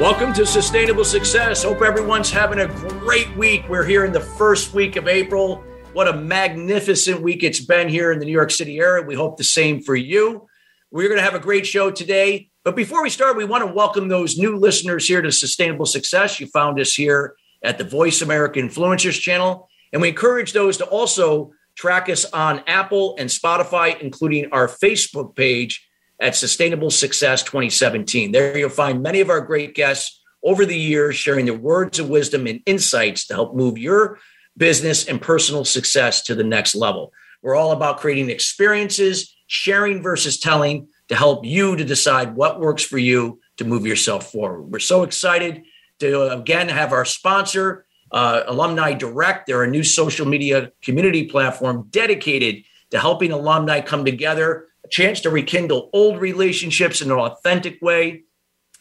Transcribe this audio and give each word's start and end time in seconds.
Welcome 0.00 0.32
to 0.32 0.44
Sustainable 0.44 1.04
Success. 1.04 1.62
Hope 1.62 1.80
everyone's 1.80 2.28
having 2.28 2.58
a 2.58 2.66
great 2.66 3.34
week. 3.36 3.68
We're 3.68 3.84
here 3.84 4.04
in 4.04 4.12
the 4.12 4.18
first 4.18 4.74
week 4.74 4.96
of 4.96 5.06
April. 5.06 5.62
What 5.92 6.08
a 6.08 6.12
magnificent 6.12 7.22
week 7.22 7.44
it's 7.44 7.64
been 7.64 7.88
here 7.88 8.10
in 8.10 8.18
the 8.18 8.24
New 8.24 8.32
York 8.32 8.50
City 8.50 8.80
area. 8.80 9.06
We 9.06 9.14
hope 9.14 9.36
the 9.36 9.44
same 9.44 9.80
for 9.80 9.94
you. 9.94 10.48
We're 10.90 11.06
going 11.06 11.18
to 11.18 11.24
have 11.24 11.36
a 11.36 11.38
great 11.38 11.64
show 11.64 11.92
today. 11.92 12.50
But 12.64 12.74
before 12.74 13.04
we 13.04 13.08
start, 13.08 13.36
we 13.36 13.44
want 13.44 13.64
to 13.64 13.72
welcome 13.72 14.08
those 14.08 14.36
new 14.36 14.56
listeners 14.56 15.06
here 15.06 15.22
to 15.22 15.30
Sustainable 15.30 15.86
Success. 15.86 16.40
You 16.40 16.48
found 16.48 16.80
us 16.80 16.94
here 16.94 17.36
at 17.62 17.78
the 17.78 17.84
Voice 17.84 18.20
America 18.20 18.58
Influencers 18.58 19.20
channel. 19.20 19.68
And 19.92 20.02
we 20.02 20.08
encourage 20.08 20.54
those 20.54 20.76
to 20.78 20.86
also 20.86 21.52
track 21.76 22.08
us 22.08 22.24
on 22.32 22.64
Apple 22.66 23.14
and 23.16 23.30
Spotify, 23.30 24.00
including 24.00 24.48
our 24.50 24.66
Facebook 24.66 25.36
page 25.36 25.88
at 26.20 26.36
Sustainable 26.36 26.90
Success 26.90 27.42
2017. 27.42 28.32
There 28.32 28.56
you'll 28.56 28.70
find 28.70 29.02
many 29.02 29.20
of 29.20 29.30
our 29.30 29.40
great 29.40 29.74
guests 29.74 30.20
over 30.42 30.66
the 30.66 30.78
years 30.78 31.16
sharing 31.16 31.46
their 31.46 31.54
words 31.54 31.98
of 31.98 32.08
wisdom 32.08 32.46
and 32.46 32.60
insights 32.66 33.26
to 33.26 33.34
help 33.34 33.54
move 33.54 33.78
your 33.78 34.18
business 34.56 35.06
and 35.06 35.20
personal 35.20 35.64
success 35.64 36.22
to 36.22 36.34
the 36.34 36.44
next 36.44 36.74
level. 36.74 37.12
We're 37.42 37.56
all 37.56 37.72
about 37.72 37.98
creating 37.98 38.30
experiences, 38.30 39.34
sharing 39.46 40.02
versus 40.02 40.38
telling 40.38 40.88
to 41.08 41.16
help 41.16 41.44
you 41.44 41.76
to 41.76 41.84
decide 41.84 42.36
what 42.36 42.60
works 42.60 42.84
for 42.84 42.98
you 42.98 43.40
to 43.56 43.64
move 43.64 43.86
yourself 43.86 44.30
forward. 44.30 44.62
We're 44.62 44.78
so 44.78 45.02
excited 45.02 45.64
to 46.00 46.30
again 46.30 46.68
have 46.68 46.92
our 46.92 47.04
sponsor, 47.04 47.86
uh, 48.10 48.42
Alumni 48.46 48.94
Direct. 48.94 49.46
They're 49.46 49.62
a 49.62 49.70
new 49.70 49.84
social 49.84 50.26
media 50.26 50.72
community 50.82 51.26
platform 51.26 51.88
dedicated 51.90 52.64
to 52.90 52.98
helping 52.98 53.32
alumni 53.32 53.80
come 53.80 54.04
together 54.04 54.68
a 54.84 54.88
chance 54.88 55.20
to 55.22 55.30
rekindle 55.30 55.90
old 55.92 56.20
relationships 56.20 57.00
in 57.00 57.10
an 57.10 57.18
authentic 57.18 57.80
way, 57.80 58.24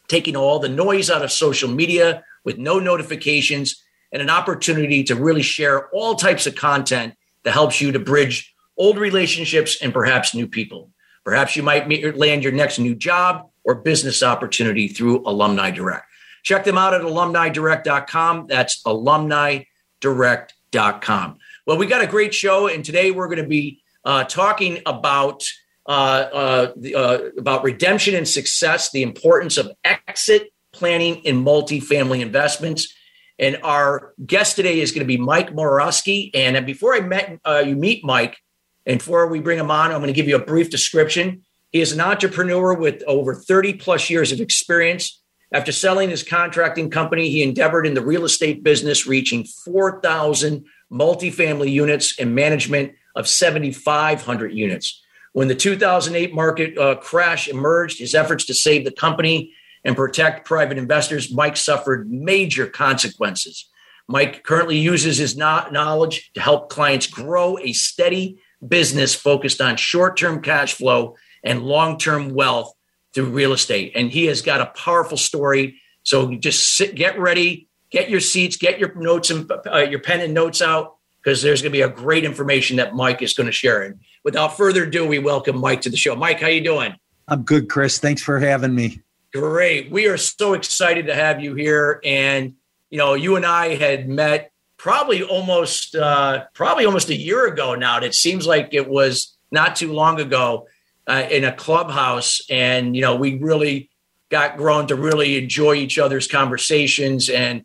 taking 0.08 0.36
all 0.36 0.60
the 0.60 0.70
noise 0.70 1.10
out 1.10 1.24
of 1.24 1.32
social 1.32 1.70
media 1.70 2.24
with 2.44 2.58
no 2.58 2.80
notifications, 2.80 3.82
and 4.12 4.22
an 4.22 4.30
opportunity 4.30 5.04
to 5.06 5.16
really 5.16 5.42
share 5.42 5.88
all 5.90 6.16
types 6.16 6.46
of 6.46 6.56
content 6.56 7.16
that 7.44 7.52
helps 7.52 7.82
you 7.82 7.92
to 7.92 8.00
bridge 8.00 8.54
old 8.78 8.98
relationships 8.98 9.82
and 9.82 9.94
perhaps 9.94 10.36
new 10.36 10.48
people. 10.48 10.92
Perhaps 11.24 11.56
you 11.56 11.64
might 11.64 11.88
meet, 11.88 12.18
land 12.18 12.44
your 12.44 12.52
next 12.52 12.80
new 12.80 12.96
job 12.96 13.50
or 13.64 13.76
business 13.76 14.22
opportunity 14.22 14.90
through 14.90 15.24
Alumni 15.26 15.72
Direct. 15.72 16.06
Check 16.44 16.66
them 16.66 16.78
out 16.78 16.94
at 16.94 17.00
alumnidirect.com. 17.02 18.48
That's 18.48 18.84
alumnidirect.com. 18.84 21.38
Well, 21.66 21.78
we 21.78 21.86
got 21.86 22.02
a 22.02 22.08
great 22.08 22.34
show, 22.34 22.68
and 22.68 22.84
today 22.84 23.12
we're 23.12 23.28
going 23.28 23.42
to 23.42 23.48
be 23.48 23.82
uh, 24.04 24.26
talking 24.26 24.82
about 24.86 25.46
the, 25.88 26.96
uh, 26.96 27.40
about 27.40 27.64
redemption 27.64 28.16
and 28.16 28.28
success, 28.28 28.92
the 28.92 29.04
importance 29.04 29.58
of 29.58 29.72
exit 29.84 30.52
planning 30.72 31.16
in 31.24 31.44
multifamily 31.44 32.22
investments. 32.22 32.94
And 33.40 33.60
our 33.64 34.14
guest 34.26 34.56
today 34.56 34.80
is 34.80 34.92
going 34.92 35.02
to 35.02 35.06
be 35.06 35.18
Mike 35.18 35.54
Morawski. 35.54 36.32
And 36.34 36.66
before 36.66 36.96
I 36.96 37.02
met 37.02 37.40
uh, 37.46 37.64
you 37.66 37.76
meet 37.76 38.04
Mike, 38.04 38.38
and 38.86 39.00
before 39.00 39.28
we 39.28 39.40
bring 39.40 39.60
him 39.60 39.72
on, 39.72 39.92
I'm 39.92 40.00
going 40.00 40.08
to 40.08 40.14
give 40.14 40.28
you 40.28 40.36
a 40.36 40.46
brief 40.46 40.70
description. 40.70 41.44
He 41.72 41.82
is 41.82 41.92
an 41.92 42.02
entrepreneur 42.02 42.74
with 42.74 43.02
over 43.08 43.34
30 43.34 43.74
plus 43.76 44.10
years 44.10 44.32
of 44.32 44.40
experience. 44.40 45.22
After 45.52 45.72
selling 45.72 46.10
his 46.10 46.24
contracting 46.24 46.90
company, 46.90 47.30
he 47.30 47.44
endeavored 47.44 47.86
in 47.86 47.94
the 47.94 48.06
real 48.06 48.26
estate 48.26 48.64
business, 48.64 49.08
reaching 49.08 49.46
4,000 49.46 50.66
multifamily 50.92 51.72
units 51.72 52.20
and 52.20 52.36
management 52.36 52.94
of 53.16 53.28
7,500 53.28 54.54
units. 54.54 55.03
When 55.34 55.48
the 55.48 55.56
2008 55.56 56.34
market 56.34 56.78
uh, 56.78 56.96
crash 56.96 57.48
emerged, 57.48 58.00
his 58.00 58.16
efforts 58.16 58.46
to 58.46 58.54
save 58.54 58.86
the 58.86 58.92
company 58.92 59.54
and 59.84 59.96
protect 59.96 60.46
private 60.46 60.78
investors, 60.78 61.34
Mike 61.34 61.58
suffered 61.58 62.10
major 62.10 62.68
consequences. 62.68 63.70
Mike 64.08 64.44
currently 64.44 64.78
uses 64.78 65.18
his 65.18 65.36
knowledge 65.36 66.32
to 66.34 66.42
help 66.42 66.70
clients 66.70 67.08
grow 67.08 67.58
a 67.60 67.74
steady 67.74 68.40
business 68.66 69.16
focused 69.16 69.60
on 69.60 69.76
short 69.76 70.18
term 70.18 70.42
cash 70.42 70.74
flow 70.74 71.16
and 71.44 71.64
long 71.64 71.98
term 71.98 72.34
wealth 72.34 72.74
through 73.14 73.30
real 73.30 73.54
estate. 73.54 73.92
And 73.96 74.12
he 74.12 74.26
has 74.26 74.42
got 74.42 74.62
a 74.62 74.68
powerful 74.68 75.18
story. 75.18 75.82
So 76.04 76.36
just 76.36 76.76
sit, 76.76 76.96
get 76.96 77.20
ready, 77.20 77.68
get 77.92 78.10
your 78.10 78.20
seats, 78.20 78.58
get 78.58 78.80
your 78.80 78.94
notes 78.96 79.30
and 79.30 79.52
uh, 79.52 79.80
your 79.80 80.00
pen 80.00 80.22
and 80.22 80.34
notes 80.34 80.62
out 80.62 80.96
because 81.24 81.42
there's 81.42 81.62
going 81.62 81.72
to 81.72 81.78
be 81.78 81.82
a 81.82 81.90
great 81.90 82.26
information 82.26 82.78
that 82.78 82.96
Mike 82.96 83.22
is 83.22 83.34
going 83.34 83.48
to 83.48 83.54
share. 83.54 83.84
And 83.84 84.00
without 84.24 84.58
further 84.58 84.84
ado, 84.84 85.06
we 85.08 85.20
welcome 85.20 85.60
Mike 85.60 85.82
to 85.82 85.90
the 85.90 85.98
show. 85.98 86.16
Mike, 86.16 86.40
how 86.40 86.48
you 86.48 86.64
doing? 86.64 86.96
I'm 87.28 87.44
good, 87.44 87.70
Chris. 87.70 88.00
Thanks 88.00 88.22
for 88.22 88.40
having 88.40 88.76
me. 88.76 89.02
Great. 89.34 89.92
We 89.92 90.08
are 90.08 90.18
so 90.18 90.54
excited 90.54 91.08
to 91.08 91.16
have 91.16 91.42
you 91.42 91.56
here. 91.56 92.00
And 92.04 92.56
you 92.90 92.98
know, 93.00 93.16
you 93.16 93.36
and 93.36 93.46
I 93.46 93.76
had 93.76 94.08
met 94.08 94.52
probably 94.78 95.24
almost 95.24 95.96
uh, 95.96 96.46
probably 96.54 96.86
almost 96.86 97.10
a 97.10 97.16
year 97.16 97.48
ago 97.48 97.74
now. 97.74 97.96
And 97.96 98.06
it 98.06 98.14
seems 98.14 98.46
like 98.46 98.74
it 98.74 98.88
was 98.88 99.36
not 99.52 99.76
too 99.76 99.92
long 99.94 100.20
ago 100.20 100.68
uh, 101.08 101.26
in 101.30 101.44
a 101.44 101.52
clubhouse, 101.52 102.42
and 102.50 102.96
you 102.96 103.02
know, 103.02 103.16
we 103.16 103.38
really 103.38 103.90
got 104.30 104.58
grown 104.58 104.88
to 104.88 104.96
really 104.96 105.38
enjoy 105.38 105.76
each 105.76 106.00
other's 106.00 106.28
conversations 106.28 107.30
and 107.30 107.64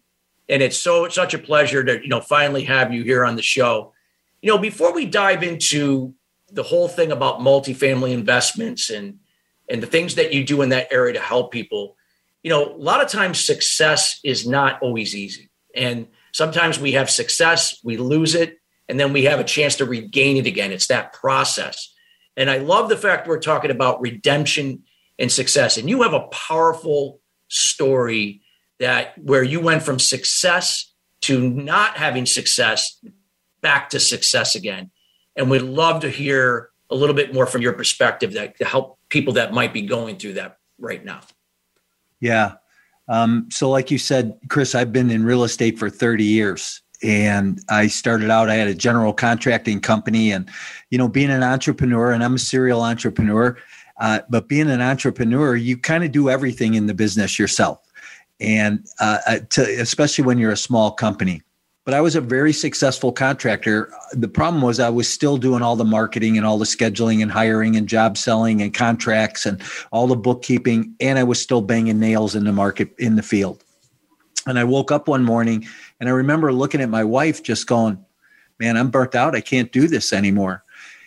and 0.51 0.63
it's 0.63 0.79
so 0.79 1.05
it's 1.05 1.15
such 1.15 1.35
a 1.35 1.39
pleasure 1.39 1.83
to 1.85 2.01
you 2.03 2.09
know 2.09 2.21
finally 2.21 2.65
have 2.65 2.93
you 2.93 3.03
here 3.05 3.25
on 3.25 3.37
the 3.37 3.43
show. 3.43 3.93
You 4.43 4.53
know, 4.53 4.59
before 4.59 4.95
we 4.95 5.05
dive 5.05 5.43
into 5.43 6.15
the 6.51 6.63
whole 6.63 6.89
thing 6.89 7.13
about 7.13 7.41
multifamily 7.41 8.13
investments 8.13 8.91
and 8.91 9.19
and 9.69 9.83
the 9.83 9.87
things 9.87 10.15
that 10.15 10.33
you 10.33 10.45
do 10.45 10.63
in 10.63 10.71
that 10.71 10.89
area 10.91 11.13
to 11.13 11.21
help 11.21 11.53
people, 11.53 11.97
you 12.43 12.51
know, 12.51 12.73
a 12.75 12.77
lot 12.77 13.03
of 13.03 13.11
times 13.11 13.45
success 13.45 14.19
is 14.25 14.47
not 14.47 14.81
always 14.81 15.15
easy. 15.15 15.51
And 15.75 16.09
sometimes 16.33 16.79
we 16.79 16.93
have 16.93 17.11
success, 17.11 17.79
we 17.85 17.99
lose 17.99 18.35
it, 18.35 18.59
and 18.89 18.99
then 18.99 19.13
we 19.13 19.25
have 19.25 19.41
a 19.41 19.45
chance 19.45 19.77
to 19.77 19.85
regain 19.85 20.39
it 20.39 20.47
again. 20.47 20.73
It's 20.73 20.87
that 20.87 21.13
process. 21.13 21.93
And 22.37 22.49
I 22.49 22.59
love 22.59 22.89
the 22.89 22.97
fact 22.97 23.29
we're 23.29 23.41
talking 23.41 23.71
about 23.71 24.01
redemption 24.01 24.85
and 25.19 25.31
success. 25.31 25.77
And 25.77 25.89
you 25.89 26.03
have 26.03 26.15
a 26.15 26.29
powerful 26.29 27.21
story 27.49 28.41
that 28.79 29.19
where 29.19 29.43
you 29.43 29.61
went 29.61 29.83
from 29.83 29.99
success 29.99 30.93
to 31.23 31.51
not 31.51 31.97
having 31.97 32.27
success 32.27 32.99
back 33.61 33.91
to 33.91 34.01
success 34.01 34.55
again. 34.55 34.91
And 35.39 35.49
we'd 35.49 35.63
love 35.63 36.03
to 36.03 36.11
hear 36.11 36.71
a 36.91 36.95
little 36.95 37.15
bit 37.15 37.33
more 37.33 37.47
from 37.47 37.63
your 37.63 37.73
perspective 37.73 38.33
that 38.35 38.59
to 38.59 38.65
help 38.65 38.99
people 39.09 39.33
that 39.35 39.53
might 39.53 39.73
be 39.73 39.83
going 39.83 40.17
through 40.17 40.35
that 40.35 40.59
right 40.79 41.05
now. 41.05 41.21
Yeah. 42.21 42.55
Um, 43.09 43.49
so, 43.51 43.71
like 43.71 43.91
you 43.91 43.99
said, 43.99 44.39
Chris, 44.49 44.75
I've 44.75 44.93
been 44.93 45.11
in 45.11 45.25
real 45.25 45.45
estate 45.45 45.79
for 45.79 45.89
30 45.89 46.25
years. 46.25 46.83
And 47.03 47.63
I 47.71 47.87
started 47.87 48.29
out, 48.29 48.51
I 48.51 48.57
had 48.57 48.69
a 48.69 48.75
general 48.75 49.13
contracting 49.13 49.81
company. 49.81 50.33
And, 50.33 50.51
you 50.91 50.99
know, 50.99 51.09
being 51.09 51.31
an 51.31 51.45
entrepreneur, 51.45 52.11
and 52.11 52.25
I'm 52.25 52.35
a 52.35 52.39
serial 52.39 52.83
entrepreneur, 52.83 53.57
uh, 54.01 54.21
but 54.29 54.49
being 54.49 54.69
an 54.69 54.81
entrepreneur, 54.81 55.55
you 55.55 55.79
kind 55.79 56.05
of 56.05 56.13
do 56.13 56.29
everything 56.29 56.75
in 56.75 56.87
the 56.87 56.95
business 56.95 57.39
yourself 57.39 57.81
and 58.41 58.87
uh, 59.01 59.19
uh, 59.27 59.39
to, 59.51 59.63
especially 59.81 60.25
when 60.25 60.39
you're 60.39 60.53
a 60.53 60.57
small 60.57 60.91
company. 60.91 61.43
But 61.89 61.95
I 61.95 62.03
was 62.03 62.15
a 62.15 62.21
very 62.21 62.53
successful 62.53 63.13
contractor. 63.13 63.91
The 64.13 64.29
problem 64.29 64.61
was 64.61 64.79
I 64.79 64.91
was 64.91 65.09
still 65.09 65.39
doing 65.39 65.63
all 65.63 65.75
the 65.75 65.87
marketing 65.87 66.37
and 66.37 66.45
all 66.45 66.59
the 66.59 66.67
scheduling 66.67 67.23
and 67.23 67.33
hiring 67.33 67.77
and 67.77 67.89
job 67.89 68.19
selling 68.19 68.61
and 68.61 68.75
contracts 68.75 69.47
and 69.47 69.63
all 69.91 70.07
the 70.07 70.15
bookkeeping, 70.15 70.95
and 71.01 71.19
I 71.19 71.25
was 71.25 71.41
still 71.41 71.63
banging 71.63 71.99
nails 71.99 72.35
in 72.35 72.45
the 72.45 72.53
market 72.53 72.95
in 72.99 73.17
the 73.17 73.23
field. 73.23 73.65
And 74.47 74.59
I 74.59 74.65
woke 74.65 74.93
up 74.93 75.09
one 75.09 75.25
morning 75.25 75.67
and 75.99 76.11
I 76.11 76.13
remember 76.13 76.53
looking 76.53 76.83
at 76.83 76.91
my 76.91 77.05
wife, 77.05 77.43
just 77.43 77.67
going, 77.67 77.97
"Man, 78.61 78.77
I'm 78.77 78.91
burnt 78.91 79.15
out. 79.15 79.35
I 79.35 79.41
can't 79.41 79.73
do 79.73 79.89
this 79.89 80.13
anymore." 80.13 80.65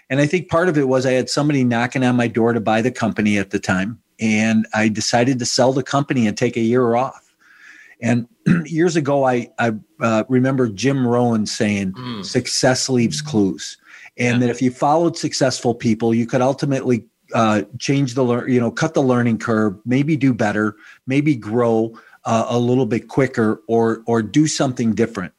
And 0.09 0.19
I 0.19 0.25
think 0.25 0.49
part 0.49 0.67
of 0.67 0.79
it 0.79 0.87
was 0.87 1.05
I 1.05 1.11
had 1.11 1.29
somebody 1.29 1.63
knocking 1.63 2.03
on 2.03 2.15
my 2.15 2.27
door 2.27 2.53
to 2.53 2.59
buy 2.59 2.81
the 2.81 2.89
company 2.89 3.37
at 3.37 3.51
the 3.51 3.59
time 3.59 3.99
and 4.19 4.65
I 4.73 4.87
decided 4.87 5.37
to 5.37 5.45
sell 5.45 5.73
the 5.73 5.83
company 5.83 6.25
and 6.25 6.35
take 6.35 6.57
a 6.57 6.61
year 6.61 6.95
off. 6.95 7.20
And 8.01 8.27
years 8.65 8.95
ago, 8.95 9.25
I, 9.25 9.49
I 9.59 9.73
uh, 9.99 10.23
remember 10.27 10.67
Jim 10.67 11.05
Rohn 11.05 11.45
saying, 11.45 11.93
mm. 11.93 12.25
"Success 12.25 12.89
leaves 12.89 13.21
clues," 13.21 13.77
and 14.17 14.41
yeah. 14.41 14.47
that 14.47 14.51
if 14.51 14.61
you 14.61 14.71
followed 14.71 15.17
successful 15.17 15.75
people, 15.75 16.13
you 16.13 16.25
could 16.25 16.41
ultimately 16.41 17.05
uh, 17.33 17.63
change 17.79 18.15
the 18.15 18.23
learn, 18.23 18.51
you 18.51 18.59
know, 18.59 18.71
cut 18.71 18.93
the 18.93 19.03
learning 19.03 19.37
curve, 19.37 19.77
maybe 19.85 20.17
do 20.17 20.33
better, 20.33 20.75
maybe 21.07 21.35
grow 21.35 21.97
uh, 22.25 22.45
a 22.49 22.59
little 22.59 22.85
bit 22.85 23.07
quicker, 23.07 23.61
or 23.67 24.01
or 24.05 24.21
do 24.21 24.47
something 24.47 24.93
different. 24.93 25.33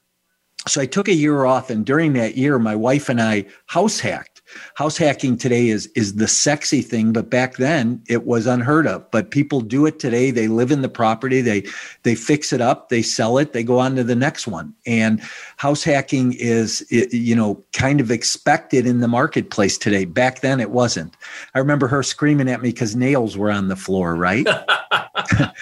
So 0.68 0.80
I 0.80 0.86
took 0.86 1.08
a 1.08 1.14
year 1.14 1.44
off, 1.44 1.70
and 1.70 1.84
during 1.84 2.12
that 2.12 2.36
year, 2.36 2.58
my 2.58 2.76
wife 2.76 3.08
and 3.08 3.20
I 3.20 3.46
house 3.66 3.98
hacked 3.98 4.31
house 4.74 4.96
hacking 4.96 5.36
today 5.36 5.68
is 5.68 5.86
is 5.94 6.14
the 6.14 6.28
sexy 6.28 6.82
thing 6.82 7.12
but 7.12 7.30
back 7.30 7.56
then 7.56 8.02
it 8.08 8.24
was 8.24 8.46
unheard 8.46 8.86
of. 8.86 9.10
But 9.10 9.30
people 9.30 9.60
do 9.60 9.86
it 9.86 9.98
today. 9.98 10.30
They 10.30 10.48
live 10.48 10.70
in 10.70 10.82
the 10.82 10.88
property. 10.88 11.40
They 11.40 11.64
they 12.02 12.14
fix 12.14 12.52
it 12.52 12.60
up. 12.60 12.88
They 12.88 13.02
sell 13.02 13.38
it. 13.38 13.52
They 13.52 13.64
go 13.64 13.78
on 13.78 13.96
to 13.96 14.04
the 14.04 14.16
next 14.16 14.46
one. 14.46 14.74
And 14.86 15.20
house 15.56 15.82
hacking 15.82 16.34
is 16.34 16.86
you 16.90 17.36
know 17.36 17.62
kind 17.72 18.00
of 18.00 18.10
expected 18.10 18.86
in 18.86 19.00
the 19.00 19.08
marketplace 19.08 19.78
today. 19.78 20.04
Back 20.04 20.40
then 20.40 20.60
it 20.60 20.70
wasn't. 20.70 21.16
I 21.54 21.58
remember 21.58 21.88
her 21.88 22.02
screaming 22.02 22.48
at 22.48 22.62
me 22.62 22.70
because 22.70 22.96
nails 22.96 23.36
were 23.36 23.50
on 23.50 23.68
the 23.68 23.76
floor 23.76 24.14
right? 24.14 24.46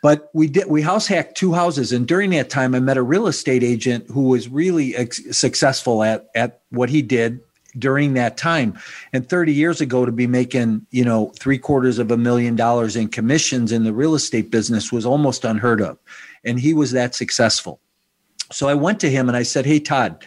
But 0.00 0.30
we 0.32 0.46
did 0.46 0.68
we 0.68 0.82
house 0.82 1.06
hacked 1.06 1.36
two 1.36 1.52
houses. 1.52 1.92
And 1.92 2.06
during 2.06 2.30
that 2.30 2.50
time 2.50 2.74
i 2.74 2.80
met 2.80 2.96
a 2.96 3.02
real 3.02 3.26
estate 3.26 3.64
agent 3.64 4.06
who 4.08 4.28
was 4.28 4.48
really 4.48 4.94
ex- 4.94 5.36
successful 5.36 6.02
at 6.02 6.28
at 6.34 6.60
what 6.70 6.88
he 6.88 7.02
did 7.02 7.40
during 7.76 8.14
that 8.14 8.36
time. 8.36 8.78
And 9.12 9.28
30 9.28 9.52
years 9.52 9.80
ago, 9.80 10.04
to 10.04 10.12
be 10.12 10.26
making, 10.26 10.86
you 10.90 11.04
know, 11.04 11.32
three 11.38 11.58
quarters 11.58 11.98
of 11.98 12.10
a 12.10 12.16
million 12.16 12.56
dollars 12.56 12.96
in 12.96 13.08
commissions 13.08 13.72
in 13.72 13.84
the 13.84 13.92
real 13.92 14.14
estate 14.14 14.50
business 14.50 14.92
was 14.92 15.04
almost 15.04 15.44
unheard 15.44 15.80
of. 15.80 15.98
And 16.44 16.58
he 16.58 16.72
was 16.72 16.92
that 16.92 17.14
successful. 17.14 17.80
So 18.50 18.68
I 18.68 18.74
went 18.74 18.98
to 19.00 19.10
him 19.10 19.28
and 19.28 19.36
I 19.36 19.42
said, 19.42 19.66
Hey, 19.66 19.78
Todd, 19.78 20.24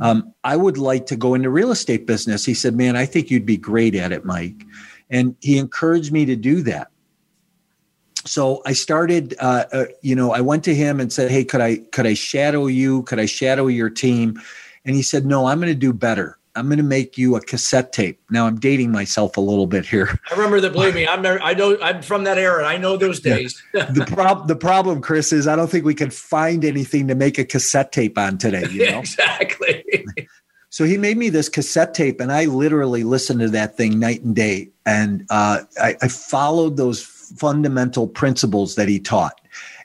um, 0.00 0.32
I 0.44 0.56
would 0.56 0.78
like 0.78 1.06
to 1.06 1.16
go 1.16 1.34
into 1.34 1.50
real 1.50 1.72
estate 1.72 2.06
business. 2.06 2.44
He 2.44 2.54
said, 2.54 2.76
Man, 2.76 2.96
I 2.96 3.06
think 3.06 3.30
you'd 3.30 3.46
be 3.46 3.56
great 3.56 3.94
at 3.96 4.12
it, 4.12 4.24
Mike. 4.24 4.64
And 5.10 5.36
he 5.40 5.58
encouraged 5.58 6.12
me 6.12 6.24
to 6.26 6.36
do 6.36 6.62
that. 6.62 6.88
So 8.26 8.62
I 8.64 8.72
started, 8.72 9.34
uh, 9.38 9.66
uh, 9.72 9.84
you 10.00 10.14
know, 10.14 10.32
I 10.32 10.40
went 10.40 10.64
to 10.64 10.74
him 10.74 11.00
and 11.00 11.12
said, 11.12 11.30
Hey, 11.30 11.44
could 11.44 11.60
I, 11.60 11.78
could 11.92 12.06
I 12.06 12.14
shadow 12.14 12.68
you? 12.68 13.02
Could 13.02 13.18
I 13.18 13.26
shadow 13.26 13.66
your 13.66 13.90
team? 13.90 14.40
And 14.84 14.94
he 14.94 15.02
said, 15.02 15.26
No, 15.26 15.46
I'm 15.46 15.58
going 15.58 15.72
to 15.72 15.78
do 15.78 15.92
better. 15.92 16.38
I'm 16.56 16.66
going 16.66 16.78
to 16.78 16.84
make 16.84 17.18
you 17.18 17.34
a 17.34 17.40
cassette 17.40 17.92
tape. 17.92 18.20
Now 18.30 18.46
I'm 18.46 18.60
dating 18.60 18.92
myself 18.92 19.36
a 19.36 19.40
little 19.40 19.66
bit 19.66 19.84
here. 19.84 20.18
I 20.30 20.34
remember 20.34 20.60
that. 20.60 20.72
Believe 20.72 20.94
me, 20.94 21.06
I'm 21.06 21.24
I 21.26 21.52
know 21.52 21.76
I'm 21.82 22.00
from 22.00 22.24
that 22.24 22.38
era. 22.38 22.64
I 22.64 22.76
know 22.76 22.96
those 22.96 23.20
days. 23.20 23.60
Yeah. 23.74 23.84
the 23.90 24.06
problem 24.06 24.46
the 24.46 24.56
problem, 24.56 25.00
Chris, 25.00 25.32
is 25.32 25.48
I 25.48 25.56
don't 25.56 25.70
think 25.70 25.84
we 25.84 25.94
can 25.94 26.10
find 26.10 26.64
anything 26.64 27.08
to 27.08 27.14
make 27.14 27.38
a 27.38 27.44
cassette 27.44 27.92
tape 27.92 28.16
on 28.16 28.38
today. 28.38 28.66
You 28.70 28.90
know 28.90 28.98
exactly. 29.00 29.84
so 30.70 30.84
he 30.84 30.96
made 30.96 31.16
me 31.16 31.28
this 31.28 31.48
cassette 31.48 31.94
tape, 31.94 32.20
and 32.20 32.30
I 32.30 32.44
literally 32.44 33.02
listened 33.02 33.40
to 33.40 33.48
that 33.50 33.76
thing 33.76 33.98
night 33.98 34.22
and 34.22 34.34
day, 34.36 34.70
and 34.86 35.26
uh, 35.30 35.62
I, 35.80 35.96
I 36.02 36.08
followed 36.08 36.76
those 36.76 37.02
fundamental 37.02 38.06
principles 38.06 38.76
that 38.76 38.88
he 38.88 39.00
taught. 39.00 39.40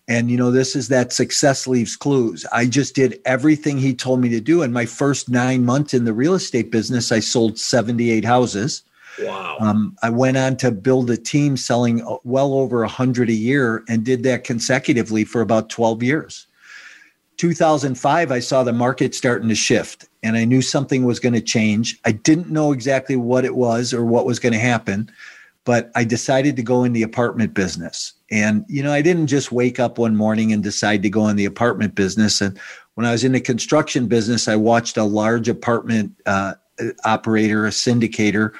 And, 0.09 0.31
you 0.31 0.37
know, 0.37 0.49
this 0.49 0.75
is 0.75 0.87
that 0.87 1.13
success 1.13 1.67
leaves 1.67 1.95
clues. 1.95 2.43
I 2.51 2.65
just 2.65 2.95
did 2.95 3.21
everything 3.25 3.77
he 3.77 3.93
told 3.93 4.19
me 4.19 4.29
to 4.29 4.41
do. 4.41 4.63
In 4.63 4.73
my 4.73 4.87
first 4.87 5.29
nine 5.29 5.63
months 5.65 5.93
in 5.93 6.05
the 6.05 6.13
real 6.13 6.33
estate 6.33 6.71
business, 6.71 7.11
I 7.11 7.19
sold 7.19 7.59
78 7.59 8.25
houses. 8.25 8.81
Wow. 9.21 9.57
Um, 9.59 9.95
I 10.01 10.09
went 10.09 10.35
on 10.37 10.57
to 10.57 10.71
build 10.71 11.11
a 11.11 11.17
team 11.17 11.57
selling 11.57 12.01
uh, 12.01 12.17
well 12.23 12.55
over 12.55 12.79
100 12.79 13.29
a 13.29 13.33
year 13.33 13.83
and 13.87 14.03
did 14.03 14.23
that 14.23 14.43
consecutively 14.43 15.25
for 15.25 15.41
about 15.41 15.69
12 15.69 16.01
years. 16.01 16.47
2005, 17.37 18.31
I 18.31 18.39
saw 18.39 18.63
the 18.63 18.73
market 18.73 19.13
starting 19.13 19.47
to 19.49 19.55
shift 19.55 20.07
and 20.23 20.35
I 20.35 20.43
knew 20.43 20.63
something 20.63 21.05
was 21.05 21.19
going 21.19 21.33
to 21.33 21.41
change. 21.41 21.99
I 22.03 22.13
didn't 22.13 22.49
know 22.49 22.71
exactly 22.71 23.15
what 23.15 23.45
it 23.45 23.55
was 23.55 23.93
or 23.93 24.03
what 24.03 24.25
was 24.25 24.39
going 24.39 24.53
to 24.53 24.59
happen, 24.59 25.11
but 25.65 25.91
I 25.95 26.03
decided 26.03 26.55
to 26.55 26.63
go 26.63 26.83
in 26.83 26.93
the 26.93 27.03
apartment 27.03 27.53
business. 27.53 28.13
And, 28.31 28.65
you 28.67 28.81
know, 28.81 28.91
I 28.91 29.01
didn't 29.01 29.27
just 29.27 29.51
wake 29.51 29.79
up 29.79 29.97
one 29.97 30.15
morning 30.15 30.51
and 30.51 30.63
decide 30.63 31.03
to 31.03 31.09
go 31.09 31.27
in 31.27 31.35
the 31.35 31.45
apartment 31.45 31.95
business. 31.95 32.41
And 32.41 32.59
when 32.95 33.05
I 33.05 33.11
was 33.11 33.23
in 33.23 33.33
the 33.33 33.41
construction 33.41 34.07
business, 34.07 34.47
I 34.47 34.55
watched 34.55 34.97
a 34.97 35.03
large 35.03 35.49
apartment 35.49 36.13
uh, 36.25 36.55
operator, 37.05 37.65
a 37.65 37.69
syndicator, 37.69 38.51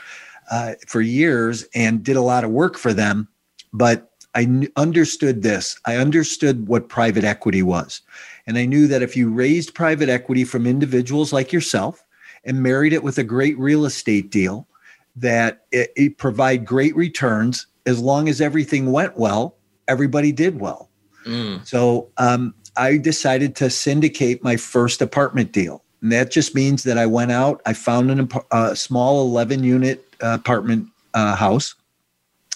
uh, 0.51 0.74
for 0.88 1.01
years 1.01 1.66
and 1.75 2.04
did 2.04 2.16
a 2.16 2.22
lot 2.22 2.44
of 2.44 2.51
work 2.51 2.78
for 2.78 2.94
them. 2.94 3.28
But 3.72 4.12
I 4.36 4.68
understood 4.75 5.42
this. 5.42 5.80
I 5.86 5.95
understood 5.95 6.68
what 6.68 6.90
private 6.90 7.24
equity 7.24 7.63
was. 7.63 8.02
And 8.45 8.57
I 8.57 8.66
knew 8.66 8.88
that 8.88 9.02
if 9.02 9.16
you 9.16 9.30
raised 9.30 9.74
private 9.74 10.10
equity 10.10 10.44
from 10.44 10.66
individuals 10.66 11.34
like 11.34 11.52
yourself 11.52 12.04
and 12.44 12.63
married 12.63 12.94
it 12.94 13.04
with 13.04 13.18
a 13.18 13.24
great 13.24 13.57
real 13.60 13.86
estate 13.86 14.30
deal, 14.30 14.68
that 15.16 15.66
it, 15.72 15.92
it 15.96 16.18
provide 16.18 16.66
great 16.66 16.96
returns 16.96 17.68
as 17.86 18.00
long 18.00 18.30
as 18.30 18.42
everything 18.42 18.92
went 18.92 19.18
well 19.18 19.56
everybody 19.90 20.32
did 20.32 20.62
well. 20.62 20.90
Mm. 21.26 21.68
So 21.68 22.08
um, 22.18 22.54
I 22.78 22.98
decided 22.98 23.56
to 23.58 23.70
syndicate 23.70 24.42
my 24.44 24.56
first 24.56 25.02
apartment 25.02 25.52
deal. 25.52 25.84
And 26.02 26.14
that 26.14 26.32
just 26.32 26.56
means 26.56 26.84
that 26.84 26.98
I 26.98 27.08
went 27.08 27.34
out, 27.34 27.62
I 27.66 27.74
found 27.74 28.10
a 28.10 28.42
uh, 28.52 28.74
small 28.74 29.22
11 29.28 29.64
unit 29.64 30.06
uh, 30.24 30.38
apartment 30.40 30.88
uh, 31.14 31.36
house, 31.36 31.76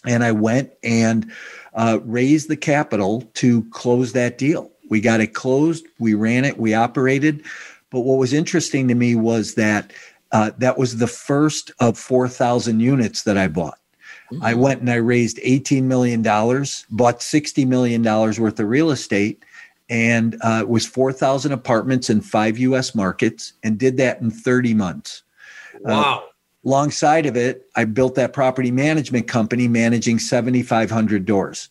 and 0.06 0.24
I 0.24 0.32
went 0.32 0.72
and 0.82 1.30
uh, 1.74 2.00
raised 2.06 2.48
the 2.48 2.56
capital 2.56 3.24
to 3.34 3.64
close 3.72 4.14
that 4.14 4.38
deal. 4.38 4.72
We 4.90 5.02
got 5.02 5.20
it 5.20 5.34
closed, 5.34 5.86
we 6.00 6.14
ran 6.14 6.46
it, 6.46 6.58
we 6.58 6.74
operated. 6.74 7.44
But 7.90 8.02
what 8.02 8.18
was 8.18 8.32
interesting 8.32 8.88
to 8.88 8.96
me 8.96 9.16
was 9.16 9.56
that 9.56 9.92
uh, 10.34 10.52
that 10.58 10.78
was 10.78 10.98
the 10.98 11.08
first 11.08 11.72
of 11.80 11.98
4,000 11.98 12.80
units 12.80 13.24
that 13.24 13.38
I 13.38 13.48
bought. 13.48 13.80
Mm-hmm. 14.32 14.44
I 14.44 14.54
went 14.56 14.82
and 14.82 14.90
I 14.90 14.96
raised 14.96 15.38
$18 15.38 15.84
million, 15.84 16.22
bought 16.24 17.20
$60 17.20 17.68
million 17.68 18.04
worth 18.04 18.60
of 18.60 18.68
real 18.68 18.92
estate, 18.92 19.44
and 19.90 20.36
uh, 20.42 20.60
it 20.62 20.70
was 20.70 20.88
4,000 20.88 21.52
apartments 21.52 22.10
in 22.10 22.20
five 22.20 22.58
US 22.58 22.96
markets 22.96 23.54
and 23.64 23.78
did 23.78 23.98
that 23.98 24.22
in 24.22 24.32
30 24.32 24.74
months. 24.74 25.22
Uh, 25.76 25.80
wow. 25.84 26.24
Uh, 26.26 26.68
alongside 26.68 27.28
of 27.28 27.38
it, 27.38 27.70
I 27.76 27.86
built 27.86 28.16
that 28.16 28.34
property 28.34 28.72
management 28.72 29.28
company 29.28 29.68
managing 29.68 30.18
7,500 30.18 31.26
doors. 31.26 31.70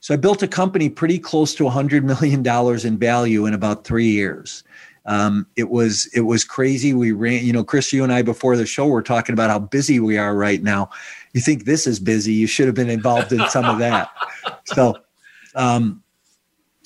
So 0.00 0.14
I 0.14 0.16
built 0.16 0.42
a 0.42 0.48
company 0.48 0.88
pretty 0.88 1.18
close 1.18 1.54
to 1.56 1.64
$100 1.64 2.02
million 2.02 2.44
in 2.86 2.98
value 2.98 3.46
in 3.46 3.54
about 3.54 3.84
three 3.84 4.08
years. 4.08 4.64
Um, 5.10 5.48
it 5.56 5.70
was 5.70 6.08
it 6.14 6.20
was 6.20 6.44
crazy. 6.44 6.94
We 6.94 7.10
ran, 7.10 7.44
you 7.44 7.52
know, 7.52 7.64
Chris, 7.64 7.92
you 7.92 8.04
and 8.04 8.12
I 8.12 8.22
before 8.22 8.56
the 8.56 8.64
show 8.64 8.86
were 8.86 9.02
talking 9.02 9.32
about 9.32 9.50
how 9.50 9.58
busy 9.58 9.98
we 9.98 10.16
are 10.16 10.36
right 10.36 10.62
now. 10.62 10.88
You 11.32 11.40
think 11.40 11.64
this 11.64 11.84
is 11.88 11.98
busy? 11.98 12.32
You 12.32 12.46
should 12.46 12.66
have 12.66 12.76
been 12.76 12.88
involved 12.88 13.32
in 13.32 13.46
some 13.48 13.64
of 13.66 13.78
that. 13.80 14.08
So, 14.66 14.96
um, 15.56 16.02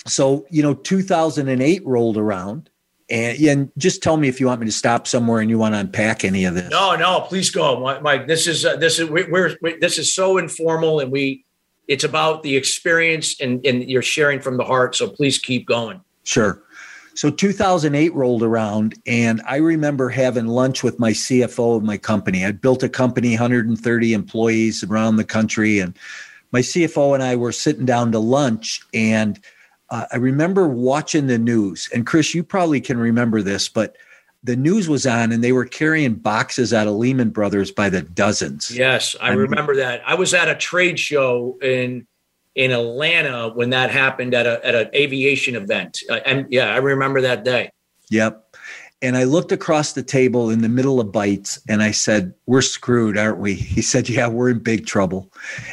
so 0.07 0.47
you 0.49 0.63
know, 0.63 0.73
2008 0.73 1.85
rolled 1.85 2.17
around, 2.17 2.71
and, 3.11 3.39
and 3.39 3.73
just 3.77 4.03
tell 4.03 4.17
me 4.17 4.27
if 4.27 4.41
you 4.41 4.47
want 4.47 4.61
me 4.61 4.67
to 4.67 4.73
stop 4.73 5.07
somewhere 5.07 5.41
and 5.41 5.51
you 5.51 5.59
want 5.59 5.75
to 5.75 5.81
unpack 5.81 6.25
any 6.25 6.47
of 6.47 6.55
this. 6.55 6.71
No, 6.71 6.97
no, 6.97 7.21
please 7.21 7.51
go, 7.51 7.79
Mike. 8.01 8.27
This 8.27 8.47
is 8.47 8.65
uh, 8.65 8.77
this 8.77 8.99
is 8.99 9.11
we, 9.11 9.25
we're 9.25 9.55
we, 9.61 9.77
this 9.77 9.99
is 9.99 10.15
so 10.15 10.39
informal, 10.39 11.01
and 11.01 11.13
we 11.13 11.45
it's 11.89 12.05
about 12.05 12.43
the 12.43 12.57
experience 12.57 13.39
and 13.39 13.65
and 13.67 13.89
you're 13.91 14.03
sharing 14.03 14.41
from 14.41 14.57
the 14.57 14.65
heart. 14.65 14.97
So 14.97 15.11
please 15.11 15.39
keep 15.39 15.67
going. 15.67 16.01
Sure. 16.23 16.63
So 17.15 17.31
2008 17.31 18.13
rolled 18.15 18.43
around, 18.43 19.01
and 19.07 19.41
I 19.47 19.57
remember 19.57 20.09
having 20.09 20.47
lunch 20.47 20.83
with 20.83 20.99
my 20.99 21.13
CFO 21.13 21.77
of 21.77 21.85
my 21.85 21.97
company. 21.97 22.45
I'd 22.45 22.61
built 22.61 22.83
a 22.83 22.89
company, 22.89 23.31
130 23.31 24.13
employees 24.13 24.83
around 24.83 25.17
the 25.17 25.25
country, 25.25 25.79
and 25.79 25.97
my 26.51 26.61
CFO 26.61 27.15
and 27.15 27.23
I 27.23 27.37
were 27.37 27.53
sitting 27.53 27.87
down 27.87 28.11
to 28.13 28.19
lunch, 28.19 28.81
and 28.93 29.39
uh, 29.91 30.07
I 30.13 30.17
remember 30.17 30.67
watching 30.67 31.29
the 31.29 31.39
news. 31.39 31.89
And 31.95 32.05
Chris, 32.05 32.35
you 32.35 32.43
probably 32.43 32.81
can 32.81 32.99
remember 32.99 33.43
this, 33.43 33.69
but 33.69 33.97
the 34.43 34.57
news 34.57 34.89
was 34.89 35.07
on, 35.07 35.31
and 35.31 35.43
they 35.43 35.53
were 35.53 35.65
carrying 35.65 36.15
boxes 36.15 36.75
out 36.75 36.89
of 36.89 36.95
Lehman 36.95 37.31
Brothers 37.31 37.71
by 37.71 37.89
the 37.89 38.03
dozens. 38.03 38.71
Yes, 38.71 39.15
I, 39.21 39.29
I 39.29 39.33
remember 39.33 39.77
that. 39.77 40.03
I 40.05 40.15
was 40.15 40.35
at 40.35 40.49
a 40.49 40.55
trade 40.55 40.99
show 40.99 41.59
in 41.63 42.07
in 42.55 42.71
Atlanta 42.71 43.51
when 43.51 43.71
that 43.71 43.91
happened 43.91 44.35
at 44.35 44.47
a 44.47 44.65
at 44.65 44.75
an 44.75 44.89
aviation 44.95 45.57
event. 45.57 46.01
Uh, 46.09 46.21
and 46.27 46.47
yeah, 46.51 46.73
I 46.73 46.79
remember 46.79 47.21
that 47.21 47.45
day. 47.45 47.71
Yep. 48.11 48.57
And 49.03 49.19
I 49.19 49.25
looked 49.25 49.53
across 49.53 49.93
the 49.93 50.03
table 50.03 50.49
in 50.49 50.63
the 50.63 50.69
middle 50.69 50.99
of 50.99 51.13
bites 51.13 51.61
and 51.69 51.83
I 51.83 51.91
said, 51.91 52.33
We're 52.47 52.63
screwed, 52.63 53.19
aren't 53.19 53.39
we? 53.39 53.55
He 53.75 53.83
said, 53.83 54.09
Yeah, 54.09 54.29
we're 54.29 54.51
in 54.51 54.61
big 54.61 54.87
trouble. 54.87 55.31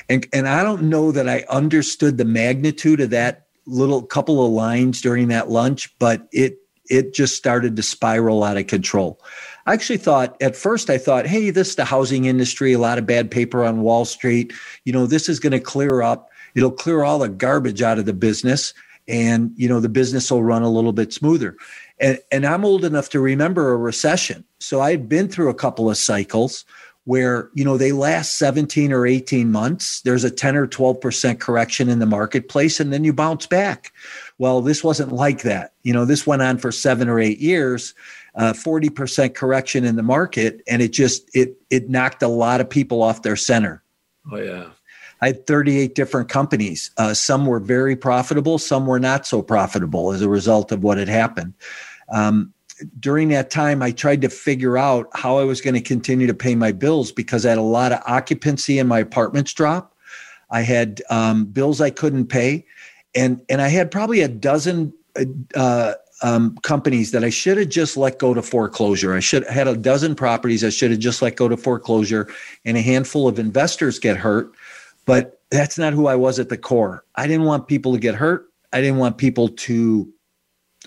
And 0.09 0.27
and 0.33 0.47
I 0.47 0.63
don't 0.63 0.83
know 0.83 1.11
that 1.11 1.29
I 1.29 1.45
understood 1.50 2.17
the 2.17 2.25
magnitude 2.25 3.00
of 3.00 3.09
that 3.11 3.47
little 3.65 4.01
couple 4.01 4.45
of 4.45 4.51
lines 4.51 5.01
during 5.01 5.27
that 5.29 5.50
lunch, 5.50 5.97
but 6.00 6.27
it 6.31 6.57
it 6.89 7.13
just 7.13 7.38
started 7.38 7.77
to 7.77 7.83
spiral 7.83 8.43
out 8.43 8.57
of 8.57 8.67
control. 8.67 9.21
I 9.65 9.73
actually 9.73 10.00
thought 10.00 10.35
at 10.41 10.57
first 10.57 10.89
I 10.89 10.97
thought, 10.97 11.25
hey, 11.25 11.51
this 11.51 11.69
is 11.69 11.75
the 11.75 11.85
housing 11.85 12.25
industry, 12.25 12.73
a 12.73 12.79
lot 12.79 12.97
of 12.97 13.05
bad 13.05 13.31
paper 13.31 13.63
on 13.63 13.81
Wall 13.81 14.03
Street. 14.03 14.51
You 14.83 14.91
know, 14.91 15.05
this 15.05 15.29
is 15.29 15.39
going 15.39 15.53
to 15.53 15.59
clear 15.59 16.01
up 16.01 16.30
it'll 16.55 16.72
clear 16.72 17.03
all 17.03 17.20
the 17.20 17.29
garbage 17.29 17.81
out 17.81 18.00
of 18.00 18.05
the 18.05 18.13
business 18.13 18.74
and 19.08 19.51
you 19.55 19.67
know 19.67 19.79
the 19.79 19.89
business 19.89 20.31
will 20.31 20.43
run 20.43 20.63
a 20.63 20.70
little 20.70 20.93
bit 20.93 21.13
smoother. 21.13 21.58
And 22.00 22.20
and 22.31 22.46
i'm 22.46 22.65
old 22.65 22.86
enough 22.86 23.10
to 23.10 23.20
remember 23.20 23.72
a 23.72 23.77
recession. 23.77 24.43
So 24.60 24.81
i've 24.81 25.10
been 25.10 25.27
through 25.27 25.50
a 25.50 25.55
couple 25.55 25.89
of 25.89 25.98
cycles 25.98 26.65
where 27.05 27.50
you 27.53 27.65
know 27.65 27.77
they 27.77 27.91
last 27.91 28.38
17 28.38 28.93
or 28.93 29.05
18 29.08 29.51
months. 29.51 30.01
There's 30.01 30.24
a 30.24 30.31
10 30.31 30.55
or 30.55 30.67
12% 30.67 31.39
correction 31.39 31.89
in 31.89 32.00
the 32.00 32.05
marketplace 32.05 32.79
and 32.79 32.93
then 32.93 33.03
you 33.03 33.13
bounce 33.13 33.48
back. 33.48 33.91
Well 34.38 34.62
this 34.62 34.84
wasn't 34.84 35.12
like 35.12 35.41
that. 35.41 35.74
You 35.84 35.93
know 35.93 36.05
this 36.05 36.27
went 36.27 36.41
on 36.41 36.58
for 36.58 36.72
seven 36.72 37.10
or 37.10 37.20
eight 37.20 37.39
years 37.39 37.93
uh, 38.36 38.53
40% 38.53 39.36
correction 39.36 39.84
in 39.84 39.98
the 39.98 40.03
market 40.03 40.62
and 40.67 40.81
it 40.81 40.93
just 40.93 41.29
it 41.36 41.58
it 41.70 41.89
knocked 41.89 42.24
a 42.24 42.29
lot 42.29 42.62
of 42.62 42.70
people 42.70 43.03
off 43.03 43.24
their 43.24 43.36
center. 43.36 43.84
Oh 44.31 44.38
yeah 44.38 44.70
I 45.21 45.27
had 45.27 45.45
38 45.45 45.93
different 45.95 46.29
companies. 46.29 46.91
Uh, 46.97 47.13
some 47.13 47.45
were 47.45 47.59
very 47.59 47.95
profitable, 47.95 48.57
some 48.57 48.87
were 48.87 48.99
not 48.99 49.27
so 49.27 49.41
profitable 49.41 50.11
as 50.11 50.21
a 50.21 50.29
result 50.29 50.71
of 50.71 50.83
what 50.83 50.97
had 50.97 51.09
happened. 51.09 51.53
Um, 52.11 52.53
during 52.99 53.29
that 53.29 53.51
time, 53.51 53.81
I 53.81 53.91
tried 53.91 54.21
to 54.21 54.29
figure 54.29 54.77
out 54.77 55.07
how 55.13 55.37
I 55.37 55.43
was 55.43 55.61
going 55.61 55.75
to 55.75 55.81
continue 55.81 56.27
to 56.27 56.33
pay 56.33 56.55
my 56.55 56.71
bills 56.71 57.11
because 57.11 57.45
I 57.45 57.49
had 57.49 57.57
a 57.57 57.63
lot 57.63 57.91
of 57.91 58.01
occupancy 58.07 58.79
in 58.79 58.87
my 58.87 58.99
apartments 58.99 59.53
drop. 59.53 59.95
I 60.49 60.61
had 60.61 61.01
um, 61.09 61.45
bills 61.45 61.79
I 61.79 61.91
couldn't 61.91 62.27
pay, 62.27 62.65
and 63.15 63.41
and 63.49 63.61
I 63.61 63.69
had 63.69 63.91
probably 63.91 64.21
a 64.21 64.27
dozen 64.27 64.93
uh, 65.55 65.93
um, 66.21 66.57
companies 66.57 67.11
that 67.11 67.23
I 67.23 67.29
should 67.29 67.57
have 67.57 67.69
just 67.69 67.97
let 67.97 68.19
go 68.19 68.33
to 68.33 68.41
foreclosure. 68.41 69.13
I 69.13 69.19
should 69.19 69.47
had 69.47 69.67
a 69.67 69.77
dozen 69.77 70.15
properties 70.15 70.63
I 70.63 70.69
should 70.69 70.91
have 70.91 70.99
just 70.99 71.21
let 71.21 71.35
go 71.35 71.47
to 71.47 71.57
foreclosure, 71.57 72.27
and 72.65 72.77
a 72.77 72.81
handful 72.81 73.27
of 73.27 73.39
investors 73.39 73.99
get 73.99 74.17
hurt. 74.17 74.51
But 75.12 75.41
that's 75.50 75.77
not 75.77 75.91
who 75.91 76.08
I 76.08 76.15
was 76.15 76.39
at 76.39 76.48
the 76.48 76.58
core. 76.58 77.03
I 77.15 77.27
didn't 77.27 77.46
want 77.46 77.68
people 77.68 77.91
to 77.91 78.00
get 78.00 78.15
hurt. 78.15 78.46
I 78.72 78.80
didn't 78.80 78.98
want 78.98 79.18
people 79.18 79.50
to 79.50 80.10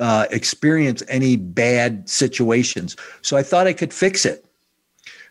uh, 0.00 0.25
experience 0.31 1.02
any 1.09 1.37
bad 1.37 2.09
situations. 2.09 2.97
So 3.21 3.37
I 3.37 3.43
thought 3.43 3.66
I 3.66 3.75
could 3.75 3.93
fix 3.93 4.25
it. 4.25 4.47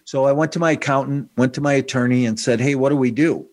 So 0.06 0.26
I 0.26 0.32
went 0.32 0.52
to 0.52 0.60
my 0.60 0.74
accountant, 0.74 1.32
went 1.38 1.56
to 1.56 1.62
my 1.62 1.74
attorney, 1.74 2.24
and 2.24 2.40
said, 2.40 2.62
Hey, 2.62 2.76
what 2.76 2.90
do 2.90 2.96
we 2.96 3.10
do? 3.10 3.48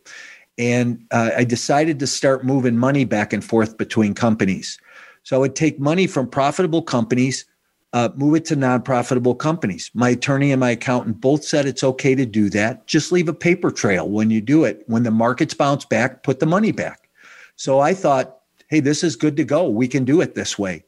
And 0.59 1.03
uh, 1.11 1.31
I 1.35 1.45
decided 1.45 1.99
to 2.01 2.07
start 2.07 2.45
moving 2.45 2.77
money 2.77 3.07
back 3.07 3.33
and 3.33 3.43
forth 3.43 3.79
between 3.79 4.13
companies. 4.13 4.79
So 5.23 5.37
I 5.37 5.39
would 5.39 5.57
take 5.57 5.81
money 5.81 6.07
from 6.07 6.29
profitable 6.29 6.83
companies, 6.83 7.47
uh, 7.93 8.09
move 8.15 8.37
it 8.37 8.45
to 8.47 8.57
non 8.57 8.83
profitable 8.83 9.35
companies. 9.35 9.91
My 9.95 10.11
attorney 10.11 10.53
and 10.53 10.61
my 10.61 10.71
accountant 10.71 11.21
both 11.21 11.45
said 11.45 11.67
it's 11.67 11.83
okay 11.83 12.15
to 12.15 12.25
do 12.25 12.49
that. 12.51 12.87
Just 12.87 13.11
leave 13.11 13.29
a 13.29 13.35
paper 13.35 13.71
trail 13.71 14.09
when 14.09 14.31
you 14.31 14.41
do 14.41 14.65
it. 14.65 14.85
When 14.87 15.03
the 15.03 15.11
markets 15.11 15.55
bounce 15.55 15.85
back, 15.85 16.23
put 16.23 16.41
the 16.41 16.47
money 16.47 16.73
back. 16.73 17.09
So 17.57 17.81
I 17.81 17.95
thought, 17.95 18.39
hey, 18.69 18.81
this 18.81 19.03
is 19.03 19.17
good 19.17 19.37
to 19.37 19.45
go. 19.45 19.69
We 19.69 19.89
can 19.89 20.05
do 20.05 20.21
it 20.21 20.35
this 20.35 20.59
way. 20.59 20.85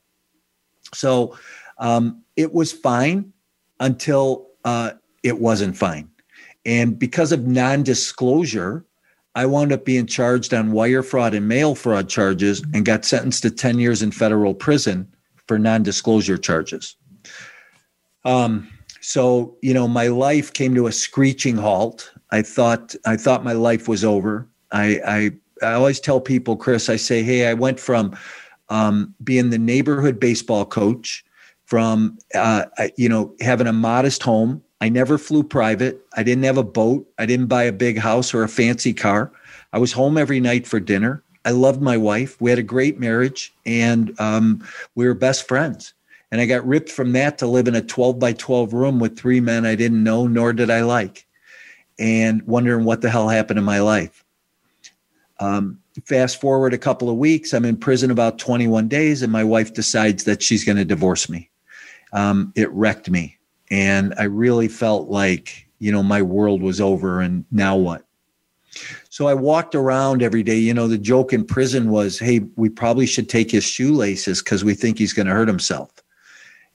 So 0.95 1.37
um, 1.79 2.23
it 2.37 2.53
was 2.53 2.73
fine 2.73 3.33
until 3.81 4.49
uh, 4.65 4.93
it 5.23 5.41
wasn't 5.41 5.77
fine. 5.77 6.09
And 6.65 6.97
because 6.97 7.33
of 7.33 7.47
non 7.47 7.83
disclosure, 7.83 8.85
I 9.35 9.47
wound 9.47 9.73
up 9.73 9.85
being 9.85 10.07
charged 10.07 10.55
on 10.55 10.73
wire 10.73 11.03
fraud 11.03 11.35
and 11.35 11.49
mail 11.49 11.75
fraud 11.75 12.09
charges 12.09 12.63
and 12.75 12.85
got 12.85 13.05
sentenced 13.05 13.43
to 13.43 13.51
10 13.51 13.81
years 13.81 14.03
in 14.03 14.13
federal 14.13 14.55
prison 14.55 15.13
for 15.53 15.59
non 15.59 15.83
disclosure 15.83 16.39
charges. 16.39 16.97
Um, 18.25 18.71
so, 19.03 19.55
you 19.61 19.75
know, 19.75 19.87
my 19.87 20.07
life 20.07 20.55
came 20.55 20.75
to 20.77 20.87
a 20.87 20.93
screeching 20.93 21.59
halt. 21.59 22.11
I 22.31 22.41
thought 22.41 22.95
I 23.05 23.19
thought 23.19 23.45
my 23.45 23.53
life 23.53 23.87
was 23.87 24.03
over. 24.03 24.49
I, 24.71 24.99
I 25.07 25.31
I 25.63 25.75
always 25.75 26.01
tell 26.01 26.23
people, 26.23 26.57
Chris, 26.57 26.89
I 26.89 26.97
say, 26.97 27.23
hey, 27.23 27.49
I 27.49 27.53
went 27.53 27.79
from 27.79 28.17
um, 28.71 29.15
being 29.23 29.51
the 29.51 29.59
neighborhood 29.59 30.19
baseball 30.19 30.65
coach, 30.65 31.23
from 31.67 32.17
uh, 32.35 32.65
you 32.97 33.11
know 33.11 33.35
having 33.43 33.67
a 33.67 33.75
modest 33.75 34.23
home. 34.23 34.63
I 34.81 34.89
never 34.89 35.19
flew 35.19 35.43
private. 35.43 36.01
I 36.17 36.23
didn't 36.23 36.45
have 36.45 36.57
a 36.57 36.65
boat. 36.65 37.07
I 37.19 37.27
didn't 37.27 37.49
buy 37.49 37.65
a 37.65 37.73
big 37.73 37.99
house 37.99 38.33
or 38.33 38.43
a 38.43 38.49
fancy 38.49 38.95
car. 38.95 39.31
I 39.75 39.79
was 39.79 39.93
home 39.93 40.17
every 40.17 40.41
night 40.41 40.67
for 40.67 40.81
dinner. 40.81 41.23
I 41.45 41.51
loved 41.51 41.83
my 41.83 41.97
wife. 41.97 42.41
We 42.41 42.51
had 42.51 42.59
a 42.59 42.65
great 42.65 43.01
marriage, 43.01 43.53
and 43.67 44.19
um, 44.21 44.67
we 44.95 45.07
were 45.07 45.15
best 45.15 45.49
friends. 45.49 45.95
And 46.31 46.41
I 46.41 46.47
got 46.47 46.67
ripped 46.67 46.91
from 46.91 47.13
that 47.13 47.39
to 47.39 47.47
live 47.47 47.69
in 47.69 47.75
a 47.75 47.83
12 47.83 48.19
by 48.19 48.33
12 48.33 48.73
room 48.73 48.99
with 48.99 49.19
three 49.19 49.41
men 49.41 49.67
I 49.67 49.75
didn't 49.75 50.03
know, 50.03 50.27
nor 50.27 50.53
did 50.53 50.71
I 50.71 50.83
like, 50.83 51.27
and 51.99 52.43
wondering 52.47 52.85
what 52.85 53.03
the 53.03 53.11
hell 53.11 53.29
happened 53.29 53.59
in 53.59 53.65
my 53.65 53.81
life. 53.81 54.25
Um, 55.41 55.81
fast 56.05 56.41
forward 56.41 56.73
a 56.73 56.79
couple 56.79 57.11
of 57.11 57.17
weeks, 57.17 57.53
I'm 57.53 57.65
in 57.65 57.77
prison 57.77 58.11
about 58.11 58.39
21 58.39 58.89
days, 58.89 59.23
and 59.23 59.33
my 59.33 59.45
wife 59.45 59.75
decides 59.75 60.25
that 60.25 60.43
she's 60.43 60.65
going 60.65 60.79
to 60.79 60.85
divorce 60.85 61.29
me. 61.29 61.51
Um, 62.13 62.53
it 62.57 62.71
wrecked 62.71 63.11
me. 63.11 63.39
And 63.71 64.15
I 64.19 64.25
really 64.25 64.69
felt 64.69 65.09
like, 65.09 65.67
you 65.81 65.91
know, 65.91 66.03
my 66.03 66.23
world 66.23 66.63
was 66.63 66.81
over, 66.81 67.21
and 67.21 67.45
now 67.51 67.77
what? 67.77 68.05
So 69.13 69.29
I 69.29 69.35
walked 69.35 69.75
around 69.75 70.23
every 70.23 70.43
day. 70.43 70.57
You 70.57 70.73
know, 70.73 70.89
the 70.89 70.97
joke 70.97 71.35
in 71.35 71.45
prison 71.45 71.91
was, 71.91 72.19
hey, 72.19 72.41
we 72.57 72.71
probably 72.71 73.05
should 73.05 73.29
take 73.29 73.51
his 73.51 73.63
shoelaces 73.63 74.43
because 74.43 74.65
we 74.65 74.73
think 74.73 74.97
he's 74.97 75.13
going 75.13 75.27
to 75.27 75.35
hurt 75.35 75.49
himself. 75.49 75.91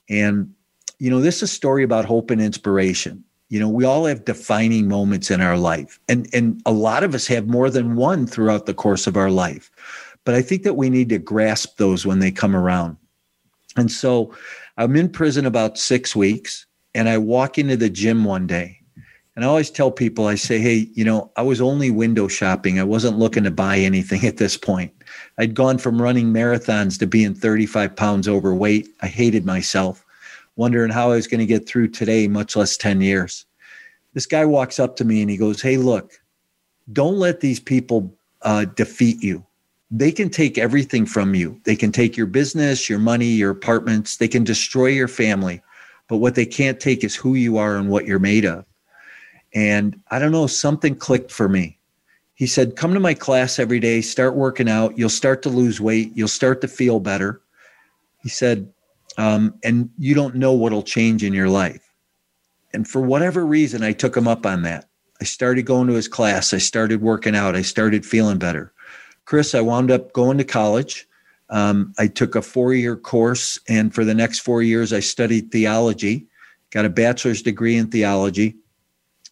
And, 0.08 0.54
you 1.00 1.10
know, 1.10 1.20
this 1.20 1.38
is 1.38 1.42
a 1.42 1.48
story 1.48 1.82
about 1.82 2.06
hope 2.06 2.30
and 2.30 2.40
inspiration 2.40 3.24
you 3.50 3.62
know 3.62 3.70
we 3.70 3.86
all 3.86 4.06
have 4.06 4.26
defining 4.26 4.90
moments 4.90 5.32
in 5.32 5.40
our 5.40 5.58
life 5.58 6.02
and 6.10 6.28
and 6.34 6.62
a 6.66 6.72
lot 6.74 7.02
of 7.02 7.16
us 7.16 7.28
have 7.28 7.48
more 7.48 7.70
than 7.70 7.96
one 7.96 8.28
throughout 8.28 8.66
the 8.66 8.74
course 8.74 9.08
of 9.08 9.16
our 9.16 9.30
life 9.32 9.72
but 10.26 10.36
i 10.36 10.42
think 10.42 10.64
that 10.64 10.74
we 10.74 10.90
need 10.90 11.08
to 11.08 11.18
grasp 11.18 11.78
those 11.78 12.06
when 12.06 12.20
they 12.20 12.30
come 12.30 12.54
around 12.54 12.98
and 13.78 13.90
so 13.90 14.36
i'm 14.76 14.98
in 14.98 15.08
prison 15.08 15.46
about 15.46 15.78
6 15.78 16.14
weeks 16.14 16.66
and 16.94 17.08
i 17.08 17.18
walk 17.18 17.58
into 17.58 17.78
the 17.78 17.90
gym 17.90 18.26
one 18.26 18.48
day 18.48 18.82
and 19.38 19.46
i 19.46 19.48
always 19.48 19.70
tell 19.70 19.90
people 19.90 20.28
i 20.28 20.36
say 20.36 20.60
hey 20.60 20.90
you 20.94 21.06
know 21.06 21.32
i 21.38 21.42
was 21.42 21.62
only 21.62 21.90
window 21.90 22.28
shopping 22.28 22.78
i 22.78 22.84
wasn't 22.84 23.18
looking 23.18 23.46
to 23.46 23.52
buy 23.52 23.78
anything 23.78 24.26
at 24.26 24.36
this 24.36 24.58
point 24.58 24.92
i'd 25.38 25.56
gone 25.56 25.78
from 25.78 26.02
running 26.02 26.34
marathons 26.34 27.00
to 27.00 27.08
being 27.08 27.34
35 27.34 27.96
pounds 27.96 28.28
overweight 28.28 28.90
i 29.02 29.08
hated 29.08 29.46
myself 29.46 30.04
wondering 30.58 30.92
how 30.92 31.12
I 31.12 31.16
was 31.16 31.28
going 31.28 31.40
to 31.40 31.46
get 31.46 31.68
through 31.68 31.90
today, 31.90 32.28
much 32.28 32.56
less 32.56 32.76
10 32.76 33.00
years. 33.00 33.46
This 34.14 34.26
guy 34.26 34.44
walks 34.44 34.80
up 34.80 34.98
to 34.98 35.06
me 35.06 35.22
and 35.22 35.30
he 35.30 35.38
goes, 35.38 35.62
Hey, 35.62 35.78
look, 35.78 36.20
don't 36.92 37.18
let 37.18 37.40
these 37.40 37.60
people 37.60 38.14
uh, 38.42 38.66
defeat 38.66 39.24
you. 39.24 39.46
They 39.90 40.12
can 40.12 40.30
take 40.30 40.58
everything 40.58 41.06
from 41.06 41.34
you. 41.34 41.62
They 41.64 41.76
can 41.76 41.94
take 41.94 42.18
your 42.18 42.26
business, 42.26 42.90
your 42.90 43.00
money, 43.00 43.28
your 43.28 43.52
apartments. 43.52 44.18
They 44.18 44.28
can 44.28 44.44
destroy 44.44 44.88
your 44.88 45.08
family. 45.08 45.62
But 46.10 46.18
what 46.18 46.36
they 46.36 46.46
can't 46.46 46.80
take 46.80 47.04
is 47.04 47.16
who 47.16 47.36
you 47.36 47.58
are 47.58 47.78
and 47.78 47.90
what 47.90 48.06
you're 48.06 48.20
made 48.20 48.46
of. 48.46 48.66
And 49.54 50.00
I 50.12 50.20
don't 50.20 50.32
know, 50.32 50.48
something 50.48 50.96
clicked 50.96 51.32
for 51.32 51.50
me. 51.50 51.78
He 52.36 52.46
said, 52.46 52.76
Come 52.76 52.94
to 52.94 53.00
my 53.00 53.14
class 53.14 53.60
every 53.60 53.80
day, 53.80 54.02
start 54.02 54.36
working 54.36 54.70
out. 54.70 54.98
You'll 54.98 55.10
start 55.10 55.42
to 55.44 55.50
lose 55.50 55.82
weight. 55.82 56.12
You'll 56.16 56.28
start 56.28 56.62
to 56.62 56.68
feel 56.68 57.00
better. 57.00 57.42
He 58.22 58.30
said, 58.30 58.72
um, 59.18 59.56
and 59.64 59.90
you 59.98 60.14
don't 60.14 60.36
know 60.36 60.54
what'll 60.54 60.84
change 60.84 61.24
in 61.24 61.34
your 61.34 61.50
life. 61.50 61.82
And 62.74 62.88
for 62.88 63.02
whatever 63.02 63.46
reason, 63.46 63.84
I 63.84 63.94
took 63.94 64.16
him 64.16 64.28
up 64.28 64.46
on 64.46 64.62
that. 64.64 64.90
I 65.20 65.24
started 65.24 65.66
going 65.66 65.88
to 65.88 65.94
his 65.94 66.08
class. 66.08 66.54
I 66.54 66.60
started 66.60 67.02
working 67.02 67.36
out. 67.36 67.56
I 67.56 67.64
started 67.64 68.06
feeling 68.06 68.38
better. 68.38 68.72
Chris, 69.26 69.56
I 69.56 69.62
wound 69.62 69.90
up 69.90 70.14
going 70.14 70.38
to 70.38 70.44
college. 70.44 71.08
Um, 71.50 71.94
I 71.98 72.08
took 72.08 72.36
a 72.36 72.42
four 72.42 72.74
year 72.74 72.96
course, 72.96 73.60
and 73.68 73.96
for 73.96 74.06
the 74.06 74.14
next 74.14 74.40
four 74.40 74.62
years, 74.62 74.94
I 74.94 75.00
studied 75.00 75.52
theology, 75.52 76.28
got 76.72 76.86
a 76.86 76.90
bachelor's 76.90 77.42
degree 77.42 77.78
in 77.78 77.88
theology. 77.88 78.56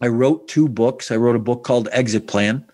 I 0.02 0.08
wrote 0.08 0.48
two 0.48 0.68
books. 0.68 1.12
I 1.12 1.16
wrote 1.16 1.36
a 1.36 1.40
book 1.40 1.64
called 1.64 1.90
Exit 1.92 2.28
Plan 2.28 2.66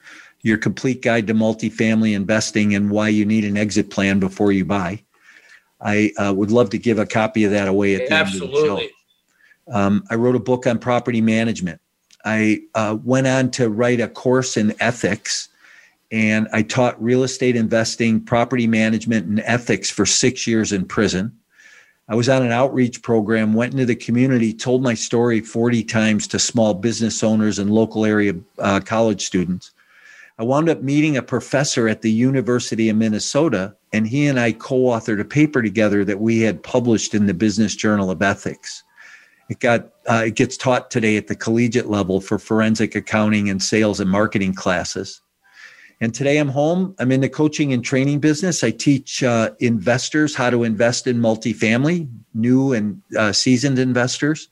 Your 0.41 0.57
Complete 0.57 1.01
Guide 1.01 1.27
to 1.27 1.33
Multifamily 1.33 2.15
Investing 2.15 2.73
and 2.75 2.89
Why 2.89 3.09
You 3.09 3.25
Need 3.25 3.45
an 3.45 3.57
Exit 3.57 3.89
Plan 3.89 4.19
Before 4.19 4.51
You 4.51 4.65
Buy. 4.65 5.03
I 5.79 6.11
uh, 6.17 6.33
would 6.35 6.51
love 6.51 6.69
to 6.71 6.77
give 6.77 6.99
a 6.99 7.05
copy 7.05 7.43
of 7.43 7.51
that 7.51 7.67
away 7.67 7.95
at 7.95 8.07
the 8.07 8.13
Absolutely. 8.13 8.59
end 8.59 8.69
of 8.69 8.77
the 8.77 8.83
show. 8.83 9.75
Um, 9.75 10.03
I 10.09 10.15
wrote 10.15 10.35
a 10.35 10.39
book 10.39 10.67
on 10.67 10.79
property 10.79 11.21
management. 11.21 11.79
I 12.25 12.61
uh, 12.75 12.97
went 13.03 13.27
on 13.27 13.51
to 13.51 13.69
write 13.69 13.99
a 13.99 14.07
course 14.07 14.57
in 14.57 14.75
ethics, 14.79 15.49
and 16.11 16.47
I 16.53 16.61
taught 16.61 17.01
real 17.01 17.23
estate 17.23 17.55
investing, 17.55 18.23
property 18.23 18.67
management, 18.67 19.27
and 19.27 19.39
ethics 19.41 19.89
for 19.89 20.05
six 20.05 20.45
years 20.45 20.71
in 20.71 20.85
prison. 20.85 21.35
I 22.11 22.15
was 22.15 22.27
on 22.27 22.43
an 22.43 22.51
outreach 22.51 23.01
program, 23.01 23.53
went 23.53 23.71
into 23.71 23.85
the 23.85 23.95
community, 23.95 24.53
told 24.53 24.83
my 24.83 24.93
story 24.93 25.39
40 25.39 25.81
times 25.85 26.27
to 26.27 26.39
small 26.39 26.73
business 26.73 27.23
owners 27.23 27.57
and 27.57 27.71
local 27.71 28.03
area 28.03 28.33
uh, 28.59 28.81
college 28.81 29.25
students. 29.25 29.71
I 30.37 30.43
wound 30.43 30.67
up 30.67 30.81
meeting 30.81 31.15
a 31.15 31.23
professor 31.23 31.87
at 31.87 32.01
the 32.01 32.11
University 32.11 32.89
of 32.89 32.97
Minnesota, 32.97 33.77
and 33.93 34.05
he 34.05 34.27
and 34.27 34.41
I 34.41 34.51
co 34.51 34.75
authored 34.87 35.21
a 35.21 35.25
paper 35.25 35.61
together 35.61 36.03
that 36.03 36.19
we 36.19 36.41
had 36.41 36.61
published 36.61 37.13
in 37.13 37.27
the 37.27 37.33
Business 37.33 37.77
Journal 37.77 38.11
of 38.11 38.21
Ethics. 38.21 38.83
It 39.49 39.61
got 39.61 39.91
uh, 40.09 40.23
it 40.25 40.35
gets 40.35 40.57
taught 40.57 40.91
today 40.91 41.15
at 41.15 41.27
the 41.27 41.35
collegiate 41.35 41.89
level 41.89 42.19
for 42.19 42.37
forensic 42.37 42.93
accounting 42.93 43.49
and 43.49 43.63
sales 43.63 44.01
and 44.01 44.09
marketing 44.09 44.53
classes. 44.53 45.21
And 46.01 46.15
today 46.15 46.37
I'm 46.39 46.49
home. 46.49 46.95
I'm 46.99 47.11
in 47.11 47.21
the 47.21 47.29
coaching 47.29 47.71
and 47.71 47.85
training 47.85 48.19
business. 48.19 48.63
I 48.63 48.71
teach 48.71 49.23
uh, 49.23 49.51
investors 49.59 50.35
how 50.35 50.49
to 50.49 50.63
invest 50.63 51.05
in 51.07 51.19
multifamily, 51.19 52.09
new 52.33 52.73
and 52.73 53.01
uh, 53.17 53.31
seasoned 53.31 53.77
investors, 53.79 54.49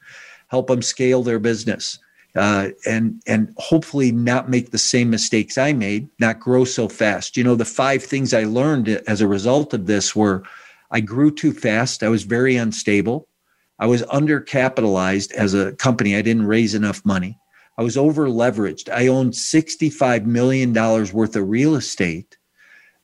help 0.50 0.68
them 0.68 0.84
scale 0.84 1.24
their 1.24 1.39
business. 1.39 2.00
uh, 2.36 2.70
and 2.86 3.22
and 3.27 3.53
hopefully 3.58 4.12
not 4.12 4.50
make 4.50 4.72
the 4.72 4.77
same 4.77 5.10
mistakes 5.10 5.58
I 5.58 5.74
made, 5.74 6.08
not 6.20 6.39
grow 6.39 6.63
so 6.63 6.88
fast. 6.88 7.36
You 7.36 7.44
know, 7.44 7.56
the 7.56 7.65
five 7.65 8.03
things 8.03 8.34
I 8.34 8.44
learned 8.44 8.88
as 9.08 9.22
a 9.22 9.27
result 9.27 9.74
of 9.74 9.88
this 9.88 10.15
were 10.15 10.44
I 10.91 11.01
grew 11.01 11.32
too 11.32 11.53
fast. 11.53 12.03
I 12.03 12.10
was 12.10 12.24
very 12.24 12.56
unstable. 12.56 13.27
I 13.79 13.88
was 13.88 14.03
undercapitalized 14.03 15.32
as 15.34 15.53
a 15.53 15.74
company. 15.74 16.15
I 16.15 16.22
didn't 16.22 16.46
raise 16.48 16.75
enough 16.75 17.03
money. 17.06 17.38
I 17.79 17.81
was 17.81 17.95
over 17.95 18.27
leveraged. 18.27 18.93
I 18.93 19.07
owned 19.07 19.31
$65 19.31 20.25
million 20.25 20.74
worth 20.74 21.33
of 21.38 21.50
real 21.50 21.75
estate 21.75 22.38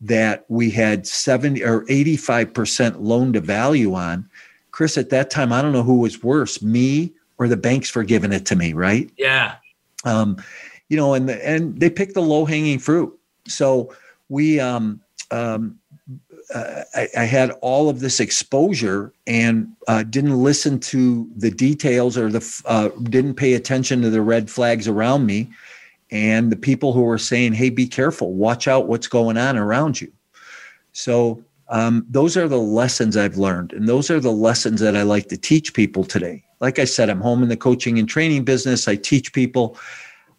that 0.02 0.44
we 0.50 0.70
had 0.70 1.08
70 1.08 1.64
or 1.64 1.86
85% 1.86 2.98
loan 3.00 3.32
to 3.32 3.40
value 3.40 3.94
on. 3.94 4.30
Chris, 4.72 4.98
at 4.98 5.12
that 5.12 5.30
time, 5.30 5.54
I 5.54 5.62
don't 5.62 5.72
know 5.72 5.82
who 5.82 6.00
was 6.00 6.22
worse, 6.22 6.62
me 6.62 7.14
or 7.38 7.48
the 7.48 7.56
banks 7.56 7.90
for 7.90 8.04
giving 8.04 8.34
it 8.34 8.46
to 8.48 8.58
me, 8.58 8.74
right? 8.74 9.10
Yeah. 9.18 9.56
Um, 10.04 10.44
you 10.90 10.98
know, 10.98 11.14
and 11.14 11.30
the, 11.30 11.48
and 11.48 11.80
they 11.80 11.90
picked 11.90 12.14
the 12.14 12.22
low 12.22 12.44
hanging 12.44 12.80
fruit. 12.80 13.18
So 13.48 13.96
we 14.28 14.60
um, 14.60 15.00
um, 15.32 15.80
uh, 16.54 16.84
I, 16.94 17.08
I, 17.18 17.24
had 17.24 17.52
all 17.62 17.90
of 17.90 18.00
this 18.00 18.20
exposure 18.20 19.12
and 19.26 19.68
uh, 19.88 20.04
didn't 20.04 20.42
listen 20.42 20.80
to 20.82 21.30
the 21.36 21.50
details 21.50 22.18
or 22.18 22.30
the 22.30 22.62
uh, 22.66 22.90
didn't 23.04 23.36
pay 23.36 23.54
attention 23.54 24.02
to 24.04 24.10
the 24.10 24.22
red 24.22 24.50
flags 24.50 24.88
around 24.88 25.26
me 25.26 25.50
and 26.12 26.52
the 26.52 26.56
people 26.56 26.94
who 26.94 27.02
were 27.02 27.18
saying, 27.18 27.54
"Hey, 27.54 27.70
be 27.70 27.88
careful, 27.88 28.34
watch 28.34 28.68
out, 28.68 28.88
what's 28.88 29.08
going 29.08 29.38
on 29.38 29.58
around 29.58 30.00
you." 30.00 30.12
So 30.94 31.44
um, 31.70 32.06
those 32.10 32.38
are 32.38 32.48
the 32.48 32.60
lessons 32.60 33.18
I've 33.18 33.38
learned, 33.38 33.74
and 33.74 33.90
those 33.90 34.12
are 34.12 34.20
the 34.20 34.32
lessons 34.32 34.82
that 34.82 34.96
I 34.96 35.02
like 35.02 35.30
to 35.30 35.38
teach 35.38 35.74
people 35.74 36.04
today. 36.04 36.44
Like 36.60 36.78
I 36.80 36.86
said, 36.86 37.10
I'm 37.10 37.22
home 37.22 37.42
in 37.44 37.50
the 37.50 37.58
coaching 37.58 37.98
and 37.98 38.08
training 38.08 38.44
business. 38.44 38.88
I 38.88 38.96
teach 38.96 39.34
people. 39.34 39.78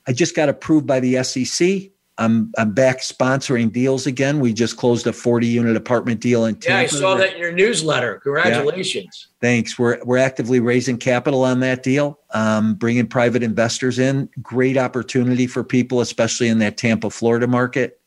I 0.06 0.12
just 0.12 0.36
got 0.36 0.48
approved 0.48 0.86
by 0.86 1.00
the 1.00 1.22
SEC 1.24 1.90
I'm 2.18 2.52
I'm 2.56 2.72
back 2.72 2.98
sponsoring 2.98 3.70
deals 3.70 4.06
again. 4.06 4.40
We 4.40 4.54
just 4.54 4.76
closed 4.78 5.06
a 5.06 5.12
40 5.12 5.46
unit 5.46 5.76
apartment 5.76 6.20
deal 6.20 6.46
in 6.46 6.54
Tampa. 6.54 6.70
Yeah, 6.70 6.78
I 6.78 6.86
saw 6.86 7.14
that 7.16 7.34
in 7.34 7.40
your 7.40 7.52
newsletter. 7.52 8.20
Congratulations. 8.20 9.28
Yeah. 9.28 9.48
Thanks. 9.48 9.78
We're 9.78 10.02
we're 10.02 10.18
actively 10.18 10.58
raising 10.60 10.96
capital 10.96 11.44
on 11.44 11.60
that 11.60 11.82
deal, 11.82 12.18
um, 12.30 12.74
bringing 12.74 13.06
private 13.06 13.42
investors 13.42 13.98
in. 13.98 14.30
Great 14.40 14.78
opportunity 14.78 15.46
for 15.46 15.62
people, 15.62 16.00
especially 16.00 16.48
in 16.48 16.58
that 16.60 16.78
Tampa, 16.78 17.10
Florida 17.10 17.46
market. 17.46 18.00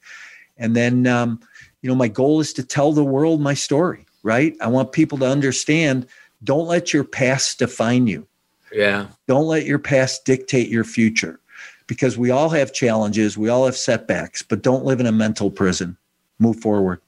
And 0.58 0.76
then, 0.76 1.06
um, 1.06 1.40
you 1.82 1.90
know, 1.90 1.96
my 1.96 2.08
goal 2.08 2.40
is 2.40 2.52
to 2.54 2.64
tell 2.64 2.92
the 2.92 3.04
world 3.04 3.42
my 3.42 3.54
story. 3.54 4.06
Right. 4.24 4.56
I 4.60 4.68
want 4.68 4.92
people 4.92 5.20
to 5.20 5.28
understand. 5.28 6.08
Don't 6.44 6.68
let 6.68 6.94
your 6.94 7.04
past 7.04 7.60
define 7.60 8.08
you. 8.08 8.28
Yeah. 8.74 9.08
Don't 9.28 9.46
let 9.46 9.66
your 9.66 9.80
past 9.80 10.26
dictate 10.26 10.70
your 10.70 10.84
future 10.84 11.40
because 11.90 12.20
we 12.20 12.30
all 12.30 12.50
have 12.50 12.72
challenges, 12.72 13.36
we 13.36 13.50
all 13.50 13.66
have 13.66 13.76
setbacks, 13.76 14.44
but 14.44 14.62
don't 14.62 14.86
live 14.86 15.00
in 15.00 15.08
a 15.08 15.12
mental 15.12 15.50
prison. 15.50 15.98
Move 16.38 16.60
forward. 16.60 17.02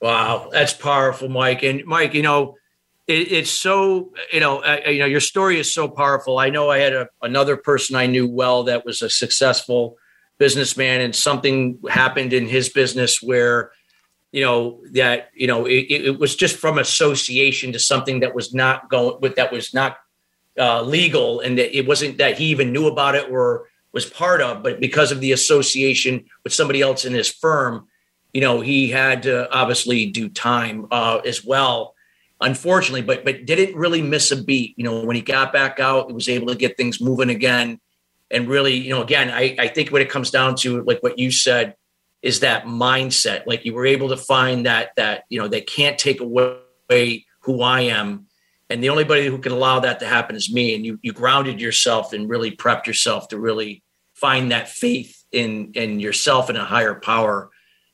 Wow, 0.00 0.48
that's 0.50 0.72
powerful, 0.72 1.28
Mike. 1.28 1.62
And 1.62 1.84
Mike, 1.84 2.14
you 2.14 2.22
know, 2.22 2.56
it, 3.06 3.30
it's 3.30 3.50
so 3.50 4.12
you 4.32 4.40
know, 4.40 4.60
uh, 4.60 4.80
you 4.86 5.00
know, 5.00 5.04
your 5.04 5.20
story 5.20 5.60
is 5.60 5.72
so 5.72 5.88
powerful. 5.88 6.38
I 6.38 6.48
know 6.48 6.70
I 6.70 6.78
had 6.78 6.94
a, 6.94 7.08
another 7.20 7.58
person 7.58 7.96
I 7.96 8.06
knew 8.06 8.26
well 8.26 8.64
that 8.64 8.86
was 8.86 9.02
a 9.02 9.10
successful 9.10 9.98
businessman, 10.38 11.02
and 11.02 11.14
something 11.14 11.78
happened 11.90 12.32
in 12.32 12.48
his 12.48 12.70
business 12.70 13.22
where 13.22 13.72
you 14.32 14.42
know 14.42 14.80
that 14.92 15.28
you 15.34 15.46
know 15.46 15.66
it, 15.66 15.84
it, 15.90 16.18
was 16.18 16.34
just 16.34 16.56
from 16.56 16.78
association 16.78 17.72
to 17.74 17.78
something 17.78 18.20
that 18.20 18.34
was 18.34 18.54
not 18.54 18.88
going 18.88 19.18
with 19.20 19.36
that 19.36 19.52
was 19.52 19.74
not 19.74 19.98
uh, 20.58 20.80
legal 20.80 21.40
and 21.40 21.58
that 21.58 21.76
it 21.76 21.86
wasn't 21.86 22.16
that 22.16 22.38
he 22.38 22.46
even 22.46 22.72
knew 22.72 22.86
about 22.86 23.14
it 23.14 23.30
or 23.30 23.66
was 23.94 24.04
part 24.04 24.42
of, 24.42 24.62
but 24.62 24.80
because 24.80 25.12
of 25.12 25.20
the 25.20 25.32
association 25.32 26.26
with 26.42 26.52
somebody 26.52 26.82
else 26.82 27.04
in 27.04 27.14
his 27.14 27.30
firm, 27.30 27.86
you 28.34 28.40
know, 28.40 28.60
he 28.60 28.90
had 28.90 29.22
to 29.22 29.50
obviously 29.50 30.06
do 30.06 30.28
time 30.28 30.86
uh, 30.90 31.20
as 31.24 31.44
well, 31.44 31.94
unfortunately, 32.40 33.02
but 33.02 33.24
but 33.24 33.46
didn't 33.46 33.76
really 33.76 34.02
miss 34.02 34.32
a 34.32 34.42
beat. 34.42 34.74
You 34.76 34.84
know, 34.84 35.04
when 35.04 35.14
he 35.14 35.22
got 35.22 35.52
back 35.52 35.78
out, 35.78 36.08
he 36.08 36.12
was 36.12 36.28
able 36.28 36.48
to 36.48 36.56
get 36.56 36.76
things 36.76 37.00
moving 37.00 37.30
again. 37.30 37.80
And 38.32 38.48
really, 38.48 38.74
you 38.74 38.90
know, 38.90 39.02
again, 39.02 39.30
I, 39.30 39.54
I 39.58 39.68
think 39.68 39.92
what 39.92 40.02
it 40.02 40.10
comes 40.10 40.32
down 40.32 40.56
to, 40.56 40.82
like 40.82 41.00
what 41.02 41.18
you 41.18 41.30
said, 41.30 41.76
is 42.20 42.40
that 42.40 42.64
mindset. 42.64 43.46
Like 43.46 43.64
you 43.64 43.72
were 43.72 43.86
able 43.86 44.08
to 44.08 44.16
find 44.16 44.66
that 44.66 44.90
that, 44.96 45.24
you 45.28 45.38
know, 45.38 45.46
they 45.46 45.60
can't 45.60 45.96
take 45.96 46.20
away 46.20 47.26
who 47.42 47.62
I 47.62 47.82
am. 47.82 48.26
And 48.68 48.82
the 48.82 48.88
only 48.88 49.04
body 49.04 49.26
who 49.26 49.38
can 49.38 49.52
allow 49.52 49.78
that 49.78 50.00
to 50.00 50.06
happen 50.06 50.34
is 50.34 50.52
me. 50.52 50.74
And 50.74 50.84
you 50.84 50.98
you 51.02 51.12
grounded 51.12 51.60
yourself 51.60 52.12
and 52.12 52.28
really 52.28 52.50
prepped 52.50 52.88
yourself 52.88 53.28
to 53.28 53.38
really 53.38 53.83
find 54.24 54.52
that 54.52 54.70
faith 54.70 55.22
in 55.32 55.72
in 55.74 56.00
yourself 56.00 56.48
and 56.48 56.56
a 56.56 56.64
higher 56.64 56.94
power 56.94 57.50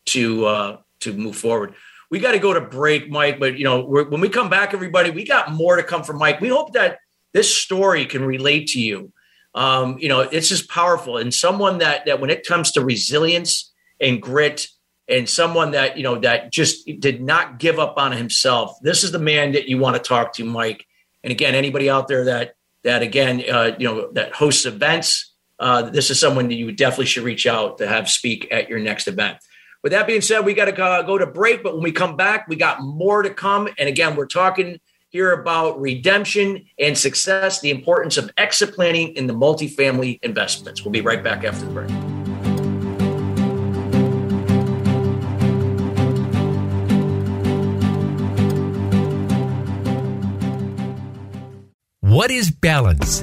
to 0.07 0.47
uh, 0.47 0.77
to 1.01 1.13
move 1.13 1.35
forward. 1.35 1.75
We 2.09 2.21
got 2.21 2.33
to 2.33 2.39
go 2.39 2.53
to 2.55 2.61
break, 2.61 3.11
Mike. 3.11 3.41
But 3.41 3.59
you 3.59 3.65
know, 3.65 3.83
when 3.85 4.21
we 4.21 4.29
come 4.29 4.49
back, 4.49 4.73
everybody, 4.73 5.11
we 5.11 5.25
got 5.25 5.51
more 5.51 5.75
to 5.75 5.83
come 5.83 6.05
from 6.05 6.19
Mike. 6.19 6.41
We 6.41 6.49
hope 6.49 6.75
that 6.75 6.99
this 7.35 7.53
story 7.53 8.07
can 8.07 8.25
relate 8.25 8.69
to 8.69 8.81
you. 8.81 9.13
Um, 9.57 9.99
you 9.99 10.09
know, 10.09 10.21
it's 10.21 10.49
just 10.49 10.71
powerful 10.71 11.17
and 11.17 11.35
someone 11.35 11.79
that 11.79 12.07
that 12.07 12.21
when 12.21 12.31
it 12.31 12.47
comes 12.47 12.71
to 12.73 12.85
resilience 12.85 13.73
and 14.01 14.23
grit 14.23 14.69
and 15.09 15.29
someone 15.29 15.73
that 15.73 15.97
you 15.97 16.05
know 16.05 16.17
that 16.21 16.53
just 16.53 16.89
did 17.01 17.21
not 17.21 17.59
give 17.59 17.81
up 17.81 17.95
on 17.97 18.13
himself. 18.13 18.77
This 18.83 19.03
is 19.03 19.11
the 19.11 19.19
man 19.19 19.51
that 19.53 19.69
you 19.69 19.79
want 19.79 19.97
to 19.97 20.09
talk 20.13 20.35
to, 20.35 20.45
Mike. 20.45 20.87
And 21.25 21.33
again, 21.33 21.57
anybody 21.57 21.91
out 21.91 22.07
there 22.07 22.27
that 22.27 22.55
that 22.85 23.03
again, 23.03 23.43
uh, 23.51 23.73
you 23.81 23.87
know, 23.89 24.13
that 24.13 24.33
hosts 24.33 24.65
events 24.65 25.30
uh, 25.61 25.83
this 25.83 26.11
is 26.11 26.19
someone 26.19 26.49
that 26.49 26.55
you 26.55 26.73
definitely 26.73 27.07
should 27.07 27.23
reach 27.23 27.47
out 27.47 27.79
to 27.79 27.87
have 27.87 28.09
speak 28.09 28.49
at 28.51 28.69
your 28.69 28.79
next 28.79 29.07
event. 29.07 29.37
With 29.83 29.93
that 29.93 30.07
being 30.07 30.23
said, 30.23 30.41
we 30.41 30.55
got 30.55 30.65
to 30.65 30.73
go 30.73 31.19
to 31.19 31.27
break, 31.27 31.63
but 31.63 31.75
when 31.75 31.83
we 31.83 31.93
come 31.93 32.17
back, 32.17 32.49
we 32.49 32.57
got 32.57 32.83
more 32.83 33.23
to 33.23 33.31
come. 33.31 33.69
And 33.79 33.89
again, 33.89 34.17
we're 34.17 34.27
talking 34.27 34.81
here 35.11 35.33
about 35.33 35.81
redemption 35.81 36.65
and 36.79 36.97
success, 36.97 37.61
the 37.61 37.71
importance 37.71 38.17
of 38.17 38.31
exit 38.37 38.75
planning 38.75 39.09
in 39.17 39.27
the 39.27 39.35
multifamily 39.35 40.19
investments. 40.23 40.85
We'll 40.85 40.93
be 40.93 41.01
right 41.03 41.23
back 41.23 41.45
after 41.45 41.67
the 41.67 41.73
break. 41.73 41.91
What 52.01 52.31
is 52.31 52.51
balance? 52.51 53.23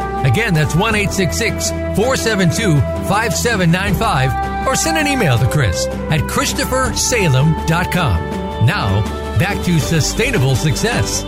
Again, 0.23 0.53
that's 0.53 0.75
1 0.75 0.95
866 0.95 1.69
472 1.69 2.79
5795 3.09 4.67
or 4.67 4.75
send 4.75 4.97
an 4.97 5.07
email 5.07 5.37
to 5.37 5.47
Chris 5.47 5.87
at 5.87 6.21
ChristopherSalem.com. 6.21 8.65
Now, 8.65 9.01
back 9.39 9.63
to 9.65 9.79
sustainable 9.79 10.55
success. 10.55 11.23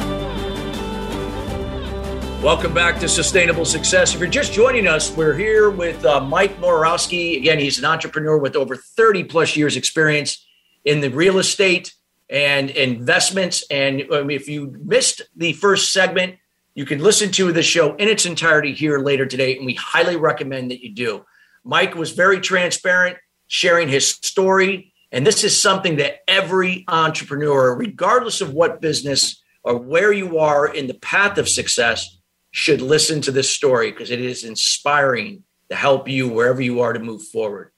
Welcome 2.43 2.73
back 2.73 2.99
to 2.99 3.07
Sustainable 3.07 3.63
Success. 3.63 4.13
If 4.13 4.19
you're 4.19 4.29
just 4.29 4.51
joining 4.51 4.85
us, 4.85 5.15
we're 5.15 5.33
here 5.33 5.69
with 5.69 6.03
uh, 6.03 6.19
Mike 6.19 6.59
Morawski. 6.59 7.37
Again, 7.37 7.57
he's 7.57 7.79
an 7.79 7.85
entrepreneur 7.85 8.37
with 8.37 8.57
over 8.57 8.75
30 8.75 9.23
plus 9.23 9.55
years 9.55 9.77
experience 9.77 10.45
in 10.83 10.99
the 10.99 11.09
real 11.09 11.39
estate 11.39 11.93
and 12.29 12.69
investments. 12.69 13.63
And 13.71 14.03
um, 14.11 14.29
if 14.29 14.49
you 14.49 14.75
missed 14.83 15.21
the 15.35 15.53
first 15.53 15.93
segment, 15.93 16.35
you 16.75 16.85
can 16.85 16.99
listen 16.99 17.31
to 17.33 17.51
the 17.51 17.63
show 17.63 17.95
in 17.95 18.07
its 18.07 18.25
entirety 18.25 18.73
here 18.73 18.99
later 18.99 19.25
today, 19.25 19.57
and 19.57 19.65
we 19.65 19.75
highly 19.75 20.15
recommend 20.15 20.71
that 20.71 20.83
you 20.83 20.93
do. 20.93 21.23
Mike 21.63 21.95
was 21.95 22.11
very 22.11 22.39
transparent, 22.39 23.17
sharing 23.47 23.87
his 23.87 24.09
story. 24.09 24.93
And 25.11 25.27
this 25.27 25.43
is 25.43 25.59
something 25.59 25.97
that 25.97 26.21
every 26.27 26.83
entrepreneur, 26.87 27.75
regardless 27.75 28.41
of 28.41 28.53
what 28.53 28.81
business 28.81 29.41
or 29.63 29.77
where 29.77 30.11
you 30.11 30.39
are 30.39 30.67
in 30.67 30.87
the 30.87 30.95
path 30.95 31.37
of 31.37 31.47
success, 31.47 32.17
should 32.49 32.81
listen 32.81 33.21
to 33.21 33.31
this 33.31 33.49
story 33.49 33.91
because 33.91 34.09
it 34.09 34.19
is 34.19 34.43
inspiring 34.43 35.43
to 35.69 35.75
help 35.75 36.09
you 36.09 36.27
wherever 36.27 36.61
you 36.61 36.81
are 36.81 36.93
to 36.93 36.99
move 36.99 37.21
forward. 37.21 37.71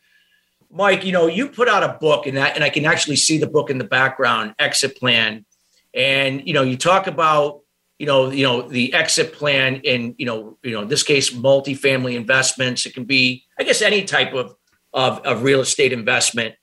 Mike, 0.72 1.06
you 1.06 1.12
know, 1.12 1.28
you 1.28 1.48
put 1.48 1.68
out 1.68 1.84
a 1.84 1.98
book 2.00 2.26
and, 2.26 2.38
that, 2.38 2.56
and 2.56 2.64
I 2.64 2.70
can 2.70 2.86
actually 2.86 3.18
see 3.18 3.38
the 3.38 3.48
book 3.48 3.70
in 3.70 3.78
the 3.78 3.84
background, 3.84 4.56
Exit 4.58 4.98
Plan. 4.98 5.46
And, 5.94 6.46
you 6.48 6.54
know, 6.54 6.64
you 6.64 6.78
talk 6.78 7.08
about, 7.08 7.62
you 8.00 8.06
know, 8.06 8.30
you 8.30 8.44
know, 8.44 8.68
the 8.68 8.94
exit 8.94 9.34
plan 9.34 9.78
in, 9.84 10.16
you 10.18 10.26
know, 10.26 10.58
you 10.64 10.72
know, 10.72 10.82
in 10.82 10.88
this 10.88 11.04
case, 11.04 11.32
multifamily 11.34 12.16
investments. 12.16 12.86
It 12.86 12.94
can 12.94 13.06
be, 13.06 13.46
I 13.58 13.64
guess, 13.64 13.82
any 13.82 14.04
type 14.04 14.34
of, 14.34 14.56
of, 14.94 15.20
of 15.20 15.44
real 15.44 15.62
estate 15.62 15.94
investment. 15.94 16.56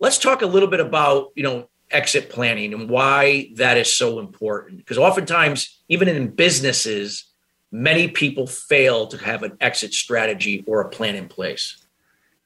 Let's 0.00 0.18
talk 0.18 0.42
a 0.42 0.46
little 0.46 0.68
bit 0.68 0.80
about, 0.80 1.28
you 1.36 1.42
know, 1.42 1.68
exit 1.90 2.28
planning 2.28 2.74
and 2.74 2.90
why 2.90 3.50
that 3.54 3.76
is 3.76 3.94
so 3.94 4.18
important. 4.18 4.78
Because 4.78 4.98
oftentimes, 4.98 5.80
even 5.88 6.08
in 6.08 6.28
businesses, 6.28 7.24
many 7.70 8.08
people 8.08 8.46
fail 8.46 9.06
to 9.06 9.18
have 9.18 9.42
an 9.42 9.56
exit 9.60 9.94
strategy 9.94 10.64
or 10.66 10.80
a 10.80 10.88
plan 10.88 11.14
in 11.14 11.28
place. 11.28 11.76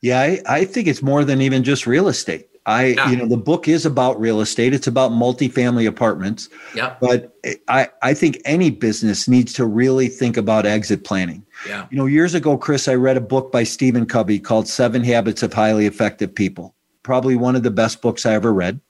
Yeah, 0.00 0.20
I, 0.20 0.40
I 0.46 0.64
think 0.64 0.86
it's 0.86 1.02
more 1.02 1.24
than 1.24 1.40
even 1.40 1.64
just 1.64 1.86
real 1.86 2.08
estate. 2.08 2.48
I, 2.68 2.84
yeah. 2.88 3.10
you 3.10 3.16
know, 3.16 3.26
the 3.26 3.38
book 3.38 3.66
is 3.66 3.86
about 3.86 4.20
real 4.20 4.42
estate. 4.42 4.74
It's 4.74 4.86
about 4.86 5.10
multifamily 5.10 5.88
apartments. 5.88 6.50
Yeah. 6.74 6.96
But 7.00 7.34
I, 7.66 7.88
I 8.02 8.12
think 8.12 8.42
any 8.44 8.70
business 8.70 9.26
needs 9.26 9.54
to 9.54 9.64
really 9.64 10.08
think 10.08 10.36
about 10.36 10.66
exit 10.66 11.02
planning. 11.02 11.46
Yeah. 11.66 11.86
You 11.90 11.96
know, 11.96 12.04
years 12.04 12.34
ago, 12.34 12.58
Chris, 12.58 12.86
I 12.86 12.94
read 12.94 13.16
a 13.16 13.22
book 13.22 13.50
by 13.50 13.64
Stephen 13.64 14.04
Covey 14.04 14.38
called 14.38 14.68
Seven 14.68 15.02
Habits 15.02 15.42
of 15.42 15.54
Highly 15.54 15.86
Effective 15.86 16.34
People. 16.34 16.74
Probably 17.04 17.36
one 17.36 17.56
of 17.56 17.62
the 17.62 17.70
best 17.70 18.02
books 18.02 18.26
I 18.26 18.34
ever 18.34 18.52
read. 18.52 18.80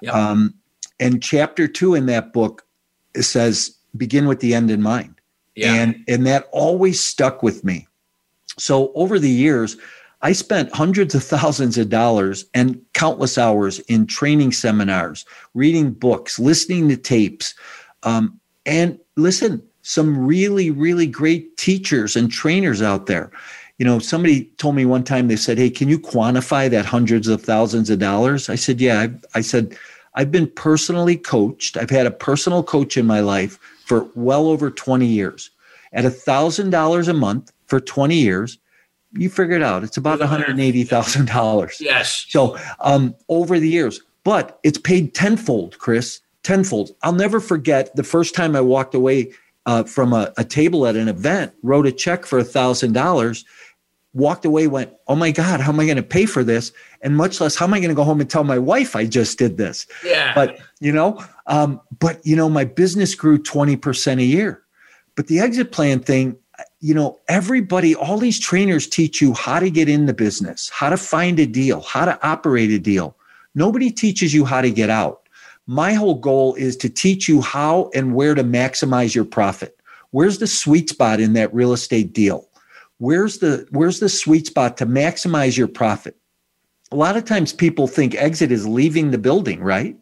Yeah. 0.00 0.12
Um, 0.12 0.54
and 0.98 1.22
chapter 1.22 1.68
two 1.68 1.94
in 1.94 2.06
that 2.06 2.32
book 2.32 2.64
says, 3.14 3.76
begin 3.94 4.26
with 4.26 4.40
the 4.40 4.54
end 4.54 4.70
in 4.70 4.80
mind. 4.80 5.20
Yeah. 5.54 5.74
And 5.74 6.02
and 6.08 6.26
that 6.26 6.48
always 6.50 7.04
stuck 7.04 7.42
with 7.42 7.62
me. 7.62 7.88
So 8.56 8.90
over 8.94 9.18
the 9.18 9.28
years, 9.28 9.76
I 10.20 10.32
spent 10.32 10.74
hundreds 10.74 11.14
of 11.14 11.22
thousands 11.22 11.78
of 11.78 11.88
dollars 11.88 12.44
and 12.54 12.80
countless 12.94 13.38
hours 13.38 13.78
in 13.80 14.06
training 14.06 14.52
seminars, 14.52 15.24
reading 15.54 15.92
books, 15.92 16.38
listening 16.38 16.88
to 16.88 16.96
tapes, 16.96 17.54
um, 18.02 18.40
and 18.66 18.98
listen, 19.16 19.62
some 19.82 20.26
really, 20.26 20.70
really 20.70 21.06
great 21.06 21.56
teachers 21.56 22.16
and 22.16 22.30
trainers 22.30 22.82
out 22.82 23.06
there. 23.06 23.30
You 23.78 23.86
know, 23.86 23.98
somebody 23.98 24.44
told 24.58 24.74
me 24.74 24.84
one 24.84 25.04
time, 25.04 25.28
they 25.28 25.36
said, 25.36 25.56
Hey, 25.56 25.70
can 25.70 25.88
you 25.88 25.98
quantify 25.98 26.68
that 26.68 26.84
hundreds 26.84 27.28
of 27.28 27.42
thousands 27.42 27.88
of 27.88 27.98
dollars? 27.98 28.48
I 28.48 28.56
said, 28.56 28.80
Yeah. 28.80 29.00
I, 29.00 29.38
I 29.38 29.40
said, 29.40 29.76
I've 30.14 30.32
been 30.32 30.48
personally 30.48 31.16
coached. 31.16 31.76
I've 31.76 31.90
had 31.90 32.06
a 32.06 32.10
personal 32.10 32.62
coach 32.62 32.96
in 32.96 33.06
my 33.06 33.20
life 33.20 33.58
for 33.86 34.08
well 34.14 34.48
over 34.48 34.70
20 34.70 35.06
years. 35.06 35.50
At 35.92 36.04
$1,000 36.04 37.08
a 37.08 37.12
month 37.14 37.52
for 37.66 37.80
20 37.80 38.16
years, 38.16 38.58
you 39.12 39.30
figure 39.30 39.56
it 39.56 39.62
out. 39.62 39.84
It's 39.84 39.96
about 39.96 40.20
$180,000. 40.20 41.80
Yes. 41.80 42.26
So 42.28 42.58
um, 42.80 43.14
over 43.28 43.58
the 43.58 43.68
years, 43.68 44.02
but 44.24 44.58
it's 44.62 44.78
paid 44.78 45.14
tenfold, 45.14 45.78
Chris, 45.78 46.20
tenfold. 46.42 46.90
I'll 47.02 47.12
never 47.12 47.40
forget 47.40 47.94
the 47.96 48.04
first 48.04 48.34
time 48.34 48.54
I 48.54 48.60
walked 48.60 48.94
away 48.94 49.32
uh, 49.66 49.84
from 49.84 50.12
a, 50.12 50.32
a, 50.36 50.44
table 50.44 50.86
at 50.86 50.96
an 50.96 51.08
event, 51.08 51.52
wrote 51.62 51.86
a 51.86 51.92
check 51.92 52.24
for 52.24 52.38
a 52.38 52.44
$1,000, 52.44 53.44
walked 54.14 54.44
away, 54.46 54.66
went, 54.66 54.92
oh 55.08 55.16
my 55.16 55.30
God, 55.30 55.60
how 55.60 55.72
am 55.72 55.80
I 55.80 55.84
going 55.84 55.96
to 55.96 56.02
pay 56.02 56.24
for 56.24 56.42
this? 56.42 56.72
And 57.02 57.16
much 57.16 57.40
less, 57.40 57.54
how 57.54 57.66
am 57.66 57.74
I 57.74 57.78
going 57.78 57.90
to 57.90 57.94
go 57.94 58.04
home 58.04 58.20
and 58.20 58.30
tell 58.30 58.44
my 58.44 58.58
wife 58.58 58.96
I 58.96 59.04
just 59.04 59.38
did 59.38 59.58
this? 59.58 59.86
Yeah. 60.04 60.34
But, 60.34 60.58
you 60.80 60.90
know, 60.90 61.22
um, 61.46 61.80
but, 61.98 62.24
you 62.26 62.34
know, 62.34 62.48
my 62.48 62.64
business 62.64 63.14
grew 63.14 63.38
20% 63.38 64.18
a 64.18 64.24
year. 64.24 64.62
But 65.16 65.26
the 65.26 65.40
exit 65.40 65.70
plan 65.70 66.00
thing, 66.00 66.36
you 66.80 66.94
know, 66.94 67.18
everybody, 67.28 67.94
all 67.94 68.18
these 68.18 68.38
trainers 68.38 68.86
teach 68.86 69.20
you 69.20 69.34
how 69.34 69.58
to 69.60 69.70
get 69.70 69.88
in 69.88 70.06
the 70.06 70.14
business, 70.14 70.68
how 70.68 70.88
to 70.90 70.96
find 70.96 71.38
a 71.38 71.46
deal, 71.46 71.80
how 71.82 72.04
to 72.04 72.26
operate 72.26 72.70
a 72.70 72.78
deal. 72.78 73.16
Nobody 73.54 73.90
teaches 73.90 74.34
you 74.34 74.44
how 74.44 74.60
to 74.60 74.70
get 74.70 74.90
out. 74.90 75.28
My 75.66 75.92
whole 75.92 76.14
goal 76.14 76.54
is 76.54 76.76
to 76.78 76.88
teach 76.88 77.28
you 77.28 77.40
how 77.40 77.90
and 77.94 78.14
where 78.14 78.34
to 78.34 78.42
maximize 78.42 79.14
your 79.14 79.24
profit. 79.24 79.78
Where's 80.10 80.38
the 80.38 80.46
sweet 80.46 80.88
spot 80.88 81.20
in 81.20 81.34
that 81.34 81.52
real 81.52 81.72
estate 81.72 82.12
deal? 82.12 82.48
Where's 82.98 83.38
the 83.38 83.66
where's 83.70 84.00
the 84.00 84.08
sweet 84.08 84.46
spot 84.46 84.76
to 84.78 84.86
maximize 84.86 85.56
your 85.56 85.68
profit? 85.68 86.16
A 86.90 86.96
lot 86.96 87.16
of 87.16 87.24
times 87.24 87.52
people 87.52 87.86
think 87.86 88.14
exit 88.14 88.50
is 88.50 88.66
leaving 88.66 89.10
the 89.10 89.18
building, 89.18 89.60
right? 89.60 89.96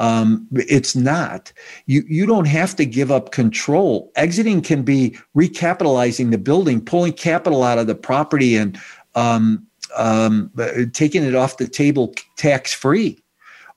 Um, 0.00 0.48
it's 0.52 0.96
not. 0.96 1.52
You 1.84 2.02
you 2.08 2.24
don't 2.24 2.46
have 2.46 2.74
to 2.76 2.86
give 2.86 3.12
up 3.12 3.32
control. 3.32 4.10
Exiting 4.16 4.62
can 4.62 4.82
be 4.82 5.16
recapitalizing 5.36 6.30
the 6.30 6.38
building, 6.38 6.82
pulling 6.82 7.12
capital 7.12 7.62
out 7.62 7.78
of 7.78 7.86
the 7.86 7.94
property, 7.94 8.56
and 8.56 8.80
um, 9.14 9.64
um, 9.96 10.50
taking 10.94 11.22
it 11.22 11.34
off 11.34 11.58
the 11.58 11.68
table 11.68 12.14
tax 12.38 12.72
free. 12.72 13.22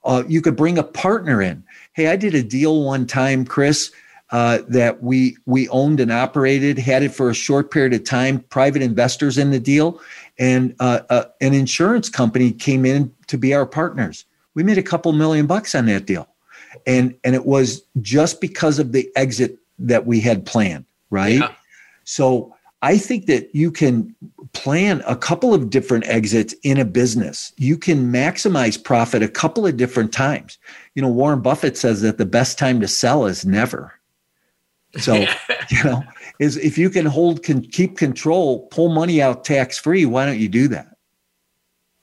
Uh, 0.05 0.23
you 0.25 0.41
could 0.41 0.55
bring 0.55 0.77
a 0.77 0.83
partner 0.83 1.41
in. 1.41 1.62
Hey, 1.91 2.07
I 2.07 2.15
did 2.15 2.33
a 2.33 2.43
deal 2.43 2.83
one 2.83 3.05
time, 3.05 3.45
Chris. 3.45 3.91
Uh, 4.31 4.59
that 4.67 5.03
we 5.03 5.38
we 5.45 5.67
owned 5.69 5.99
and 5.99 6.12
operated, 6.12 6.79
had 6.79 7.03
it 7.03 7.13
for 7.13 7.29
a 7.29 7.36
short 7.36 7.69
period 7.69 7.93
of 7.93 8.03
time. 8.03 8.39
Private 8.49 8.81
investors 8.81 9.38
in 9.38 9.51
the 9.51 9.59
deal, 9.59 10.01
and 10.39 10.73
uh, 10.79 11.01
uh, 11.09 11.25
an 11.41 11.53
insurance 11.53 12.09
company 12.09 12.51
came 12.51 12.86
in 12.86 13.13
to 13.27 13.38
be 13.38 13.53
our 13.53 13.65
partners 13.65 14.25
we 14.55 14.63
made 14.63 14.77
a 14.77 14.83
couple 14.83 15.11
million 15.13 15.47
bucks 15.47 15.75
on 15.75 15.85
that 15.87 16.05
deal. 16.05 16.27
And 16.87 17.15
and 17.23 17.35
it 17.35 17.45
was 17.45 17.83
just 18.01 18.41
because 18.41 18.79
of 18.79 18.91
the 18.91 19.09
exit 19.15 19.57
that 19.79 20.05
we 20.05 20.19
had 20.19 20.45
planned, 20.45 20.85
right? 21.09 21.39
Yeah. 21.39 21.53
So 22.03 22.55
I 22.81 22.97
think 22.97 23.27
that 23.27 23.53
you 23.55 23.71
can 23.71 24.13
plan 24.53 25.03
a 25.07 25.15
couple 25.15 25.53
of 25.53 25.69
different 25.69 26.05
exits 26.07 26.53
in 26.63 26.77
a 26.77 26.85
business. 26.85 27.53
You 27.57 27.77
can 27.77 28.11
maximize 28.11 28.81
profit 28.81 29.23
a 29.23 29.27
couple 29.27 29.65
of 29.65 29.77
different 29.77 30.11
times. 30.11 30.57
You 30.95 31.01
know, 31.01 31.09
Warren 31.09 31.41
Buffett 31.41 31.77
says 31.77 32.01
that 32.01 32.17
the 32.17 32.25
best 32.25 32.57
time 32.59 32.81
to 32.81 32.87
sell 32.87 33.25
is 33.25 33.45
never. 33.45 33.93
So, 34.97 35.15
you 35.69 35.83
know, 35.83 36.03
is 36.39 36.57
if 36.57 36.77
you 36.77 36.89
can 36.89 37.05
hold 37.05 37.43
can 37.43 37.61
keep 37.61 37.97
control, 37.97 38.67
pull 38.67 38.89
money 38.89 39.21
out 39.21 39.45
tax 39.45 39.77
free, 39.77 40.05
why 40.05 40.25
don't 40.25 40.39
you 40.39 40.49
do 40.49 40.67
that? 40.69 40.97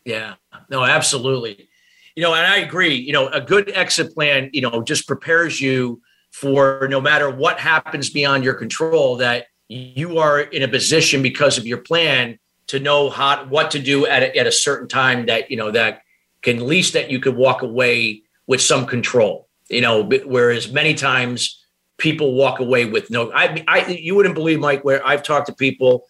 Yeah. 0.05 0.35
No, 0.71 0.85
absolutely 0.85 1.70
you 2.17 2.23
know, 2.23 2.35
and 2.35 2.47
I 2.47 2.59
agree, 2.59 2.95
you 2.95 3.13
know, 3.13 3.29
a 3.29 3.41
good 3.41 3.71
exit 3.75 4.15
plan, 4.15 4.51
you 4.53 4.61
know, 4.61 4.83
just 4.83 5.07
prepares 5.07 5.61
you 5.61 6.01
for 6.33 6.87
no 6.91 7.01
matter 7.01 7.31
what 7.31 7.59
happens 7.59 8.11
beyond 8.11 8.45
your 8.45 8.55
control, 8.55 9.17
that 9.17 9.47
you 9.69 10.19
are 10.19 10.41
in 10.41 10.63
a 10.63 10.69
position 10.69 11.23
because 11.23 11.59
of 11.59 11.67
your 11.67 11.79
plan 11.79 12.39
to 12.67 12.79
know 12.79 13.11
how 13.11 13.45
what 13.47 13.71
to 13.73 13.79
do 13.79 14.07
at 14.07 14.23
a, 14.23 14.37
at 14.37 14.47
a 14.47 14.53
certain 14.53 14.87
time 14.87 15.27
that 15.27 15.51
you 15.51 15.57
know 15.57 15.71
that 15.71 16.03
can 16.43 16.59
at 16.59 16.63
least 16.63 16.93
that 16.93 17.11
you 17.11 17.19
could 17.19 17.37
walk 17.37 17.63
away 17.63 18.23
with 18.47 18.61
some 18.61 18.87
control 18.87 19.49
you 19.69 19.81
know 19.81 20.09
whereas 20.25 20.73
many 20.73 20.95
times 20.95 21.65
people 21.99 22.35
walk 22.35 22.61
away 22.61 22.85
with 22.85 23.11
no 23.11 23.33
I, 23.33 23.65
I 23.67 23.87
you 23.87 24.15
wouldn't 24.15 24.37
believe 24.37 24.61
mike 24.61 24.85
where 24.85 25.05
i've 25.07 25.25
talked 25.25 25.49
to 25.49 25.53
people 25.53 26.05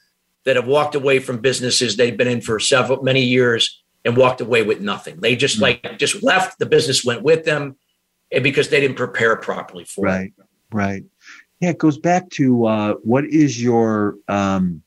that 0.45 0.57
have 0.57 0.67
walked 0.67 0.95
away 0.95 1.19
from 1.19 1.39
businesses 1.39 1.97
they've 1.97 2.17
been 2.17 2.29
in 2.29 2.43
for 2.43 2.61
several 2.61 3.03
many 3.03 3.23
years 3.23 3.80
and 4.05 4.17
walked 4.17 4.41
away 4.41 4.63
with 4.63 4.81
nothing. 4.81 5.21
They 5.21 5.37
just 5.37 5.61
mm-hmm. 5.61 5.87
like 5.87 5.99
just 5.99 6.23
left. 6.23 6.59
The 6.59 6.67
business 6.67 7.05
went 7.05 7.23
with 7.23 7.45
them, 7.45 7.77
and 8.33 8.43
because 8.43 8.69
they 8.69 8.81
didn't 8.81 8.97
prepare 8.97 9.37
properly 9.37 9.85
for 9.85 10.05
right, 10.05 10.33
it. 10.37 10.45
Right, 10.73 10.87
right. 10.87 11.05
Yeah, 11.61 11.71
it 11.71 11.79
goes 11.79 11.99
back 11.99 12.31
to 12.31 12.67
uh, 12.67 12.95
what 13.03 13.25
is 13.27 13.63
your 13.63 14.17
um, 14.29 14.83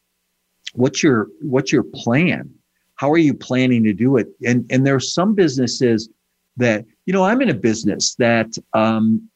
what's 0.74 1.04
your 1.04 1.28
what's 1.42 1.72
your 1.72 1.84
plan? 1.84 2.50
How 2.96 3.12
are 3.12 3.18
you 3.18 3.34
planning 3.34 3.84
to 3.84 3.94
do 3.94 4.18
it? 4.18 4.28
And 4.46 4.66
and 4.72 4.86
there 4.86 4.96
are 4.96 5.00
some 5.00 5.36
businesses 5.36 6.10
that 6.58 6.86
you 7.06 7.14
know 7.14 7.24
I'm 7.24 7.42
in 7.42 7.50
a 7.50 7.56
business 7.56 8.16
that 8.16 8.58
um, 8.74 9.30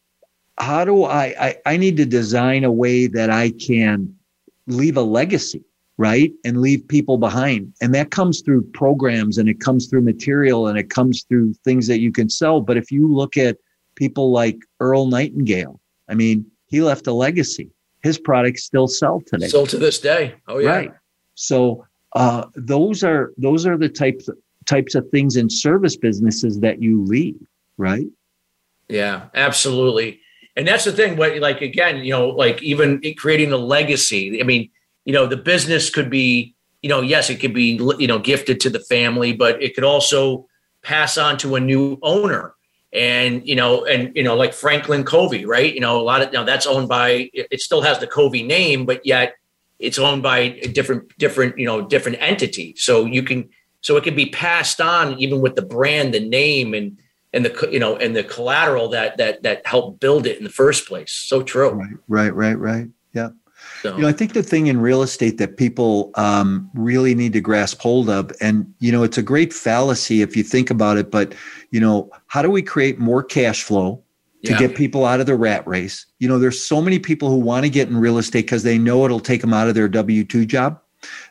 how 0.58 0.86
do 0.86 1.04
I, 1.04 1.36
I 1.40 1.56
I 1.66 1.78
need 1.78 1.98
to 1.98 2.06
design 2.06 2.64
a 2.64 2.72
way 2.72 3.08
that 3.08 3.30
I 3.30 3.52
can 3.52 4.16
leave 4.66 4.98
a 4.98 5.02
legacy 5.02 5.64
right? 5.98 6.32
And 6.46 6.62
leave 6.62 6.88
people 6.88 7.18
behind. 7.18 7.74
And 7.82 7.94
that 7.96 8.12
comes 8.12 8.42
through 8.42 8.64
programs 8.74 9.38
and 9.38 9.50
it 9.50 9.60
comes 9.60 9.88
through 9.88 10.02
material 10.02 10.68
and 10.68 10.78
it 10.78 10.90
comes 10.90 11.24
through 11.24 11.54
things 11.64 11.88
that 11.88 12.00
you 12.00 12.12
can 12.12 12.30
sell. 12.30 12.62
But 12.62 12.78
if 12.78 12.92
you 12.92 13.12
look 13.12 13.36
at 13.36 13.58
people 13.98 14.32
like 14.32 14.60
Earl 14.80 15.08
Nightingale. 15.08 15.82
I 16.08 16.14
mean, 16.14 16.46
he 16.68 16.82
left 16.82 17.08
a 17.08 17.12
legacy. 17.12 17.70
His 18.02 18.18
products 18.18 18.64
still 18.64 18.88
sell 18.88 19.22
today. 19.26 19.48
Still 19.48 19.68
to 19.68 19.78
this 19.78 20.00
day. 20.00 20.36
Oh 20.48 20.60
yeah. 20.60 20.70
Right. 20.70 20.92
So 21.36 21.86
uh, 22.16 22.46
those 22.56 23.04
are 23.04 23.34
those 23.38 23.66
are 23.66 23.78
the 23.78 23.90
types 23.90 24.30
types 24.66 24.96
of 24.96 25.10
things 25.10 25.36
in 25.36 25.50
service 25.50 25.98
businesses 25.98 26.60
that 26.62 26.82
you 26.82 27.04
leave, 27.04 27.40
right? 27.78 28.08
Yeah, 28.88 29.26
absolutely. 29.34 30.22
And 30.56 30.68
that's 30.68 30.86
the 30.86 30.92
thing. 30.92 31.18
What 31.18 31.38
like 31.40 31.62
again, 31.62 31.98
you 32.04 32.12
know, 32.12 32.30
like 32.30 32.62
even 32.64 33.02
creating 33.18 33.52
a 33.52 33.58
legacy. 33.58 34.40
I 34.40 34.44
mean, 34.44 34.70
you 35.08 35.14
know, 35.14 35.26
the 35.26 35.38
business 35.38 35.90
could 35.90 36.10
be, 36.10 36.54
you 36.82 36.90
know, 36.90 37.00
yes, 37.00 37.30
it 37.30 37.40
could 37.40 37.54
be, 37.54 37.80
you 37.98 38.08
know, 38.08 38.20
gifted 38.20 38.60
to 38.60 38.70
the 38.70 38.82
family, 38.82 39.32
but 39.32 39.64
it 39.64 39.74
could 39.74 39.86
also 39.86 40.46
pass 40.84 41.18
on 41.18 41.38
to 41.38 41.56
a 41.56 41.62
new 41.62 41.98
owner. 42.04 42.54
And 42.94 43.46
you 43.46 43.56
know 43.56 43.84
and 43.84 44.16
you 44.16 44.24
know 44.24 44.36
like 44.36 44.54
franklin 44.54 45.04
covey 45.04 45.44
right? 45.46 45.74
You 45.74 45.82
know 45.82 46.00
a 46.00 46.02
lot 46.02 46.22
of 46.22 46.32
now 46.32 46.44
that's 46.44 46.66
owned 46.66 46.88
by 46.88 47.30
it 47.34 47.60
still 47.60 47.82
has 47.82 48.00
the 48.00 48.08
covey 48.08 48.44
name 48.44 48.86
but 48.86 49.06
yet 49.06 49.36
it's 49.78 50.00
owned 50.00 50.24
by 50.24 50.40
a 50.40 50.68
different 50.68 51.16
different 51.18 51.58
you 51.60 51.66
know 51.66 51.86
different 51.86 52.18
entity. 52.22 52.76
So 52.78 53.04
you 53.04 53.24
can 53.24 53.50
so 53.82 53.98
it 53.98 54.06
can 54.06 54.16
be 54.16 54.30
passed 54.30 54.80
on 54.80 55.20
even 55.20 55.42
with 55.42 55.56
the 55.56 55.64
brand 55.64 56.14
the 56.14 56.22
name 56.22 56.74
and 56.74 56.98
and 57.34 57.44
the 57.44 57.70
you 57.70 57.80
know 57.80 57.98
and 57.98 58.16
the 58.16 58.24
collateral 58.24 58.88
that 58.90 59.18
that 59.18 59.44
that 59.44 59.68
helped 59.68 60.00
build 60.00 60.26
it 60.26 60.38
in 60.38 60.46
the 60.46 60.50
first 60.50 60.88
place. 60.88 61.12
So 61.12 61.44
true. 61.44 61.72
Right 61.72 61.98
right 62.08 62.34
right 62.34 62.58
right 62.58 62.88
so. 63.82 63.96
You 63.96 64.04
know, 64.04 64.08
I 64.08 64.12
think 64.12 64.34
the 64.34 64.44
thing 64.44 64.68
in 64.68 64.80
real 64.80 65.02
estate 65.02 65.38
that 65.38 65.58
people 65.58 66.12
um, 66.16 66.70
really 66.74 67.14
need 67.16 67.34
to 67.34 67.42
grasp 67.42 67.80
hold 67.80 68.10
of, 68.10 68.32
and 68.42 68.72
you 68.80 68.92
know, 68.92 69.04
it's 69.04 69.18
a 69.18 69.24
great 69.24 69.54
fallacy 69.54 70.22
if 70.22 70.36
you 70.36 70.44
think 70.44 70.70
about 70.70 70.98
it. 70.98 71.12
But 71.12 71.34
you 71.72 71.80
know, 71.80 72.10
how 72.28 72.42
do 72.42 72.50
we 72.50 72.62
create 72.62 73.00
more 73.00 73.24
cash 73.24 73.64
flow 73.64 74.02
to 74.44 74.52
yeah. 74.52 74.60
get 74.60 74.76
people 74.76 75.06
out 75.06 75.20
of 75.20 75.26
the 75.26 75.36
rat 75.36 75.68
race? 75.68 76.06
You 76.20 76.28
know, 76.28 76.40
there's 76.40 76.64
so 76.64 76.82
many 76.82 77.00
people 77.00 77.30
who 77.30 77.38
want 77.38 77.66
to 77.66 77.70
get 77.70 77.88
in 77.88 77.98
real 77.98 78.18
estate 78.18 78.46
because 78.46 78.64
they 78.64 78.78
know 78.78 79.06
it'll 79.06 79.20
take 79.20 79.42
them 79.42 79.54
out 79.54 79.68
of 79.68 79.76
their 79.76 79.88
W 79.88 80.24
two 80.24 80.46
job, 80.46 80.80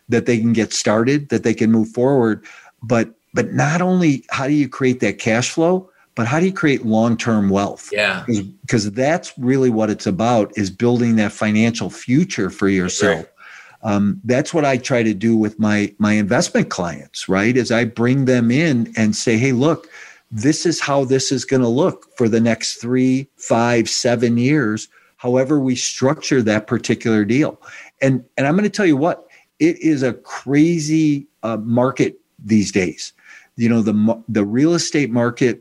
that 0.08 0.26
they 0.26 0.38
can 0.38 0.52
get 0.52 0.72
started, 0.72 1.28
that 1.30 1.42
they 1.42 1.54
can 1.54 1.70
move 1.70 1.88
forward. 1.88 2.44
But 2.82 3.14
but 3.34 3.52
not 3.52 3.82
only 3.82 4.24
how 4.30 4.46
do 4.46 4.52
you 4.52 4.68
create 4.68 5.00
that 5.00 5.18
cash 5.18 5.50
flow, 5.50 5.90
but 6.16 6.26
how 6.26 6.40
do 6.40 6.46
you 6.46 6.52
create 6.52 6.84
long-term 6.84 7.50
wealth? 7.50 7.90
Yeah. 7.92 8.24
Because 8.62 8.90
that's 8.90 9.32
really 9.38 9.70
what 9.70 9.90
it's 9.90 10.06
about 10.06 10.50
is 10.58 10.70
building 10.70 11.16
that 11.16 11.30
financial 11.30 11.90
future 11.90 12.50
for 12.50 12.68
yourself. 12.68 13.26
Right. 13.26 13.92
um, 13.92 14.20
that's 14.24 14.52
what 14.52 14.64
i 14.64 14.76
try 14.78 15.02
to 15.02 15.14
do 15.14 15.36
with 15.36 15.58
my 15.60 15.94
my 15.98 16.14
investment 16.14 16.70
clients 16.70 17.28
right? 17.28 17.56
Is 17.56 17.70
i 17.70 17.84
bring 17.84 18.24
them 18.24 18.50
in 18.50 18.92
and 18.96 19.14
say 19.14 19.36
hey 19.36 19.52
look 19.52 19.88
this 20.32 20.66
is 20.66 20.80
how 20.80 21.04
this 21.04 21.30
is 21.30 21.44
going 21.44 21.62
to 21.62 21.68
look 21.68 22.08
for 22.16 22.28
the 22.28 22.40
next 22.40 22.80
three 22.80 23.28
five 23.36 23.88
seven 23.88 24.38
years 24.38 24.88
however 25.18 25.60
we 25.60 25.76
structure 25.76 26.42
that 26.42 26.66
particular 26.66 27.24
deal. 27.24 27.60
And 28.00 28.24
and 28.36 28.46
i'm 28.46 28.56
going 28.56 28.64
to 28.64 28.76
tell 28.76 28.86
you 28.86 28.96
what 28.96 29.26
it 29.58 29.78
is 29.80 30.02
a 30.02 30.14
crazy 30.14 31.26
uh, 31.42 31.58
market 31.58 32.18
these 32.38 32.72
days. 32.72 33.12
You 33.56 33.68
know 33.68 33.82
the 33.82 34.22
the 34.28 34.44
real 34.44 34.74
estate 34.74 35.10
market 35.10 35.60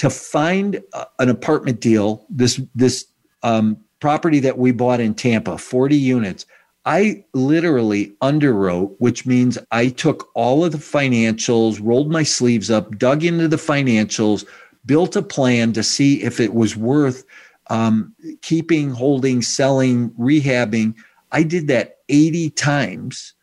to 0.00 0.08
find 0.08 0.82
an 1.18 1.28
apartment 1.28 1.78
deal, 1.78 2.24
this 2.30 2.58
this 2.74 3.04
um, 3.42 3.76
property 4.00 4.40
that 4.40 4.56
we 4.56 4.72
bought 4.72 4.98
in 4.98 5.12
Tampa, 5.12 5.58
40 5.58 5.94
units, 5.94 6.46
I 6.86 7.22
literally 7.34 8.06
underwrote, 8.22 8.94
which 8.98 9.26
means 9.26 9.58
I 9.70 9.88
took 9.88 10.30
all 10.34 10.64
of 10.64 10.72
the 10.72 10.78
financials, 10.78 11.80
rolled 11.82 12.10
my 12.10 12.22
sleeves 12.22 12.70
up, 12.70 12.96
dug 12.96 13.24
into 13.24 13.46
the 13.46 13.56
financials, 13.56 14.46
built 14.86 15.16
a 15.16 15.22
plan 15.22 15.74
to 15.74 15.82
see 15.82 16.22
if 16.22 16.40
it 16.40 16.54
was 16.54 16.74
worth 16.74 17.26
um, 17.68 18.14
keeping, 18.40 18.92
holding, 18.92 19.42
selling, 19.42 20.08
rehabbing. 20.12 20.94
I 21.30 21.42
did 21.42 21.68
that 21.68 21.98
80 22.08 22.48
times 22.52 23.34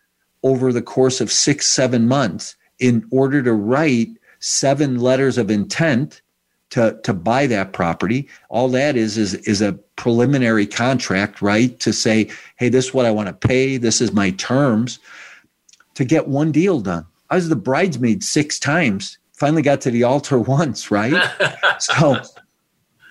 over 0.42 0.74
the 0.74 0.82
course 0.82 1.22
of 1.22 1.32
six, 1.32 1.68
seven 1.68 2.08
months 2.08 2.56
in 2.80 3.08
order 3.12 3.44
to 3.44 3.54
write 3.54 4.10
seven 4.40 5.00
letters 5.00 5.38
of 5.38 5.52
intent 5.52 6.24
to 6.72 7.00
to 7.04 7.14
buy 7.14 7.48
that 7.48 7.74
property. 7.74 8.28
All 8.50 8.70
that 8.70 8.96
is 8.96 9.18
is 9.18 9.34
is 9.34 9.62
a 9.62 9.74
preliminary 9.96 10.68
contract, 10.68 11.42
right? 11.42 11.80
To 11.80 11.94
say, 11.94 12.30
hey, 12.58 12.70
this 12.70 12.88
is 12.88 12.94
what 12.94 13.06
I 13.06 13.12
want 13.12 13.28
to 13.28 13.48
pay. 13.48 13.78
This 13.78 14.02
is 14.02 14.14
my 14.14 14.32
terms. 14.32 15.00
To 15.96 16.06
get 16.06 16.28
one 16.28 16.52
deal 16.52 16.80
done. 16.80 17.06
I 17.30 17.36
was 17.36 17.50
the 17.50 17.56
bridesmaid 17.56 18.24
six 18.24 18.60
times. 18.60 19.18
Finally 19.34 19.62
got 19.62 19.82
to 19.82 19.92
the 19.92 20.04
altar 20.04 20.40
once, 20.40 20.92
right? 20.92 21.32
so, 21.80 22.18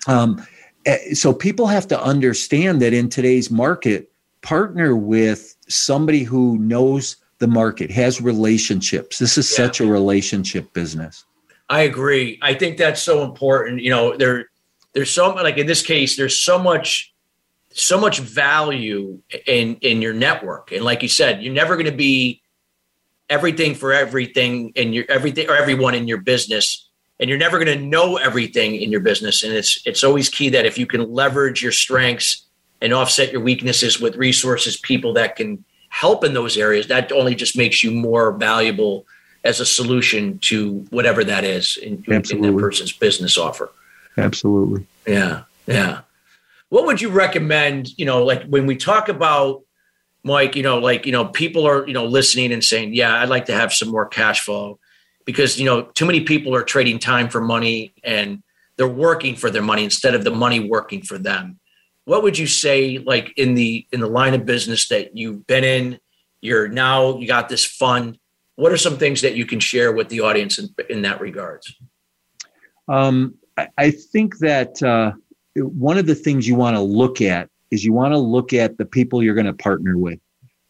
um, 0.07 0.45
eh, 0.85 1.13
so 1.13 1.33
people 1.33 1.67
have 1.67 1.87
to 1.87 2.01
understand 2.01 2.81
that 2.81 2.93
in 2.93 3.09
today's 3.09 3.51
market, 3.51 4.11
partner 4.41 4.95
with 4.95 5.55
somebody 5.67 6.23
who 6.23 6.57
knows 6.57 7.17
the 7.39 7.47
market, 7.47 7.91
has 7.91 8.21
relationships. 8.21 9.19
This 9.19 9.37
is 9.37 9.49
yeah. 9.51 9.65
such 9.65 9.81
a 9.81 9.85
relationship 9.85 10.73
business. 10.73 11.25
I 11.69 11.81
agree. 11.81 12.39
I 12.41 12.53
think 12.53 12.77
that's 12.77 13.01
so 13.01 13.23
important. 13.23 13.81
You 13.81 13.91
know, 13.91 14.17
there 14.17 14.49
there's 14.93 15.11
so 15.11 15.33
like 15.33 15.57
in 15.57 15.67
this 15.67 15.83
case, 15.83 16.15
there's 16.15 16.39
so 16.39 16.57
much 16.57 17.13
so 17.71 17.99
much 17.99 18.19
value 18.19 19.19
in 19.45 19.75
in 19.81 20.01
your 20.01 20.13
network. 20.13 20.71
And 20.71 20.83
like 20.83 21.03
you 21.03 21.09
said, 21.09 21.43
you're 21.43 21.53
never 21.53 21.75
going 21.75 21.85
to 21.85 21.97
be 21.97 22.41
everything 23.29 23.75
for 23.75 23.91
everything 23.91 24.71
in 24.75 24.93
your 24.93 25.05
everything 25.09 25.49
or 25.49 25.55
everyone 25.55 25.93
in 25.93 26.07
your 26.07 26.19
business. 26.19 26.85
And 27.19 27.29
you're 27.29 27.39
never 27.39 27.63
going 27.63 27.77
to 27.77 27.83
know 27.83 28.17
everything 28.17 28.75
in 28.75 28.91
your 28.91 29.01
business. 29.01 29.43
And 29.43 29.53
it's 29.53 29.85
it's 29.85 30.03
always 30.03 30.29
key 30.29 30.49
that 30.49 30.65
if 30.65 30.77
you 30.77 30.85
can 30.85 31.11
leverage 31.11 31.61
your 31.61 31.71
strengths 31.71 32.45
and 32.81 32.93
offset 32.93 33.31
your 33.31 33.41
weaknesses 33.41 33.99
with 33.99 34.15
resources, 34.15 34.77
people 34.77 35.13
that 35.13 35.35
can 35.35 35.65
help 35.89 36.23
in 36.23 36.33
those 36.33 36.57
areas, 36.57 36.87
that 36.87 37.11
only 37.11 37.35
just 37.35 37.57
makes 37.57 37.83
you 37.83 37.91
more 37.91 38.31
valuable 38.33 39.05
as 39.43 39.59
a 39.59 39.65
solution 39.65 40.39
to 40.39 40.85
whatever 40.89 41.23
that 41.23 41.43
is 41.43 41.77
in, 41.77 42.03
in 42.07 42.41
that 42.41 42.57
person's 42.59 42.91
business 42.91 43.37
offer. 43.37 43.69
Absolutely. 44.17 44.85
Yeah. 45.05 45.43
Yeah. 45.67 46.01
What 46.69 46.85
would 46.85 47.01
you 47.01 47.09
recommend? 47.09 47.97
You 47.97 48.05
know, 48.05 48.23
like 48.23 48.43
when 48.45 48.65
we 48.65 48.75
talk 48.75 49.09
about 49.09 49.63
Mike, 50.23 50.55
you 50.55 50.63
know, 50.63 50.79
like, 50.79 51.05
you 51.05 51.11
know, 51.11 51.25
people 51.25 51.65
are, 51.65 51.87
you 51.87 51.93
know, 51.93 52.05
listening 52.05 52.51
and 52.51 52.63
saying, 52.63 52.93
yeah, 52.93 53.21
I'd 53.21 53.29
like 53.29 53.45
to 53.45 53.53
have 53.53 53.71
some 53.71 53.89
more 53.89 54.05
cash 54.05 54.41
flow 54.41 54.79
because, 55.23 55.57
you 55.57 55.65
know, 55.65 55.83
too 55.83 56.05
many 56.05 56.21
people 56.21 56.53
are 56.55 56.63
trading 56.63 56.99
time 56.99 57.29
for 57.29 57.39
money 57.39 57.93
and 58.03 58.43
they're 58.75 58.87
working 58.87 59.35
for 59.35 59.49
their 59.49 59.61
money 59.61 59.83
instead 59.83 60.15
of 60.15 60.23
the 60.23 60.31
money 60.31 60.59
working 60.59 61.01
for 61.01 61.17
them. 61.17 61.59
What 62.05 62.23
would 62.23 62.37
you 62.37 62.47
say, 62.47 62.97
like 62.97 63.33
in 63.37 63.55
the, 63.55 63.85
in 63.91 63.99
the 63.99 64.07
line 64.07 64.33
of 64.33 64.45
business 64.45 64.87
that 64.89 65.15
you've 65.15 65.47
been 65.47 65.63
in, 65.63 65.99
you're 66.41 66.67
now, 66.67 67.17
you 67.17 67.27
got 67.27 67.49
this 67.49 67.65
fund, 67.65 68.17
what 68.57 68.71
are 68.71 68.77
some 68.77 68.97
things 68.97 69.21
that 69.21 69.35
you 69.35 69.45
can 69.45 69.59
share 69.59 69.93
with 69.93 70.09
the 70.09 70.19
audience 70.19 70.59
in, 70.59 70.67
in 70.89 71.03
that 71.03 71.21
regards? 71.21 71.73
Um, 72.87 73.35
I, 73.55 73.69
I, 73.77 73.91
think 73.91 74.39
that 74.39 74.81
uh, 74.81 75.11
one 75.55 75.97
of 75.97 76.07
the 76.07 76.15
things 76.15 76.47
you 76.47 76.55
want 76.55 76.75
to 76.75 76.81
look 76.81 77.21
at 77.21 77.49
is 77.69 77.85
you 77.85 77.93
want 77.93 78.13
to 78.13 78.17
look 78.17 78.53
at 78.53 78.77
the 78.77 78.85
people 78.85 79.21
you're 79.21 79.35
going 79.35 79.45
to 79.45 79.53
partner 79.53 79.97
with. 79.97 80.19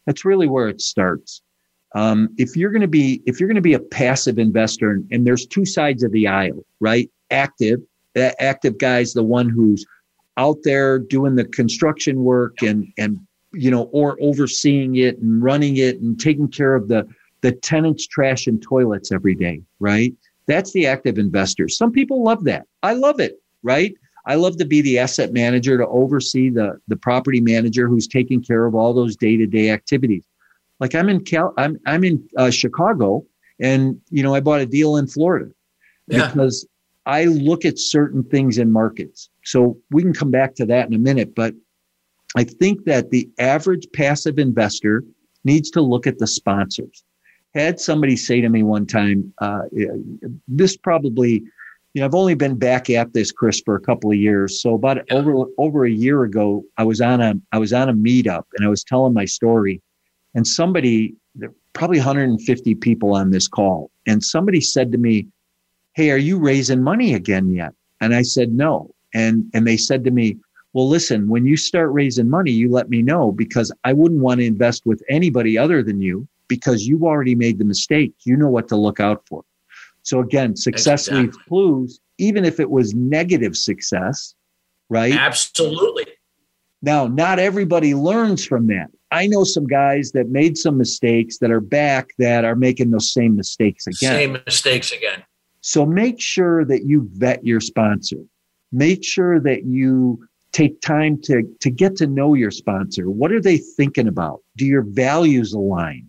That's 0.06 0.24
really 0.24 0.48
where 0.48 0.68
it 0.68 0.80
starts. 0.80 1.42
Um, 1.94 2.28
if 2.36 2.56
you're 2.56 2.70
going 2.70 2.82
to 2.82 2.88
be 2.88 3.22
if 3.24 3.40
you're 3.40 3.48
going 3.48 3.56
to 3.56 3.62
be 3.62 3.74
a 3.74 3.80
passive 3.80 4.38
investor, 4.38 4.90
and, 4.90 5.08
and 5.10 5.26
there's 5.26 5.46
two 5.46 5.64
sides 5.64 6.02
of 6.02 6.12
the 6.12 6.28
aisle, 6.28 6.64
right? 6.80 7.10
Active, 7.30 7.80
that 8.14 8.36
active 8.38 8.78
guy's 8.78 9.14
the 9.14 9.22
one 9.22 9.48
who's 9.48 9.86
out 10.36 10.58
there 10.64 10.98
doing 10.98 11.36
the 11.36 11.44
construction 11.44 12.24
work 12.24 12.62
and 12.62 12.92
and 12.98 13.18
you 13.52 13.70
know 13.70 13.84
or 13.92 14.18
overseeing 14.20 14.96
it 14.96 15.18
and 15.18 15.42
running 15.42 15.78
it 15.78 15.98
and 16.00 16.20
taking 16.20 16.48
care 16.48 16.74
of 16.74 16.88
the 16.88 17.08
the 17.40 17.52
tenants 17.52 18.06
trash 18.06 18.46
and 18.46 18.62
toilets 18.62 19.12
every 19.12 19.34
day, 19.34 19.62
right? 19.80 20.12
That's 20.46 20.72
the 20.72 20.86
active 20.86 21.18
investor. 21.18 21.68
Some 21.68 21.92
people 21.92 22.22
love 22.22 22.44
that. 22.44 22.66
I 22.82 22.94
love 22.94 23.20
it, 23.20 23.40
right? 23.62 23.94
I 24.26 24.34
love 24.34 24.56
to 24.58 24.64
be 24.64 24.82
the 24.82 24.98
asset 24.98 25.32
manager 25.32 25.78
to 25.78 25.86
oversee 25.86 26.50
the, 26.50 26.80
the 26.88 26.96
property 26.96 27.40
manager 27.40 27.88
who's 27.88 28.06
taking 28.06 28.42
care 28.42 28.66
of 28.66 28.74
all 28.74 28.92
those 28.92 29.16
day 29.16 29.36
to 29.36 29.46
day 29.46 29.70
activities. 29.70 30.24
Like 30.80 30.94
I'm 30.94 31.08
in 31.08 31.24
Cal, 31.24 31.54
I'm 31.56 31.78
I'm 31.86 32.04
in 32.04 32.28
uh, 32.36 32.50
Chicago, 32.50 33.24
and 33.58 34.00
you 34.10 34.22
know 34.22 34.34
I 34.34 34.40
bought 34.40 34.60
a 34.60 34.66
deal 34.66 34.96
in 34.96 35.06
Florida 35.06 35.50
yeah. 36.06 36.28
because 36.28 36.66
I 37.06 37.24
look 37.24 37.64
at 37.64 37.78
certain 37.78 38.22
things 38.22 38.58
in 38.58 38.70
markets. 38.70 39.30
So 39.44 39.78
we 39.90 40.02
can 40.02 40.12
come 40.12 40.30
back 40.30 40.54
to 40.56 40.66
that 40.66 40.86
in 40.86 40.94
a 40.94 40.98
minute, 40.98 41.34
but 41.34 41.54
I 42.36 42.44
think 42.44 42.84
that 42.84 43.10
the 43.10 43.28
average 43.38 43.86
passive 43.94 44.38
investor 44.38 45.04
needs 45.44 45.70
to 45.70 45.80
look 45.80 46.06
at 46.06 46.18
the 46.18 46.26
sponsors 46.26 47.02
had 47.54 47.80
somebody 47.80 48.16
say 48.16 48.40
to 48.40 48.48
me 48.48 48.62
one 48.62 48.86
time, 48.86 49.32
uh, 49.38 49.62
this 50.46 50.76
probably, 50.76 51.42
you 51.94 52.00
know, 52.00 52.04
I've 52.04 52.14
only 52.14 52.34
been 52.34 52.56
back 52.56 52.90
at 52.90 53.12
this, 53.14 53.32
Chris, 53.32 53.60
for 53.64 53.74
a 53.74 53.80
couple 53.80 54.10
of 54.10 54.16
years. 54.16 54.60
So 54.62 54.74
about 54.74 54.98
yeah. 55.08 55.14
over 55.16 55.44
over 55.56 55.84
a 55.84 55.90
year 55.90 56.24
ago, 56.24 56.64
I 56.76 56.84
was 56.84 57.00
on 57.00 57.20
a 57.20 57.34
I 57.52 57.58
was 57.58 57.72
on 57.72 57.88
a 57.88 57.94
meetup 57.94 58.44
and 58.54 58.66
I 58.66 58.68
was 58.68 58.84
telling 58.84 59.14
my 59.14 59.24
story, 59.24 59.80
and 60.34 60.46
somebody, 60.46 61.14
probably 61.72 61.98
150 61.98 62.74
people 62.76 63.14
on 63.14 63.30
this 63.30 63.48
call, 63.48 63.90
and 64.06 64.22
somebody 64.22 64.60
said 64.60 64.92
to 64.92 64.98
me, 64.98 65.26
"Hey, 65.94 66.10
are 66.10 66.18
you 66.18 66.38
raising 66.38 66.82
money 66.82 67.14
again 67.14 67.50
yet?" 67.50 67.72
And 68.00 68.14
I 68.14 68.22
said, 68.22 68.52
no. 68.52 68.94
And, 69.14 69.44
and 69.54 69.66
they 69.66 69.76
said 69.76 70.04
to 70.04 70.10
me, 70.10 70.36
well, 70.72 70.88
listen, 70.88 71.28
when 71.28 71.46
you 71.46 71.56
start 71.56 71.92
raising 71.92 72.28
money, 72.28 72.50
you 72.50 72.70
let 72.70 72.90
me 72.90 73.02
know 73.02 73.32
because 73.32 73.72
I 73.84 73.92
wouldn't 73.92 74.20
want 74.20 74.40
to 74.40 74.46
invest 74.46 74.86
with 74.86 75.02
anybody 75.08 75.56
other 75.56 75.82
than 75.82 76.00
you 76.00 76.28
because 76.48 76.86
you've 76.86 77.04
already 77.04 77.34
made 77.34 77.58
the 77.58 77.64
mistake. 77.64 78.14
You 78.24 78.36
know 78.36 78.48
what 78.48 78.68
to 78.68 78.76
look 78.76 79.00
out 79.00 79.22
for. 79.28 79.44
So 80.02 80.20
again, 80.20 80.56
success 80.56 81.06
exactly. 81.06 81.22
leaves 81.22 81.36
clues, 81.48 82.00
even 82.18 82.44
if 82.44 82.58
it 82.58 82.70
was 82.70 82.94
negative 82.94 83.56
success, 83.56 84.34
right? 84.88 85.12
Absolutely. 85.12 86.06
Now, 86.80 87.06
not 87.06 87.38
everybody 87.38 87.94
learns 87.94 88.44
from 88.44 88.68
that. 88.68 88.88
I 89.10 89.26
know 89.26 89.44
some 89.44 89.66
guys 89.66 90.12
that 90.12 90.28
made 90.28 90.56
some 90.56 90.76
mistakes 90.76 91.38
that 91.38 91.50
are 91.50 91.60
back 91.60 92.08
that 92.18 92.44
are 92.44 92.54
making 92.54 92.90
those 92.90 93.12
same 93.12 93.36
mistakes 93.36 93.86
again. 93.86 94.14
Same 94.14 94.38
mistakes 94.46 94.92
again. 94.92 95.24
So 95.60 95.84
make 95.84 96.20
sure 96.20 96.64
that 96.64 96.84
you 96.84 97.08
vet 97.14 97.44
your 97.44 97.60
sponsor. 97.60 98.18
Make 98.70 99.04
sure 99.04 99.40
that 99.40 99.64
you 99.64 100.26
take 100.52 100.80
time 100.80 101.20
to, 101.22 101.42
to 101.60 101.70
get 101.70 101.96
to 101.96 102.06
know 102.06 102.34
your 102.34 102.50
sponsor. 102.50 103.10
What 103.10 103.32
are 103.32 103.40
they 103.40 103.58
thinking 103.58 104.08
about? 104.08 104.40
Do 104.56 104.66
your 104.66 104.82
values 104.82 105.52
align? 105.52 106.08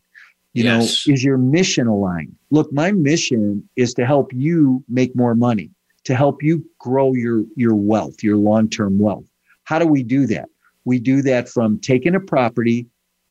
You 0.59 0.65
yes. 0.65 1.07
know, 1.07 1.13
is 1.13 1.23
your 1.23 1.37
mission 1.37 1.87
aligned? 1.87 2.35
Look, 2.51 2.69
my 2.73 2.91
mission 2.91 3.69
is 3.77 3.93
to 3.93 4.05
help 4.05 4.33
you 4.33 4.83
make 4.89 5.15
more 5.15 5.33
money, 5.33 5.71
to 6.03 6.13
help 6.13 6.43
you 6.43 6.65
grow 6.79 7.13
your, 7.13 7.45
your 7.55 7.75
wealth, 7.75 8.21
your 8.21 8.35
long-term 8.35 8.99
wealth. 8.99 9.23
How 9.63 9.79
do 9.79 9.87
we 9.87 10.03
do 10.03 10.27
that? 10.27 10.49
We 10.83 10.99
do 10.99 11.21
that 11.21 11.47
from 11.47 11.79
taking 11.79 12.13
a 12.13 12.19
property 12.19 12.87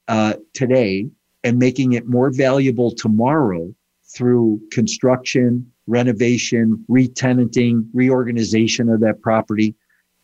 uh, 0.08 0.36
today 0.54 1.10
and 1.44 1.58
making 1.58 1.92
it 1.92 2.06
more 2.06 2.30
valuable 2.30 2.94
tomorrow 2.94 3.74
through 4.06 4.62
construction, 4.72 5.70
renovation, 5.86 6.82
retenanting, 6.88 7.90
reorganization 7.92 8.88
of 8.88 9.00
that 9.00 9.20
property, 9.20 9.74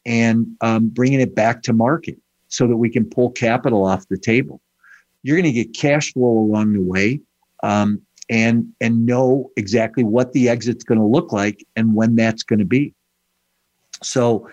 and 0.06 0.46
um, 0.62 0.88
bringing 0.88 1.20
it 1.20 1.34
back 1.34 1.60
to 1.64 1.74
market 1.74 2.16
so 2.48 2.66
that 2.66 2.78
we 2.78 2.88
can 2.88 3.04
pull 3.04 3.30
capital 3.30 3.84
off 3.84 4.08
the 4.08 4.16
table. 4.16 4.62
You're 5.24 5.36
going 5.36 5.52
to 5.52 5.64
get 5.64 5.74
cash 5.74 6.12
flow 6.12 6.38
along 6.38 6.74
the 6.74 6.80
way, 6.80 7.20
um, 7.64 8.00
and 8.30 8.72
and 8.80 9.04
know 9.04 9.50
exactly 9.56 10.04
what 10.04 10.32
the 10.32 10.48
exit's 10.48 10.84
going 10.84 11.00
to 11.00 11.04
look 11.04 11.32
like 11.32 11.66
and 11.74 11.96
when 11.96 12.14
that's 12.14 12.44
going 12.44 12.60
to 12.60 12.64
be. 12.64 12.94
So 14.02 14.48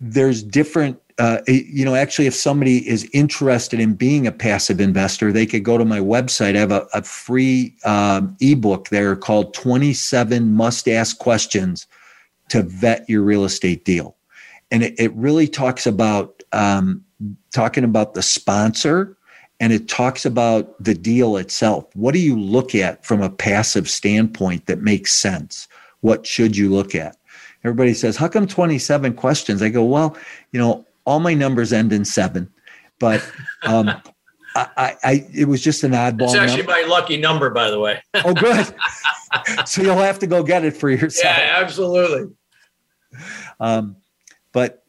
there's 0.00 0.42
different 0.42 0.98
uh, 1.20 1.42
you 1.46 1.84
know, 1.84 1.94
actually, 1.94 2.26
if 2.26 2.34
somebody 2.34 2.88
is 2.88 3.06
interested 3.12 3.78
in 3.78 3.92
being 3.92 4.26
a 4.26 4.32
passive 4.32 4.80
investor, 4.80 5.30
they 5.30 5.44
could 5.44 5.62
go 5.62 5.76
to 5.76 5.84
my 5.84 5.98
website. 5.98 6.56
I 6.56 6.60
have 6.60 6.72
a, 6.72 6.86
a 6.94 7.02
free 7.02 7.76
um, 7.84 8.34
ebook 8.40 8.88
there 8.88 9.14
called 9.16 9.52
27 9.52 10.50
Must 10.54 10.88
Ask 10.88 11.18
Questions 11.18 11.86
to 12.48 12.62
Vet 12.62 13.04
Your 13.06 13.20
Real 13.20 13.44
Estate 13.44 13.84
Deal. 13.84 14.16
And 14.70 14.82
it, 14.82 14.94
it 14.98 15.12
really 15.14 15.46
talks 15.46 15.86
about 15.86 16.42
um, 16.52 17.04
talking 17.52 17.84
about 17.84 18.14
the 18.14 18.22
sponsor 18.22 19.14
and 19.60 19.72
it 19.72 19.88
talks 19.88 20.24
about 20.24 20.74
the 20.82 20.94
deal 20.94 21.36
itself. 21.36 21.84
What 21.94 22.14
do 22.14 22.18
you 22.18 22.38
look 22.38 22.74
at 22.74 23.04
from 23.04 23.22
a 23.22 23.30
passive 23.30 23.88
standpoint 23.88 24.66
that 24.66 24.80
makes 24.80 25.12
sense? 25.12 25.68
What 26.00 26.26
should 26.26 26.56
you 26.56 26.70
look 26.70 26.94
at? 26.94 27.16
Everybody 27.62 27.92
says, 27.92 28.16
How 28.16 28.26
come 28.26 28.46
27 28.46 29.14
questions? 29.14 29.62
I 29.62 29.68
go, 29.68 29.84
Well, 29.84 30.16
you 30.52 30.58
know, 30.58 30.86
all 31.04 31.20
my 31.20 31.34
numbers 31.34 31.72
end 31.72 31.92
in 31.92 32.04
seven, 32.04 32.50
but 32.98 33.24
um, 33.62 33.90
I, 34.54 34.96
I, 35.04 35.26
it 35.32 35.46
was 35.46 35.62
just 35.62 35.84
an 35.84 35.92
oddball. 35.92 36.22
It's 36.22 36.34
actually 36.34 36.58
number. 36.58 36.72
my 36.72 36.84
lucky 36.88 37.16
number, 37.18 37.50
by 37.50 37.70
the 37.70 37.78
way. 37.78 38.02
oh, 38.14 38.34
good. 38.34 38.74
so 39.66 39.82
you'll 39.82 39.96
have 39.96 40.18
to 40.20 40.26
go 40.26 40.42
get 40.42 40.64
it 40.64 40.76
for 40.76 40.90
yourself. 40.90 41.36
Yeah, 41.36 41.56
absolutely. 41.58 42.34
Um, 43.60 43.96
but 44.52 44.79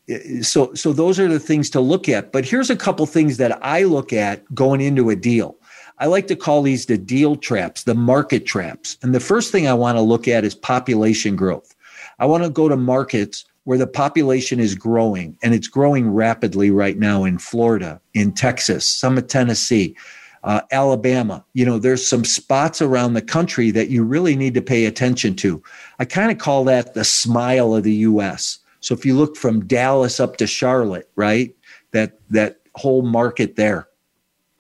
so 0.41 0.73
so 0.73 0.93
those 0.93 1.19
are 1.19 1.27
the 1.27 1.39
things 1.39 1.69
to 1.71 1.79
look 1.79 2.09
at. 2.09 2.31
But 2.31 2.45
here's 2.45 2.69
a 2.69 2.75
couple 2.75 3.05
things 3.05 3.37
that 3.37 3.63
I 3.63 3.83
look 3.83 4.13
at 4.13 4.43
going 4.53 4.81
into 4.81 5.09
a 5.09 5.15
deal. 5.15 5.57
I 5.99 6.07
like 6.07 6.27
to 6.27 6.35
call 6.35 6.63
these 6.63 6.87
the 6.87 6.97
deal 6.97 7.35
traps, 7.35 7.83
the 7.83 7.93
market 7.93 8.45
traps. 8.45 8.97
And 9.03 9.13
the 9.13 9.19
first 9.19 9.51
thing 9.51 9.67
I 9.67 9.73
want 9.73 9.97
to 9.97 10.01
look 10.01 10.27
at 10.27 10.43
is 10.43 10.55
population 10.55 11.35
growth. 11.35 11.75
I 12.17 12.25
want 12.25 12.43
to 12.43 12.49
go 12.49 12.67
to 12.67 12.75
markets 12.75 13.45
where 13.65 13.77
the 13.77 13.87
population 13.87 14.59
is 14.59 14.73
growing 14.73 15.37
and 15.43 15.53
it's 15.53 15.67
growing 15.67 16.09
rapidly 16.09 16.71
right 16.71 16.97
now 16.97 17.23
in 17.23 17.37
Florida, 17.37 18.01
in 18.13 18.31
Texas, 18.31 18.85
some 18.85 19.17
of 19.17 19.27
Tennessee, 19.27 19.95
uh, 20.43 20.61
Alabama. 20.71 21.45
You 21.53 21.65
know, 21.65 21.77
there's 21.77 22.05
some 22.05 22.25
spots 22.25 22.81
around 22.81 23.13
the 23.13 23.21
country 23.21 23.69
that 23.71 23.89
you 23.89 24.03
really 24.03 24.35
need 24.35 24.55
to 24.55 24.61
pay 24.61 24.85
attention 24.85 25.35
to. 25.37 25.61
I 25.99 26.05
kind 26.05 26.31
of 26.31 26.39
call 26.39 26.63
that 26.65 26.95
the 26.95 27.03
smile 27.03 27.75
of 27.75 27.83
the 27.83 27.93
U.S. 27.93 28.57
So 28.81 28.93
if 28.93 29.05
you 29.05 29.15
look 29.15 29.37
from 29.37 29.65
Dallas 29.65 30.19
up 30.19 30.37
to 30.37 30.47
Charlotte, 30.47 31.09
right, 31.15 31.55
that 31.91 32.19
that 32.29 32.59
whole 32.75 33.01
market 33.01 33.55
there. 33.55 33.87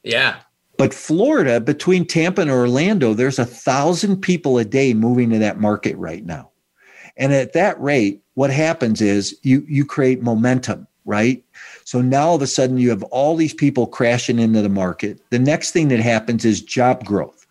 Yeah. 0.03 0.37
But 0.77 0.93
Florida, 0.93 1.59
between 1.59 2.05
Tampa 2.05 2.41
and 2.41 2.49
Orlando, 2.49 3.13
there's 3.13 3.37
a 3.37 3.45
thousand 3.45 4.21
people 4.21 4.57
a 4.57 4.65
day 4.65 4.93
moving 4.93 5.29
to 5.29 5.37
that 5.39 5.59
market 5.59 5.95
right 5.97 6.25
now. 6.25 6.49
And 7.17 7.33
at 7.33 7.53
that 7.53 7.79
rate, 7.79 8.23
what 8.35 8.49
happens 8.51 9.01
is 9.01 9.37
you 9.43 9.65
you 9.67 9.85
create 9.85 10.23
momentum, 10.23 10.87
right? 11.05 11.43
So 11.83 12.01
now 12.01 12.29
all 12.29 12.35
of 12.35 12.41
a 12.41 12.47
sudden 12.47 12.77
you 12.77 12.89
have 12.89 13.03
all 13.03 13.35
these 13.35 13.53
people 13.53 13.85
crashing 13.85 14.39
into 14.39 14.61
the 14.61 14.69
market. 14.69 15.19
The 15.29 15.39
next 15.39 15.71
thing 15.71 15.89
that 15.89 15.99
happens 15.99 16.45
is 16.45 16.61
job 16.61 17.05
growth 17.05 17.45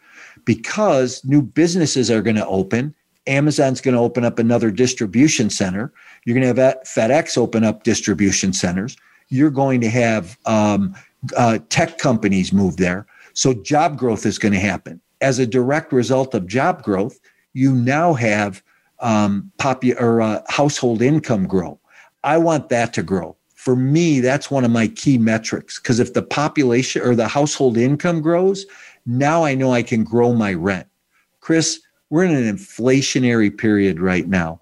because 0.44 1.24
new 1.24 1.42
businesses 1.42 2.10
are 2.10 2.22
going 2.22 2.36
to 2.36 2.46
open. 2.46 2.94
Amazon's 3.26 3.80
going 3.80 3.94
to 3.94 4.00
open 4.00 4.24
up 4.24 4.38
another 4.38 4.70
distribution 4.70 5.50
center. 5.50 5.92
You're 6.24 6.34
going 6.34 6.54
to 6.54 6.62
have 6.62 6.78
FedEx 6.84 7.36
open 7.36 7.64
up 7.64 7.82
distribution 7.82 8.52
centers. 8.52 8.96
You're 9.28 9.50
going 9.50 9.80
to 9.82 9.90
have 9.90 10.38
um, 10.46 10.94
uh, 11.36 11.58
tech 11.68 11.98
companies 11.98 12.52
move 12.52 12.76
there. 12.76 13.06
So 13.34 13.54
job 13.54 13.98
growth 13.98 14.26
is 14.26 14.38
going 14.38 14.54
to 14.54 14.60
happen. 14.60 15.00
As 15.20 15.38
a 15.38 15.46
direct 15.46 15.92
result 15.92 16.34
of 16.34 16.46
job 16.46 16.82
growth, 16.82 17.20
you 17.52 17.72
now 17.72 18.14
have 18.14 18.62
um, 19.00 19.50
popu- 19.58 20.00
or 20.00 20.20
uh, 20.22 20.42
household 20.48 21.02
income 21.02 21.46
grow. 21.46 21.78
I 22.24 22.38
want 22.38 22.68
that 22.68 22.92
to 22.94 23.02
grow. 23.02 23.36
For 23.54 23.76
me, 23.76 24.20
that's 24.20 24.50
one 24.50 24.64
of 24.64 24.70
my 24.70 24.88
key 24.88 25.18
metrics 25.18 25.78
because 25.78 26.00
if 26.00 26.14
the 26.14 26.22
population 26.22 27.02
or 27.02 27.14
the 27.14 27.28
household 27.28 27.76
income 27.76 28.22
grows, 28.22 28.64
now 29.04 29.44
I 29.44 29.54
know 29.54 29.72
I 29.72 29.82
can 29.82 30.02
grow 30.04 30.32
my 30.32 30.54
rent. 30.54 30.86
Chris, 31.40 31.80
we're 32.10 32.24
in 32.24 32.34
an 32.34 32.56
inflationary 32.56 33.56
period 33.56 34.00
right 34.00 34.28
now. 34.28 34.60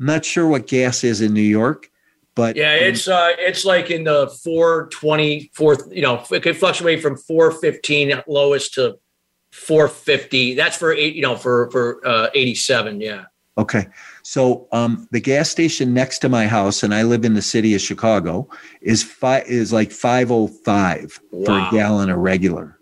I'm 0.00 0.06
not 0.06 0.24
sure 0.24 0.48
what 0.48 0.66
gas 0.66 1.04
is 1.04 1.20
in 1.20 1.32
New 1.32 1.40
York, 1.40 1.90
but 2.34 2.56
yeah, 2.56 2.74
it's 2.74 3.08
uh, 3.08 3.32
it's 3.38 3.64
like 3.64 3.90
in 3.90 4.04
the 4.04 4.28
420, 4.28 5.50
four, 5.54 5.78
you 5.90 6.02
know, 6.02 6.22
it 6.30 6.42
could 6.42 6.56
fluctuate 6.56 7.00
from 7.00 7.16
415 7.16 8.22
lowest 8.26 8.74
to 8.74 8.98
450. 9.52 10.54
That's 10.54 10.76
for 10.76 10.92
eight, 10.92 11.14
you 11.14 11.22
know, 11.22 11.36
for 11.36 11.70
for 11.70 12.06
uh, 12.06 12.28
87. 12.34 13.00
Yeah. 13.00 13.24
Okay. 13.58 13.86
So 14.22 14.68
um, 14.72 15.08
the 15.12 15.20
gas 15.20 15.48
station 15.48 15.94
next 15.94 16.18
to 16.18 16.28
my 16.28 16.46
house, 16.46 16.82
and 16.82 16.94
I 16.94 17.04
live 17.04 17.24
in 17.24 17.32
the 17.32 17.42
city 17.42 17.74
of 17.74 17.80
Chicago, 17.80 18.48
is 18.82 19.02
five 19.02 19.46
is 19.46 19.72
like 19.72 19.90
five 19.90 20.30
oh 20.30 20.48
five 20.48 21.18
for 21.30 21.58
a 21.58 21.68
gallon 21.70 22.10
of 22.10 22.18
regular. 22.18 22.78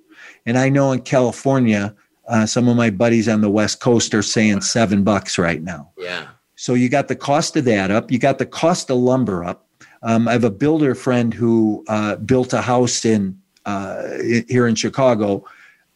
And 0.47 0.59
I 0.59 0.69
know 0.69 0.91
in 0.91 1.03
California, 1.03 1.95
uh, 2.29 2.47
some 2.47 2.69
of 2.69 2.77
my 2.77 2.91
buddies 2.91 3.29
on 3.29 3.41
the 3.41 3.51
West 3.51 3.81
Coast 3.81 4.15
are 4.15 4.23
saying 4.23 4.63
seven 4.63 5.05
bucks 5.05 5.39
right 5.39 5.63
now. 5.63 5.91
Yeah. 5.99 6.29
So 6.57 6.75
you 6.75 6.89
got 6.89 7.09
the 7.09 7.17
cost 7.17 7.57
of 7.57 7.65
that 7.65 7.91
up. 7.91 8.11
You 8.11 8.19
got 8.19 8.39
the 8.39 8.47
cost 8.47 8.91
of 8.91 8.99
lumber 8.99 9.45
up. 9.45 9.67
Um, 10.03 10.29
I 10.29 10.33
have 10.33 10.45
a 10.45 10.51
builder 10.51 10.95
friend 10.95 11.33
who 11.33 11.85
uh, 11.89 12.17
built 12.17 12.53
a 12.53 12.63
house 12.63 13.05
in 13.05 13.39
uh, 13.65 14.03
here 14.49 14.67
in 14.67 14.75
Chicago. 14.75 15.45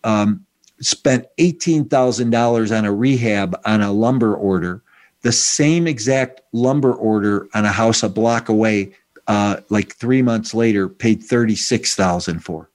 Um, 0.05 0.45
spent 0.81 1.27
$18,000 1.38 2.77
on 2.77 2.85
a 2.85 2.93
rehab 2.93 3.61
on 3.64 3.81
a 3.81 3.93
lumber 3.93 4.35
order, 4.35 4.83
the 5.23 5.33
same 5.33 5.87
exact 5.87 6.41
lumber 6.53 6.95
order 6.95 7.49
on 7.55 7.64
a 7.64 7.73
house 7.73 8.03
a 8.03 8.09
block 8.09 8.49
away, 8.49 8.93
uh, 9.27 9.57
like 9.69 9.94
three 9.96 10.23
months 10.23 10.55
later, 10.55 10.88
paid 10.88 11.23
36,000 11.23 12.40
for. 12.40 12.71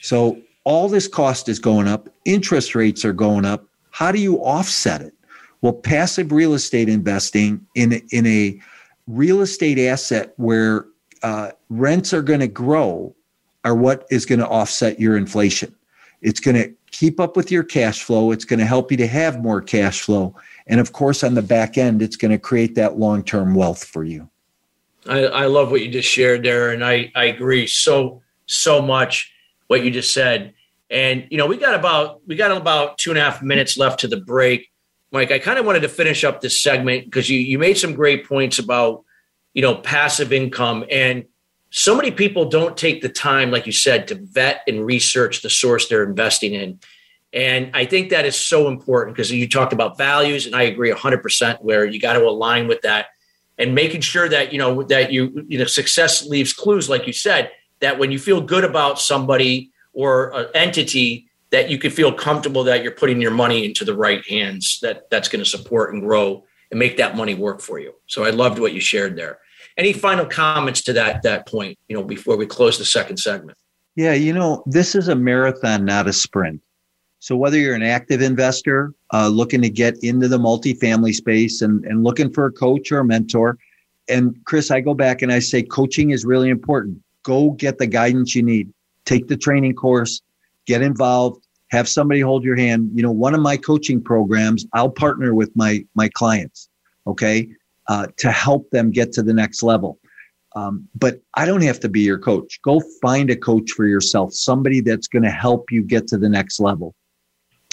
So 0.00 0.40
all 0.68 0.86
this 0.86 1.08
cost 1.08 1.48
is 1.48 1.58
going 1.58 1.88
up. 1.88 2.10
Interest 2.26 2.74
rates 2.74 3.02
are 3.02 3.14
going 3.14 3.46
up. 3.46 3.64
How 3.90 4.12
do 4.12 4.20
you 4.20 4.36
offset 4.36 5.00
it? 5.00 5.14
Well, 5.62 5.72
passive 5.72 6.30
real 6.30 6.52
estate 6.52 6.90
investing 6.90 7.66
in, 7.74 8.02
in 8.10 8.26
a 8.26 8.60
real 9.06 9.40
estate 9.40 9.78
asset 9.78 10.34
where 10.36 10.84
uh, 11.22 11.52
rents 11.70 12.12
are 12.12 12.20
going 12.20 12.40
to 12.40 12.48
grow 12.48 13.16
are 13.64 13.74
what 13.74 14.06
is 14.10 14.26
going 14.26 14.40
to 14.40 14.46
offset 14.46 15.00
your 15.00 15.16
inflation. 15.16 15.74
It's 16.20 16.38
going 16.38 16.56
to 16.56 16.70
keep 16.90 17.18
up 17.18 17.34
with 17.34 17.50
your 17.50 17.64
cash 17.64 18.02
flow. 18.02 18.30
It's 18.30 18.44
going 18.44 18.60
to 18.60 18.66
help 18.66 18.90
you 18.90 18.98
to 18.98 19.06
have 19.06 19.40
more 19.40 19.62
cash 19.62 20.02
flow. 20.02 20.36
And 20.66 20.80
of 20.80 20.92
course, 20.92 21.24
on 21.24 21.32
the 21.32 21.40
back 21.40 21.78
end, 21.78 22.02
it's 22.02 22.16
going 22.16 22.32
to 22.32 22.38
create 22.38 22.74
that 22.74 22.98
long 22.98 23.22
term 23.24 23.54
wealth 23.54 23.84
for 23.84 24.04
you. 24.04 24.28
I, 25.08 25.24
I, 25.24 25.46
love 25.46 25.70
what 25.70 25.80
you 25.80 25.90
just 25.90 26.10
shared 26.10 26.42
there. 26.42 26.72
And 26.72 26.84
I, 26.84 27.10
I 27.16 27.24
agree 27.24 27.66
so, 27.66 28.20
so 28.44 28.82
much 28.82 29.32
what 29.68 29.82
you 29.82 29.90
just 29.90 30.12
said. 30.12 30.52
And, 30.90 31.26
you 31.30 31.36
know, 31.36 31.46
we 31.46 31.56
got 31.56 31.74
about, 31.74 32.20
we 32.26 32.34
got 32.34 32.56
about 32.56 32.98
two 32.98 33.10
and 33.10 33.18
a 33.18 33.22
half 33.22 33.42
minutes 33.42 33.76
left 33.76 34.00
to 34.00 34.08
the 34.08 34.16
break. 34.16 34.70
Mike, 35.10 35.30
I 35.30 35.38
kind 35.38 35.58
of 35.58 35.66
wanted 35.66 35.80
to 35.80 35.88
finish 35.88 36.24
up 36.24 36.40
this 36.40 36.62
segment 36.62 37.04
because 37.04 37.30
you 37.30 37.38
you 37.38 37.58
made 37.58 37.78
some 37.78 37.94
great 37.94 38.26
points 38.26 38.58
about 38.58 39.04
you 39.54 39.62
know 39.62 39.74
passive 39.74 40.34
income 40.34 40.84
and 40.90 41.24
so 41.70 41.94
many 41.94 42.10
people 42.10 42.46
don't 42.46 42.76
take 42.76 43.02
the 43.02 43.08
time, 43.08 43.50
like 43.50 43.66
you 43.66 43.72
said, 43.72 44.08
to 44.08 44.14
vet 44.14 44.62
and 44.66 44.84
research 44.84 45.42
the 45.42 45.50
source 45.50 45.88
they're 45.88 46.02
investing 46.04 46.54
in. 46.54 46.80
And 47.32 47.70
I 47.74 47.84
think 47.84 48.08
that 48.08 48.24
is 48.24 48.36
so 48.36 48.68
important 48.68 49.14
because 49.14 49.30
you 49.30 49.48
talked 49.48 49.74
about 49.74 49.98
values, 49.98 50.46
and 50.46 50.56
I 50.56 50.62
agree 50.62 50.90
100% 50.90 51.62
where 51.62 51.84
you 51.84 52.00
got 52.00 52.14
to 52.14 52.26
align 52.26 52.68
with 52.68 52.80
that 52.82 53.08
and 53.58 53.74
making 53.74 54.00
sure 54.00 54.28
that, 54.28 54.52
you 54.52 54.58
know, 54.58 54.82
that 54.84 55.12
you, 55.12 55.44
you 55.46 55.58
know, 55.58 55.66
success 55.66 56.24
leaves 56.24 56.54
clues, 56.54 56.88
like 56.88 57.06
you 57.06 57.12
said, 57.12 57.50
that 57.80 57.98
when 57.98 58.10
you 58.10 58.18
feel 58.18 58.40
good 58.40 58.64
about 58.64 58.98
somebody 58.98 59.70
or 59.98 60.30
an 60.30 60.46
entity, 60.54 61.28
that 61.50 61.68
you 61.68 61.76
can 61.76 61.90
feel 61.90 62.12
comfortable 62.12 62.62
that 62.62 62.84
you're 62.84 62.92
putting 62.92 63.20
your 63.20 63.32
money 63.32 63.64
into 63.64 63.84
the 63.84 63.96
right 63.96 64.24
hands 64.26 64.78
that 64.80 65.10
that's 65.10 65.28
going 65.28 65.42
to 65.42 65.50
support 65.50 65.92
and 65.92 66.02
grow 66.02 66.44
and 66.70 66.78
make 66.78 66.96
that 66.98 67.16
money 67.16 67.34
work 67.34 67.60
for 67.60 67.80
you. 67.80 67.92
So 68.06 68.22
I 68.22 68.30
loved 68.30 68.60
what 68.60 68.72
you 68.72 68.80
shared 68.80 69.16
there. 69.16 69.40
Any 69.76 69.92
final 69.92 70.24
comments 70.24 70.82
to 70.82 70.92
that 70.92 71.22
that 71.22 71.48
point, 71.48 71.76
you 71.88 71.96
know, 71.96 72.04
before 72.04 72.36
we 72.36 72.46
close 72.46 72.78
the 72.78 72.84
second 72.84 73.16
segment? 73.16 73.58
Yeah, 73.96 74.12
you 74.12 74.32
know, 74.32 74.62
this 74.66 74.94
is 74.94 75.08
a 75.08 75.16
marathon, 75.16 75.84
not 75.84 76.06
a 76.06 76.12
sprint. 76.12 76.60
So 77.18 77.36
whether 77.36 77.58
you're 77.58 77.74
an 77.74 77.82
active 77.82 78.22
investor 78.22 78.94
uh, 79.12 79.26
looking 79.26 79.62
to 79.62 79.68
get 79.68 79.96
into 80.04 80.28
the 80.28 80.38
multifamily 80.38 81.14
space 81.14 81.60
and, 81.60 81.84
and 81.86 82.04
looking 82.04 82.32
for 82.32 82.46
a 82.46 82.52
coach 82.52 82.92
or 82.92 83.00
a 83.00 83.04
mentor, 83.04 83.58
and 84.08 84.36
Chris, 84.44 84.70
I 84.70 84.80
go 84.80 84.94
back 84.94 85.22
and 85.22 85.32
I 85.32 85.40
say 85.40 85.64
coaching 85.64 86.10
is 86.10 86.24
really 86.24 86.50
important. 86.50 87.02
Go 87.24 87.50
get 87.50 87.78
the 87.78 87.88
guidance 87.88 88.36
you 88.36 88.44
need. 88.44 88.72
Take 89.08 89.26
the 89.26 89.38
training 89.38 89.74
course, 89.74 90.20
get 90.66 90.82
involved, 90.82 91.42
have 91.70 91.88
somebody 91.88 92.20
hold 92.20 92.44
your 92.44 92.56
hand. 92.56 92.90
You 92.94 93.02
know, 93.02 93.10
one 93.10 93.34
of 93.34 93.40
my 93.40 93.56
coaching 93.56 94.02
programs, 94.02 94.66
I'll 94.74 94.90
partner 94.90 95.34
with 95.34 95.50
my 95.56 95.86
my 95.94 96.10
clients, 96.10 96.68
okay, 97.06 97.48
uh, 97.88 98.08
to 98.18 98.30
help 98.30 98.68
them 98.70 98.90
get 98.90 99.12
to 99.12 99.22
the 99.22 99.32
next 99.32 99.62
level. 99.62 99.98
Um, 100.56 100.86
but 100.94 101.22
I 101.34 101.46
don't 101.46 101.62
have 101.62 101.80
to 101.80 101.88
be 101.88 102.00
your 102.00 102.18
coach. 102.18 102.60
Go 102.62 102.82
find 103.00 103.30
a 103.30 103.36
coach 103.36 103.70
for 103.70 103.86
yourself, 103.86 104.34
somebody 104.34 104.80
that's 104.82 105.08
going 105.08 105.22
to 105.22 105.30
help 105.30 105.70
you 105.70 105.82
get 105.82 106.06
to 106.08 106.18
the 106.18 106.28
next 106.28 106.60
level. 106.60 106.94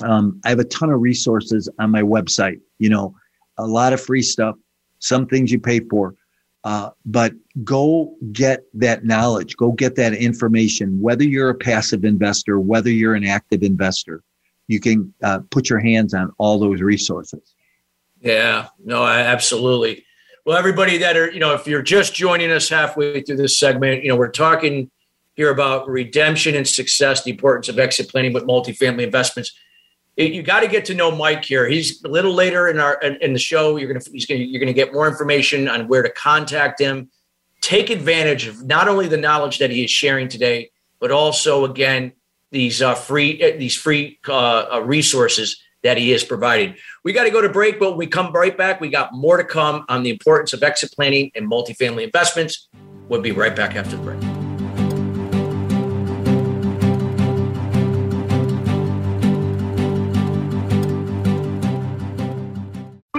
Um, 0.04 0.40
I 0.46 0.50
have 0.50 0.60
a 0.60 0.66
ton 0.66 0.90
of 0.90 1.02
resources 1.02 1.68
on 1.80 1.92
my 1.92 2.02
website, 2.02 2.60
you 2.80 2.90
know, 2.90 3.16
a 3.58 3.68
lot 3.68 3.92
of 3.92 4.02
free 4.02 4.22
stuff, 4.22 4.56
some 5.00 5.26
things 5.26 5.52
you 5.52 5.60
pay 5.60 5.82
for. 5.90 6.16
Uh, 6.66 6.90
but 7.06 7.32
go 7.64 8.16
get 8.32 8.64
that 8.74 9.06
knowledge, 9.06 9.56
go 9.56 9.72
get 9.72 9.96
that 9.96 10.16
information, 10.16 11.00
whether 11.00 11.24
you're 11.24 11.52
a 11.52 11.56
passive 11.56 12.04
investor, 12.04 12.60
whether 12.60 12.90
you're 12.90 13.14
an 13.14 13.24
active 13.24 13.62
investor, 13.62 14.24
you 14.68 14.80
can 14.80 15.14
uh, 15.24 15.40
put 15.52 15.70
your 15.70 15.78
hands 15.78 16.16
on 16.16 16.32
all 16.40 16.58
those 16.58 16.82
resources. 16.82 17.54
Yeah, 18.20 18.70
no, 18.84 19.06
absolutely. 19.06 20.06
Well, 20.44 20.58
everybody 20.58 20.98
that 20.98 21.16
are, 21.16 21.32
you 21.32 21.40
know, 21.40 21.54
if 21.54 21.68
you're 21.68 21.84
just 21.84 22.16
joining 22.16 22.50
us 22.50 22.68
halfway 22.68 23.22
through 23.22 23.38
this 23.38 23.60
segment, 23.60 24.04
you 24.04 24.10
know, 24.10 24.16
we're 24.16 24.32
talking 24.32 24.90
here 25.36 25.52
about 25.52 25.88
redemption 25.88 26.56
and 26.56 26.68
success, 26.68 27.24
the 27.24 27.30
importance 27.30 27.70
of 27.70 27.78
exit 27.78 28.10
planning 28.10 28.34
with 28.34 28.44
multifamily 28.44 29.04
investments 29.04 29.52
you 30.18 30.44
got 30.44 30.62
to 30.62 30.68
get 30.68 30.86
to 30.86 30.94
know 30.94 31.12
Mike 31.12 31.44
here. 31.44 31.68
He's 31.68 32.04
a 32.04 32.08
little 32.08 32.34
later 32.34 32.68
in 32.68 32.80
our 32.80 32.96
in, 33.02 33.18
in 33.18 33.34
the 33.34 33.40
show. 33.40 33.76
You're 33.76 33.92
gonna 33.92 34.06
he's 34.12 34.26
gonna 34.26 34.42
you're 34.42 34.60
gonna 34.60 34.74
get 34.74 34.94
more 34.94 35.08
information 35.08 35.68
on 35.68 35.88
where 35.88 36.04
to 36.04 36.10
contact 36.10 36.80
him. 36.80 37.10
Take 37.62 37.90
advantage 37.90 38.48
of 38.48 38.64
not 38.64 38.88
only 38.88 39.08
the 39.08 39.18
knowledge 39.18 39.58
that 39.60 39.72
he 39.72 39.84
is 39.84 39.92
sharing 39.92 40.28
today, 40.28 40.72
but 41.00 41.12
also 41.12 41.66
again 41.66 42.14
these 42.52 42.82
uh, 42.82 42.96
free 42.96 43.44
uh, 43.44 43.58
these 43.58 43.76
free 43.76 44.20
uh, 44.28 44.68
uh, 44.74 44.82
resources 44.82 45.62
that 45.84 45.98
he 45.98 46.14
is 46.14 46.24
providing. 46.24 46.76
We 47.04 47.14
got 47.14 47.26
to 47.26 47.30
go 47.30 47.42
to 47.42 47.50
break, 47.50 47.80
but 47.80 47.96
we 47.96 48.08
come 48.08 48.32
right 48.32 48.58
back. 48.58 48.82
We 48.82 48.90
got 48.90 49.14
more 49.14 49.38
to 49.38 49.44
come 49.44 49.86
on 49.88 50.02
the 50.02 50.10
importance 50.10 50.54
of 50.54 50.64
exit 50.64 50.92
planning 50.94 51.32
and 51.36 51.50
multifamily 51.50 52.04
investments. 52.04 52.70
We'll 53.08 53.22
be 53.22 53.32
right 53.32 53.56
back 53.56 53.76
after 53.76 53.98
the 53.98 54.02
break. 54.02 54.35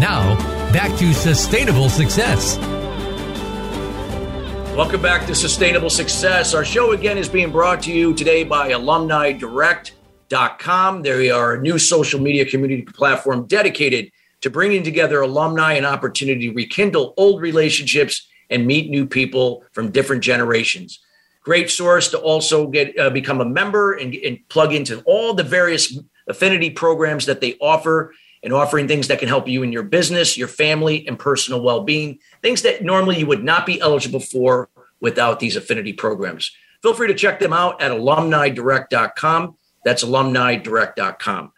Now, 0.00 0.34
back 0.72 0.98
to 0.98 1.12
sustainable 1.12 1.90
success. 1.90 2.56
Welcome 4.74 5.02
back 5.02 5.26
to 5.26 5.34
Sustainable 5.34 5.90
Success. 5.90 6.54
Our 6.54 6.64
show 6.64 6.92
again 6.92 7.18
is 7.18 7.28
being 7.28 7.52
brought 7.52 7.82
to 7.82 7.92
you 7.92 8.14
today 8.14 8.42
by 8.42 8.70
alumnidirect.com. 8.70 11.02
They 11.02 11.30
are 11.30 11.52
a 11.52 11.60
new 11.60 11.78
social 11.78 12.18
media 12.18 12.46
community 12.46 12.80
platform 12.80 13.46
dedicated 13.46 14.10
to 14.40 14.48
bringing 14.48 14.82
together 14.82 15.20
alumni 15.20 15.74
and 15.74 15.84
opportunity 15.84 16.48
to 16.48 16.54
rekindle 16.54 17.12
old 17.18 17.42
relationships 17.42 18.26
and 18.48 18.66
meet 18.66 18.88
new 18.88 19.04
people 19.04 19.64
from 19.72 19.90
different 19.90 20.22
generations. 20.22 20.98
Great 21.44 21.68
source 21.68 22.08
to 22.12 22.18
also 22.18 22.68
get 22.68 22.98
uh, 22.98 23.10
become 23.10 23.42
a 23.42 23.44
member 23.44 23.92
and, 23.92 24.14
and 24.14 24.38
plug 24.48 24.72
into 24.72 25.02
all 25.02 25.34
the 25.34 25.44
various 25.44 25.98
affinity 26.26 26.70
programs 26.70 27.26
that 27.26 27.42
they 27.42 27.58
offer 27.60 28.14
and 28.42 28.52
offering 28.52 28.88
things 28.88 29.08
that 29.08 29.18
can 29.18 29.28
help 29.28 29.46
you 29.48 29.62
in 29.62 29.72
your 29.72 29.82
business, 29.82 30.36
your 30.36 30.48
family, 30.48 31.06
and 31.06 31.18
personal 31.18 31.62
well 31.62 31.82
being, 31.82 32.18
things 32.42 32.62
that 32.62 32.82
normally 32.82 33.18
you 33.18 33.26
would 33.26 33.44
not 33.44 33.66
be 33.66 33.80
eligible 33.80 34.20
for 34.20 34.68
without 35.00 35.40
these 35.40 35.56
affinity 35.56 35.92
programs. 35.92 36.50
Feel 36.82 36.94
free 36.94 37.08
to 37.08 37.14
check 37.14 37.38
them 37.40 37.52
out 37.52 37.80
at 37.82 37.90
alumnidirect.com. 37.90 39.56
That's 39.84 40.04
alumnidirect.com. 40.04 41.52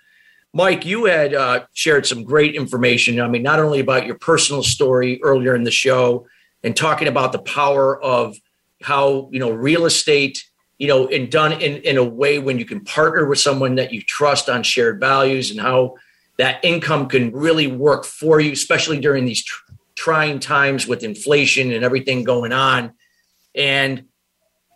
Mike, 0.55 0.85
you 0.85 1.07
had 1.07 1.33
uh, 1.33 1.65
shared 1.73 2.07
some 2.07 2.25
great 2.25 2.55
information. 2.55 3.21
I 3.21 3.29
mean, 3.29 3.43
not 3.43 3.59
only 3.59 3.81
about 3.81 4.05
your 4.05 4.17
personal 4.17 4.63
story 4.63 5.21
earlier 5.23 5.55
in 5.55 5.65
the 5.65 5.71
show 5.71 6.27
and 6.63 6.77
talking 6.77 7.09
about 7.09 7.33
the 7.33 7.39
power 7.39 8.01
of 8.03 8.37
how, 8.83 9.29
you 9.33 9.39
know, 9.39 9.51
real 9.51 9.87
estate, 9.87 10.45
you 10.79 10.89
know, 10.89 11.09
and 11.09 11.31
done 11.31 11.53
in, 11.53 11.77
in 11.83 11.97
a 11.97 12.05
way 12.05 12.39
when 12.39 12.59
you 12.59 12.65
can 12.65 12.85
partner 12.85 13.27
with 13.27 13.39
someone 13.39 13.77
that 13.77 13.93
you 13.93 14.03
trust 14.03 14.51
on 14.51 14.63
shared 14.63 15.01
values 15.01 15.51
and 15.51 15.61
how 15.61 15.95
that 16.39 16.65
income 16.65 17.09
can 17.09 17.33
really 17.33 17.67
work 17.67 18.05
for 18.05 18.41
you, 18.41 18.53
especially 18.53 19.01
during 19.01 19.25
these 19.25 19.45
tr- 19.45 19.73
trying 19.95 20.41
times 20.41 20.87
with 20.87 21.03
inflation 21.03 21.73
and 21.73 21.85
everything 21.85 22.25
going 22.25 22.53
on. 22.53 22.93
And 23.55 24.05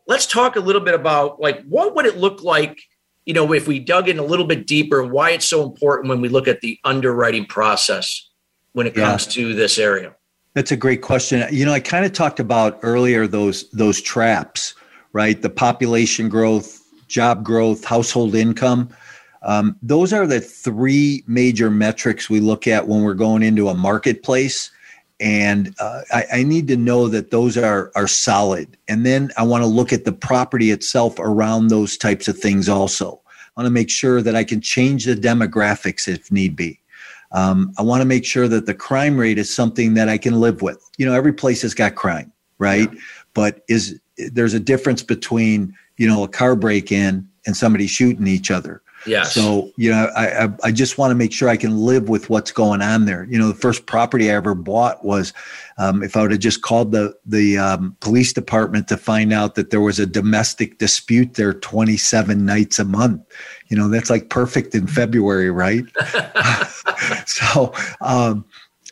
let's 0.07 0.26
talk 0.26 0.57
a 0.57 0.61
little 0.61 0.82
bit 0.82 0.94
about 0.94 1.40
like 1.40 1.64
what 1.64 1.94
would 1.94 2.07
it 2.07 2.16
look 2.16 2.42
like 2.42 2.78
you 3.26 3.34
know, 3.34 3.52
if 3.52 3.66
we 3.66 3.80
dug 3.80 4.09
in 4.09 4.18
a 4.18 4.24
little 4.24 4.46
bit 4.46 4.66
deeper, 4.66 5.04
why 5.04 5.30
it's 5.30 5.48
so 5.48 5.64
important 5.64 6.09
when 6.09 6.20
we 6.20 6.28
look 6.28 6.46
at 6.46 6.61
the 6.61 6.78
underwriting 6.84 7.44
process 7.44 8.30
when 8.72 8.86
it 8.86 8.94
comes 8.94 9.26
yeah. 9.26 9.32
to 9.32 9.54
this 9.54 9.78
area? 9.78 10.14
That's 10.54 10.70
a 10.70 10.76
great 10.76 11.02
question. 11.02 11.44
You 11.52 11.66
know, 11.66 11.72
I 11.72 11.80
kind 11.80 12.07
of 12.07 12.12
talked 12.12 12.40
about 12.40 12.78
earlier 12.82 13.26
those 13.26 13.68
those 13.72 14.00
traps, 14.00 14.74
right? 15.12 15.42
The 15.42 15.50
population 15.50 16.28
growth, 16.28 16.80
job 17.09 17.44
growth, 17.44 17.84
household 17.84 18.34
income. 18.34 18.88
Um, 19.47 19.76
those 19.80 20.12
are 20.12 20.26
the 20.26 20.40
three 20.40 21.22
major 21.28 21.70
metrics 21.70 22.28
we 22.28 22.40
look 22.40 22.66
at 22.66 22.88
when 22.88 23.03
we're 23.03 23.14
going 23.14 23.44
into 23.44 23.68
a 23.68 23.74
marketplace. 23.74 24.72
And 25.20 25.72
uh, 25.78 26.03
I, 26.12 26.24
I, 26.34 26.42
need 26.42 26.66
to 26.68 26.76
know 26.76 27.09
that 27.09 27.30
those 27.30 27.57
are 27.57 27.90
are 27.94 28.09
solid. 28.09 28.76
And 28.86 29.07
then 29.07 29.30
I 29.38 29.44
want 29.44 29.62
to 29.62 29.66
look 29.66 29.92
at 29.92 30.05
the 30.05 30.12
property 30.12 30.72
itself 30.72 31.14
around 31.18 31.68
those 31.68 31.97
types 31.97 32.28
of 32.28 32.36
things 32.36 32.68
also. 32.68 33.22
I 33.28 33.61
want 33.61 33.66
to 33.66 33.72
make 33.72 33.88
sure 33.88 34.20
that 34.20 34.34
I 34.34 34.44
can 34.44 34.61
change 34.61 35.07
the 35.07 35.14
demographics 35.14 36.07
if 36.07 36.30
need 36.30 36.55
be. 36.55 36.80
Um, 37.32 37.72
I 37.78 37.82
want 37.82 38.03
to 38.03 38.05
make 38.05 38.26
sure 38.26 38.49
that 38.49 38.66
the 38.66 38.74
crime 38.74 39.16
rate 39.16 39.38
is 39.38 39.55
something 39.55 39.94
that 39.94 40.09
I 40.09 40.18
can 40.18 40.38
live 40.40 40.61
with. 40.61 40.86
You 40.99 41.07
know, 41.07 41.14
every 41.14 41.32
place 41.32 41.62
has 41.62 41.72
got 41.72 41.94
crime, 41.94 42.30
right? 42.59 42.92
Yeah. 42.92 43.01
But 43.32 43.64
is 43.68 43.99
there's 44.18 44.55
a 44.55 44.61
difference 44.61 45.03
between 45.03 45.74
you 45.97 46.09
know 46.09 46.24
a 46.24 46.28
car 46.28 46.57
break 46.57 46.90
in 46.90 47.26
and 47.47 47.57
somebody 47.57 47.86
shooting 47.86 48.26
each 48.26 48.51
other. 48.51 48.82
Yes. 49.07 49.34
So 49.34 49.70
you 49.76 49.90
know, 49.90 50.11
I, 50.16 50.44
I, 50.44 50.48
I 50.64 50.72
just 50.72 50.98
want 50.98 51.11
to 51.11 51.14
make 51.14 51.32
sure 51.32 51.48
I 51.48 51.57
can 51.57 51.76
live 51.78 52.09
with 52.09 52.28
what's 52.30 52.50
going 52.50 52.82
on 52.82 53.04
there. 53.04 53.24
You 53.24 53.38
know, 53.38 53.48
the 53.48 53.54
first 53.54 53.86
property 53.86 54.30
I 54.30 54.34
ever 54.34 54.54
bought 54.54 55.04
was, 55.04 55.32
um, 55.78 56.02
if 56.02 56.16
I 56.16 56.22
would 56.22 56.32
have 56.32 56.40
just 56.40 56.62
called 56.62 56.92
the 56.92 57.14
the 57.24 57.59
um, 57.59 57.96
police 58.00 58.32
department 58.32 58.88
to 58.88 58.96
find 58.96 59.32
out 59.32 59.54
that 59.54 59.70
there 59.70 59.80
was 59.80 59.98
a 59.98 60.07
domestic 60.07 60.78
dispute 60.78 61.34
there 61.34 61.54
27 61.54 62.44
nights 62.44 62.78
a 62.78 62.84
month. 62.84 63.22
You 63.68 63.76
know, 63.76 63.88
that's 63.88 64.11
like 64.11 64.30
perfect 64.30 64.74
in 64.74 64.86
February, 64.86 65.50
right? 65.50 65.84
so 67.26 67.72
um, 68.00 68.44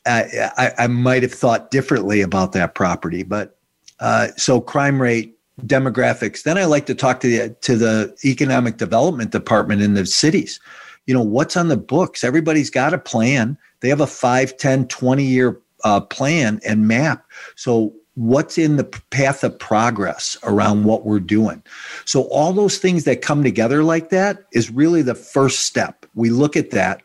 I, 0.07 0.51
I, 0.57 0.73
I 0.85 0.87
might 0.87 1.23
have 1.23 1.33
thought 1.33 1.71
differently 1.71 2.21
about 2.21 2.53
that 2.53 2.75
property, 2.75 3.23
but 3.23 3.57
uh, 4.01 4.29
so 4.37 4.61
crime 4.61 5.01
rate 5.01 5.34
demographics. 5.63 6.43
Then 6.43 6.59
I 6.59 6.65
like 6.65 6.87
to 6.87 6.95
talk 6.95 7.21
to 7.21 7.29
the 7.29 7.55
to 7.63 7.77
the 7.77 8.15
economic 8.25 8.77
development 8.77 9.31
department 9.31 9.83
in 9.83 9.95
the 9.95 10.07
cities. 10.07 10.61
You 11.07 11.15
know, 11.15 11.23
what's 11.23 11.57
on 11.57 11.69
the 11.69 11.77
books? 11.77 12.25
Everybody's 12.25 12.71
got 12.71 12.95
a 12.95 12.99
plan. 12.99 13.59
They 13.81 13.89
have 13.91 14.01
a 14.01 14.07
5, 14.07 14.57
10, 14.57 14.89
20 14.89 15.23
year 15.23 15.61
uh, 15.85 16.01
plan 16.01 16.61
and 16.67 16.89
map. 16.89 17.25
So 17.57 17.95
what's 18.15 18.59
in 18.59 18.77
the 18.77 18.85
path 19.11 19.45
of 19.45 19.59
progress 19.59 20.37
around 20.45 20.85
what 20.85 21.05
we're 21.05 21.21
doing. 21.21 21.63
So 22.05 22.23
all 22.25 22.53
those 22.53 22.79
things 22.79 23.05
that 23.05 23.23
come 23.23 23.43
together 23.43 23.83
like 23.83 24.11
that 24.11 24.45
is 24.53 24.71
really 24.71 25.03
the 25.03 25.17
first 25.17 25.61
step. 25.61 26.07
We 26.15 26.31
look 26.31 26.57
at 26.57 26.71
that, 26.71 27.03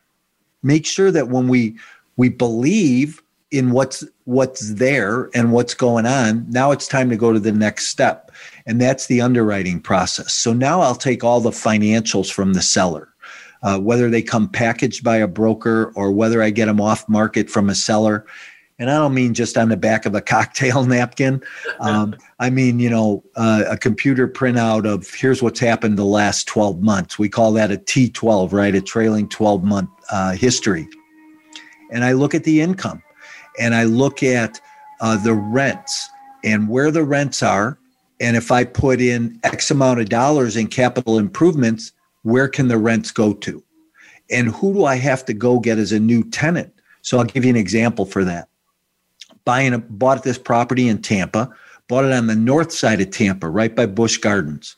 make 0.63 0.85
sure 0.85 1.11
that 1.11 1.29
when 1.29 1.47
we 1.47 1.77
we 2.15 2.29
believe 2.29 3.21
in 3.51 3.71
what's 3.71 4.03
what's 4.25 4.73
there 4.75 5.29
and 5.33 5.51
what's 5.51 5.73
going 5.73 6.05
on, 6.05 6.45
now 6.49 6.71
it's 6.71 6.87
time 6.87 7.09
to 7.09 7.17
go 7.17 7.33
to 7.33 7.39
the 7.39 7.51
next 7.51 7.87
step 7.87 8.29
and 8.69 8.79
that's 8.79 9.07
the 9.07 9.19
underwriting 9.19 9.79
process. 9.79 10.31
So 10.31 10.53
now 10.53 10.81
I'll 10.81 10.93
take 10.93 11.23
all 11.23 11.41
the 11.41 11.49
financials 11.49 12.31
from 12.31 12.53
the 12.53 12.61
seller, 12.61 13.09
uh, 13.63 13.79
whether 13.79 14.11
they 14.11 14.21
come 14.21 14.47
packaged 14.47 15.03
by 15.03 15.17
a 15.17 15.27
broker 15.27 15.91
or 15.95 16.11
whether 16.11 16.43
I 16.43 16.51
get 16.51 16.67
them 16.67 16.79
off 16.79 17.09
market 17.09 17.49
from 17.49 17.67
a 17.67 17.73
seller. 17.73 18.27
And 18.77 18.91
I 18.91 18.97
don't 18.97 19.15
mean 19.15 19.33
just 19.33 19.57
on 19.57 19.69
the 19.69 19.75
back 19.75 20.05
of 20.05 20.13
a 20.13 20.21
cocktail 20.35 20.85
napkin. 20.85 21.41
Um, 21.79 22.15
I 22.37 22.51
mean, 22.51 22.77
you 22.77 22.91
know, 22.91 23.23
uh, 23.35 23.63
a 23.67 23.75
computer 23.75 24.27
printout 24.27 24.85
of 24.85 25.11
here's 25.15 25.41
what's 25.41 25.59
happened 25.59 25.97
the 25.97 26.05
last 26.05 26.47
12 26.47 26.79
months. 26.83 27.17
We 27.17 27.27
call 27.27 27.51
that 27.53 27.71
a 27.71 27.77
T12, 27.77 28.53
right? 28.53 28.75
A 28.75 28.81
trailing 28.81 29.27
12 29.29 29.63
month 29.63 29.89
uh, 30.11 30.33
history. 30.33 30.87
And 31.91 32.03
I 32.03 32.11
look 32.11 32.35
at 32.35 32.43
the 32.43 32.61
income 32.61 33.01
and 33.59 33.75
I 33.75 33.83
look 33.83 34.23
at 34.23 34.59
uh, 35.01 35.17
the 35.17 35.33
rents 35.33 36.09
and 36.43 36.69
where 36.69 36.91
the 36.91 37.03
rents 37.03 37.43
are 37.43 37.77
and 38.19 38.35
if 38.35 38.51
I 38.51 38.63
put 38.65 38.99
in 38.99 39.39
X 39.43 39.71
amount 39.71 40.01
of 40.01 40.09
dollars 40.09 40.57
in 40.57 40.67
capital 40.67 41.17
improvements, 41.17 41.93
where 42.23 42.47
can 42.47 42.67
the 42.67 42.77
rents 42.77 43.11
go 43.11 43.33
to? 43.33 43.63
And 44.29 44.49
who 44.49 44.73
do 44.73 44.85
I 44.85 44.95
have 44.95 45.25
to 45.25 45.33
go 45.33 45.59
get 45.59 45.77
as 45.77 45.91
a 45.91 45.99
new 45.99 46.23
tenant? 46.29 46.73
So 47.01 47.17
I'll 47.17 47.25
give 47.25 47.45
you 47.45 47.49
an 47.49 47.55
example 47.55 48.05
for 48.05 48.25
that. 48.25 48.49
Buying 49.45 49.73
a, 49.73 49.79
bought 49.79 50.23
this 50.23 50.37
property 50.37 50.87
in 50.87 51.01
Tampa, 51.01 51.49
bought 51.87 52.05
it 52.05 52.11
on 52.11 52.27
the 52.27 52.35
north 52.35 52.71
side 52.71 53.01
of 53.01 53.09
Tampa, 53.09 53.49
right 53.49 53.73
by 53.73 53.85
Busch 53.85 54.17
Gardens. 54.17 54.75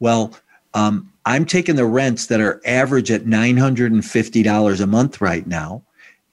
Well, 0.00 0.34
um, 0.74 1.10
I'm 1.26 1.44
taking 1.44 1.76
the 1.76 1.86
rents 1.86 2.26
that 2.26 2.40
are 2.40 2.60
average 2.66 3.10
at 3.10 3.22
$950 3.22 4.80
a 4.80 4.86
month 4.86 5.20
right 5.20 5.46
now. 5.46 5.82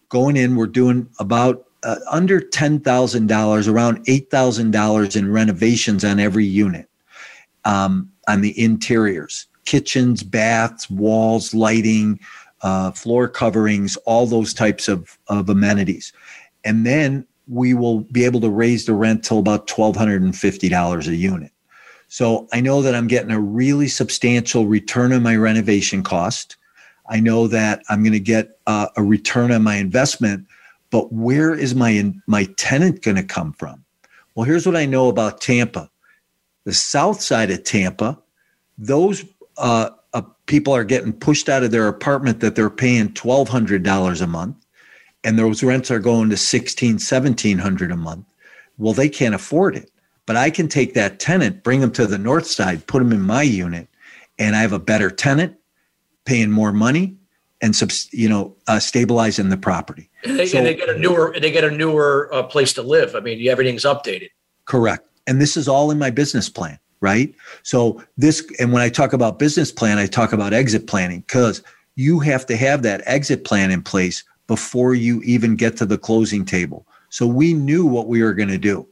Going 0.10 0.38
in, 0.38 0.56
we're 0.56 0.68
doing 0.68 1.08
about 1.20 1.67
uh, 1.88 2.00
under 2.12 2.42
$10,000, 2.42 3.72
around 3.72 4.06
$8,000 4.06 5.16
in 5.16 5.32
renovations 5.32 6.04
on 6.04 6.20
every 6.20 6.46
unit 6.46 6.90
um, 7.64 8.12
on 8.28 8.42
the 8.42 8.60
interiors 8.62 9.48
kitchens, 9.66 10.24
baths, 10.24 10.90
walls, 10.90 11.54
lighting, 11.54 12.18
uh, 12.62 12.90
floor 12.92 13.28
coverings, 13.28 13.98
all 14.06 14.26
those 14.26 14.54
types 14.54 14.88
of, 14.88 15.18
of 15.28 15.50
amenities. 15.50 16.14
And 16.64 16.86
then 16.86 17.28
we 17.50 17.74
will 17.74 18.00
be 18.00 18.24
able 18.24 18.40
to 18.42 18.50
raise 18.50 18.86
the 18.86 18.94
rent 18.94 19.26
till 19.26 19.40
about 19.40 19.68
$1,250 19.68 21.08
a 21.08 21.16
unit. 21.16 21.52
So 22.08 22.48
I 22.54 22.62
know 22.62 22.82
that 22.82 22.96
I'm 22.96 23.08
getting 23.08 23.32
a 23.32 23.42
really 23.42 23.90
substantial 23.90 24.68
return 24.68 25.12
on 25.12 25.22
my 25.22 25.36
renovation 25.36 26.02
cost. 26.02 26.56
I 27.10 27.20
know 27.20 27.48
that 27.48 27.84
I'm 27.90 28.04
going 28.04 28.14
to 28.14 28.22
get 28.22 28.60
uh, 28.68 28.88
a 28.96 29.04
return 29.04 29.52
on 29.52 29.64
my 29.64 29.76
investment 29.76 30.48
but 30.90 31.12
where 31.12 31.54
is 31.54 31.76
my 31.76 32.14
my 32.28 32.46
tenant 32.58 33.02
going 33.02 33.18
to 33.18 33.24
come 33.24 33.54
from? 33.54 33.84
Well, 34.36 34.46
here's 34.46 34.66
what 34.66 34.76
I 34.76 34.86
know 34.86 35.10
about 35.10 35.42
Tampa. 35.42 35.90
The 36.66 36.74
south 36.74 37.22
side 37.22 37.52
of 37.52 37.64
Tampa, 37.64 38.20
those 38.78 39.26
uh, 39.58 39.90
uh, 40.14 40.22
people 40.46 40.74
are 40.74 40.84
getting 40.84 41.14
pushed 41.14 41.50
out 41.50 41.64
of 41.64 41.72
their 41.72 41.88
apartment 41.88 42.40
that 42.40 42.56
they're 42.56 42.70
paying 42.70 43.14
twelve 43.14 43.50
hundred 43.50 43.84
dollars 43.84 44.22
a 44.22 44.28
month, 44.28 44.56
and 45.24 45.38
those 45.38 45.64
rents 45.64 45.90
are 45.92 46.00
going 46.00 46.30
to 46.30 46.38
sixteen, 46.38 47.00
seventeen 47.00 47.58
hundred 47.58 47.92
a 47.92 47.98
month. 47.98 48.26
Well, 48.78 48.94
they 48.94 49.10
can't 49.10 49.36
afford 49.36 49.76
it. 49.76 49.92
But 50.28 50.36
I 50.36 50.50
can 50.50 50.68
take 50.68 50.94
that 50.94 51.20
tenant, 51.20 51.64
bring 51.64 51.80
them 51.80 51.92
to 51.94 52.06
the 52.06 52.18
north 52.18 52.48
side, 52.48 52.86
put 52.86 53.00
them 53.00 53.14
in 53.14 53.22
my 53.22 53.44
unit, 53.44 53.88
and 54.38 54.56
I 54.56 54.62
have 54.62 54.74
a 54.74 54.80
better 54.80 55.10
tenant, 55.10 55.56
paying 56.26 56.52
more 56.52 56.74
money, 56.74 57.17
and 57.62 57.76
you 58.12 58.30
know 58.30 58.56
uh, 58.68 58.80
stabilizing 58.80 59.50
the 59.50 59.58
property. 59.58 60.10
And 60.24 60.38
they, 60.38 60.46
so, 60.46 60.58
and 60.58 60.68
they, 60.68 60.76
get 60.76 60.90
a 60.90 60.98
newer 60.98 61.36
they 61.40 61.52
get 61.52 61.64
a 61.64 61.72
newer 61.72 62.30
uh, 62.34 62.44
place 62.44 62.74
to 62.74 62.82
live. 62.82 63.16
I 63.16 63.20
mean, 63.20 63.48
everything's 63.48 63.84
updated. 63.84 64.30
Correct, 64.66 65.08
and 65.26 65.42
this 65.42 65.58
is 65.58 65.68
all 65.68 65.92
in 65.92 65.98
my 65.98 66.10
business 66.10 66.50
plan, 66.50 66.80
right? 67.00 67.34
So 67.64 68.04
this, 68.18 68.46
and 68.60 68.72
when 68.72 68.82
I 68.82 68.90
talk 68.90 69.14
about 69.14 69.40
business 69.40 69.72
plan, 69.72 69.98
I 69.98 70.08
talk 70.08 70.34
about 70.34 70.54
exit 70.54 70.88
planning 70.88 71.22
because 71.22 71.64
you 71.96 72.20
have 72.20 72.46
to 72.48 72.58
have 72.58 72.84
that 72.84 73.02
exit 73.06 73.44
plan 73.44 73.72
in 73.72 73.82
place 73.82 74.24
before 74.48 74.94
you 74.94 75.22
even 75.24 75.56
get 75.56 75.78
to 75.78 75.86
the 75.86 75.98
closing 75.98 76.46
table. 76.46 76.88
So 77.10 77.26
we 77.26 77.54
knew 77.54 77.86
what 77.86 78.08
we 78.08 78.22
were 78.22 78.34
going 78.34 78.50
to 78.50 78.58
do. 78.58 78.88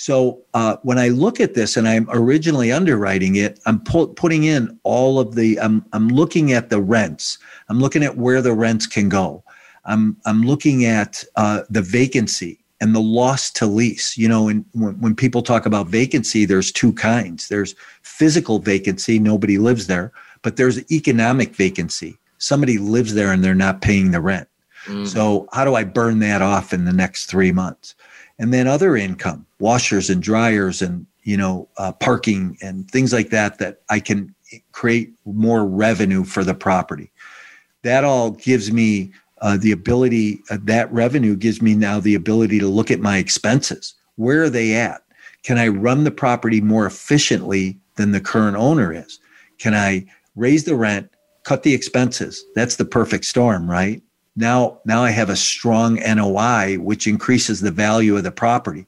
So 0.00 0.40
uh, 0.54 0.78
when 0.82 0.98
I 0.98 1.08
look 1.08 1.40
at 1.40 1.52
this 1.52 1.76
and 1.76 1.86
I'm 1.86 2.08
originally 2.10 2.72
underwriting 2.72 3.36
it, 3.36 3.60
I'm 3.66 3.84
pu- 3.84 4.14
putting 4.14 4.44
in 4.44 4.80
all 4.82 5.20
of 5.20 5.34
the, 5.34 5.60
I'm, 5.60 5.84
I'm 5.92 6.08
looking 6.08 6.54
at 6.54 6.70
the 6.70 6.80
rents. 6.80 7.36
I'm 7.68 7.80
looking 7.80 8.02
at 8.02 8.16
where 8.16 8.40
the 8.40 8.54
rents 8.54 8.86
can 8.86 9.10
go. 9.10 9.44
I'm, 9.84 10.16
I'm 10.24 10.42
looking 10.42 10.86
at 10.86 11.22
uh, 11.36 11.64
the 11.68 11.82
vacancy 11.82 12.64
and 12.80 12.94
the 12.94 13.00
loss 13.00 13.50
to 13.50 13.66
lease. 13.66 14.16
You 14.16 14.26
know, 14.26 14.48
and 14.48 14.64
when, 14.72 14.98
when 15.02 15.14
people 15.14 15.42
talk 15.42 15.66
about 15.66 15.88
vacancy, 15.88 16.46
there's 16.46 16.72
two 16.72 16.94
kinds. 16.94 17.48
There's 17.48 17.74
physical 18.00 18.58
vacancy, 18.58 19.18
nobody 19.18 19.58
lives 19.58 19.86
there, 19.86 20.12
but 20.40 20.56
there's 20.56 20.90
economic 20.90 21.54
vacancy. 21.54 22.16
Somebody 22.38 22.78
lives 22.78 23.12
there 23.12 23.32
and 23.32 23.44
they're 23.44 23.54
not 23.54 23.82
paying 23.82 24.12
the 24.12 24.22
rent. 24.22 24.48
Mm. 24.86 25.06
So 25.06 25.46
how 25.52 25.66
do 25.66 25.74
I 25.74 25.84
burn 25.84 26.20
that 26.20 26.40
off 26.40 26.72
in 26.72 26.86
the 26.86 26.92
next 26.94 27.26
three 27.26 27.52
months? 27.52 27.94
And 28.40 28.54
then 28.54 28.66
other 28.66 28.96
income, 28.96 29.46
washers 29.60 30.08
and 30.08 30.22
dryers, 30.22 30.80
and 30.80 31.06
you 31.22 31.36
know, 31.36 31.68
uh, 31.76 31.92
parking 31.92 32.56
and 32.62 32.90
things 32.90 33.12
like 33.12 33.28
that. 33.28 33.58
That 33.58 33.82
I 33.90 34.00
can 34.00 34.34
create 34.72 35.12
more 35.26 35.64
revenue 35.64 36.24
for 36.24 36.42
the 36.42 36.54
property. 36.54 37.12
That 37.82 38.02
all 38.02 38.32
gives 38.32 38.72
me 38.72 39.12
uh, 39.42 39.58
the 39.58 39.72
ability. 39.72 40.40
Uh, 40.50 40.56
that 40.64 40.90
revenue 40.90 41.36
gives 41.36 41.60
me 41.60 41.74
now 41.74 42.00
the 42.00 42.14
ability 42.14 42.58
to 42.58 42.66
look 42.66 42.90
at 42.90 42.98
my 42.98 43.18
expenses. 43.18 43.94
Where 44.16 44.42
are 44.44 44.50
they 44.50 44.74
at? 44.74 45.02
Can 45.42 45.58
I 45.58 45.68
run 45.68 46.04
the 46.04 46.10
property 46.10 46.62
more 46.62 46.86
efficiently 46.86 47.78
than 47.96 48.12
the 48.12 48.20
current 48.20 48.56
owner 48.56 48.92
is? 48.92 49.20
Can 49.58 49.74
I 49.74 50.06
raise 50.34 50.64
the 50.64 50.76
rent, 50.76 51.10
cut 51.44 51.62
the 51.62 51.74
expenses? 51.74 52.42
That's 52.54 52.76
the 52.76 52.84
perfect 52.86 53.26
storm, 53.26 53.70
right? 53.70 54.02
Now 54.40 54.80
now 54.84 55.04
I 55.04 55.10
have 55.10 55.30
a 55.30 55.36
strong 55.36 55.96
NOI, 55.96 56.76
which 56.76 57.06
increases 57.06 57.60
the 57.60 57.70
value 57.70 58.16
of 58.16 58.24
the 58.24 58.32
property. 58.32 58.86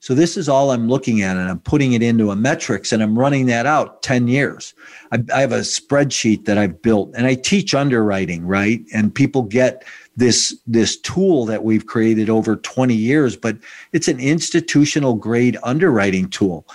So 0.00 0.14
this 0.14 0.36
is 0.36 0.50
all 0.50 0.70
I'm 0.70 0.86
looking 0.86 1.22
at, 1.22 1.38
and 1.38 1.48
I'm 1.48 1.60
putting 1.60 1.94
it 1.94 2.02
into 2.02 2.30
a 2.30 2.36
metrics, 2.36 2.92
and 2.92 3.02
I'm 3.02 3.18
running 3.18 3.46
that 3.46 3.64
out 3.64 4.02
10 4.02 4.28
years. 4.28 4.74
I, 5.12 5.24
I 5.34 5.40
have 5.40 5.52
a 5.52 5.60
spreadsheet 5.60 6.44
that 6.44 6.58
I've 6.58 6.82
built, 6.82 7.10
and 7.16 7.26
I 7.26 7.34
teach 7.34 7.74
underwriting, 7.74 8.46
right? 8.46 8.84
And 8.92 9.14
people 9.14 9.44
get 9.44 9.82
this 10.16 10.54
this 10.66 11.00
tool 11.00 11.46
that 11.46 11.64
we've 11.64 11.86
created 11.86 12.28
over 12.28 12.56
20 12.56 12.94
years, 12.94 13.34
but 13.34 13.56
it's 13.92 14.08
an 14.08 14.20
institutional 14.20 15.14
grade 15.14 15.56
underwriting 15.62 16.28
tool. 16.28 16.66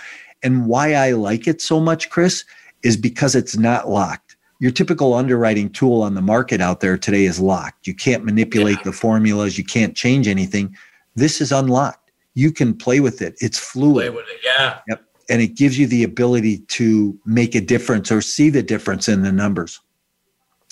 And 0.41 0.65
why 0.65 0.93
I 0.93 1.11
like 1.11 1.47
it 1.47 1.61
so 1.61 1.79
much, 1.79 2.09
Chris, 2.09 2.45
is 2.81 2.97
because 2.97 3.35
it's 3.35 3.57
not 3.57 3.89
locked. 3.89 4.28
Your 4.59 4.71
typical 4.71 5.13
underwriting 5.13 5.69
tool 5.69 6.01
on 6.01 6.15
the 6.15 6.21
market 6.21 6.59
out 6.59 6.81
there 6.81 6.97
today 6.97 7.25
is 7.25 7.39
locked. 7.39 7.87
You 7.87 7.95
can't 7.95 8.25
manipulate 8.25 8.77
yeah. 8.77 8.83
the 8.83 8.91
formulas, 8.91 9.57
you 9.57 9.63
can't 9.63 9.95
change 9.95 10.27
anything. 10.27 10.75
This 11.15 11.41
is 11.41 11.51
unlocked. 11.51 12.11
You 12.33 12.51
can 12.51 12.73
play 12.73 12.99
with 12.99 13.21
it. 13.21 13.35
It's 13.39 13.57
fluid. 13.57 14.07
Play 14.07 14.09
with 14.09 14.27
it, 14.27 14.39
yeah. 14.43 14.79
Yep. 14.89 15.03
And 15.29 15.41
it 15.41 15.55
gives 15.55 15.77
you 15.77 15.87
the 15.87 16.03
ability 16.03 16.59
to 16.59 17.17
make 17.25 17.55
a 17.55 17.61
difference 17.61 18.11
or 18.11 18.21
see 18.21 18.49
the 18.49 18.63
difference 18.63 19.07
in 19.07 19.21
the 19.21 19.31
numbers. 19.31 19.79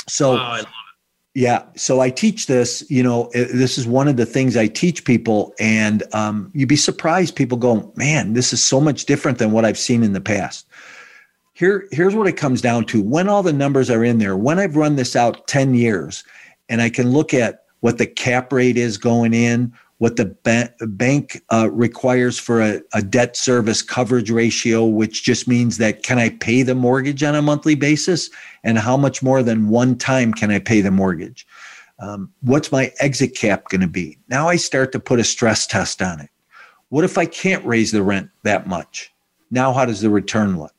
So 0.08 0.34
wow, 0.34 0.62
yeah. 1.38 1.64
So 1.76 2.00
I 2.00 2.10
teach 2.10 2.48
this, 2.48 2.84
you 2.90 3.04
know, 3.04 3.30
this 3.34 3.78
is 3.78 3.86
one 3.86 4.08
of 4.08 4.18
the 4.18 4.26
things 4.26 4.58
I 4.58 4.66
teach 4.66 5.06
people. 5.06 5.54
And 5.60 6.02
um, 6.14 6.50
you'd 6.56 6.68
be 6.68 6.76
surprised. 6.76 7.36
People 7.36 7.60
go, 7.60 7.94
man, 7.96 8.34
this 8.34 8.52
is 8.52 8.64
so 8.64 8.82
much 8.82 9.06
different 9.06 9.38
than 9.38 9.52
what 9.52 9.64
I've 9.64 9.78
seen 9.78 10.02
in 10.02 10.14
the 10.14 10.22
past. 10.22 10.66
Here, 11.58 11.88
here's 11.92 12.14
what 12.14 12.28
it 12.28 12.38
comes 12.38 12.62
down 12.62 12.86
to. 12.86 13.02
When 13.02 13.28
all 13.28 13.42
the 13.42 13.52
numbers 13.52 13.90
are 13.90 14.04
in 14.04 14.20
there, 14.20 14.38
when 14.38 14.60
I've 14.60 14.76
run 14.76 14.96
this 14.96 15.16
out 15.16 15.48
10 15.48 15.74
years 15.74 16.24
and 16.70 16.84
I 16.84 16.90
can 16.92 17.10
look 17.10 17.34
at 17.34 17.64
what 17.80 17.98
the 17.98 18.06
cap 18.06 18.54
rate 18.54 18.78
is 18.78 19.00
going 19.00 19.34
in, 19.34 19.74
what 19.98 20.18
the 20.18 20.38
ba- 20.44 20.72
bank 20.82 21.42
uh, 21.52 21.68
requires 21.72 22.38
for 22.38 22.62
a, 22.62 22.82
a, 22.94 23.02
debt 23.02 23.36
service 23.36 23.82
coverage 23.82 24.30
ratio, 24.30 24.86
which 24.86 25.24
just 25.24 25.48
means 25.48 25.80
that 25.80 26.04
can 26.04 26.20
I 26.20 26.30
pay 26.30 26.62
the 26.62 26.76
mortgage 26.76 27.24
on 27.24 27.34
a 27.34 27.42
monthly 27.42 27.74
basis? 27.74 28.30
And 28.64 28.78
how 28.78 28.96
much 28.96 29.24
more 29.24 29.42
than 29.42 29.70
one 29.70 29.98
time 29.98 30.36
can 30.36 30.52
I 30.52 30.60
pay 30.60 30.82
the 30.82 30.92
mortgage? 30.92 31.48
Um, 31.98 32.32
what's 32.42 32.72
my 32.72 32.92
exit 33.00 33.36
cap 33.36 33.70
going 33.70 33.82
to 33.82 33.88
be? 33.88 34.20
Now 34.28 34.48
I 34.48 34.58
start 34.58 34.92
to 34.92 35.00
put 35.00 35.20
a 35.20 35.24
stress 35.24 35.66
test 35.66 36.04
on 36.04 36.20
it. 36.20 36.30
What 36.90 37.04
if 37.04 37.18
I 37.18 37.26
can't 37.26 37.66
raise 37.66 37.92
the 37.92 38.04
rent 38.04 38.30
that 38.44 38.68
much? 38.68 39.12
Now, 39.50 39.74
how 39.74 39.86
does 39.86 40.02
the 40.02 40.12
return 40.12 40.60
look? 40.60 40.77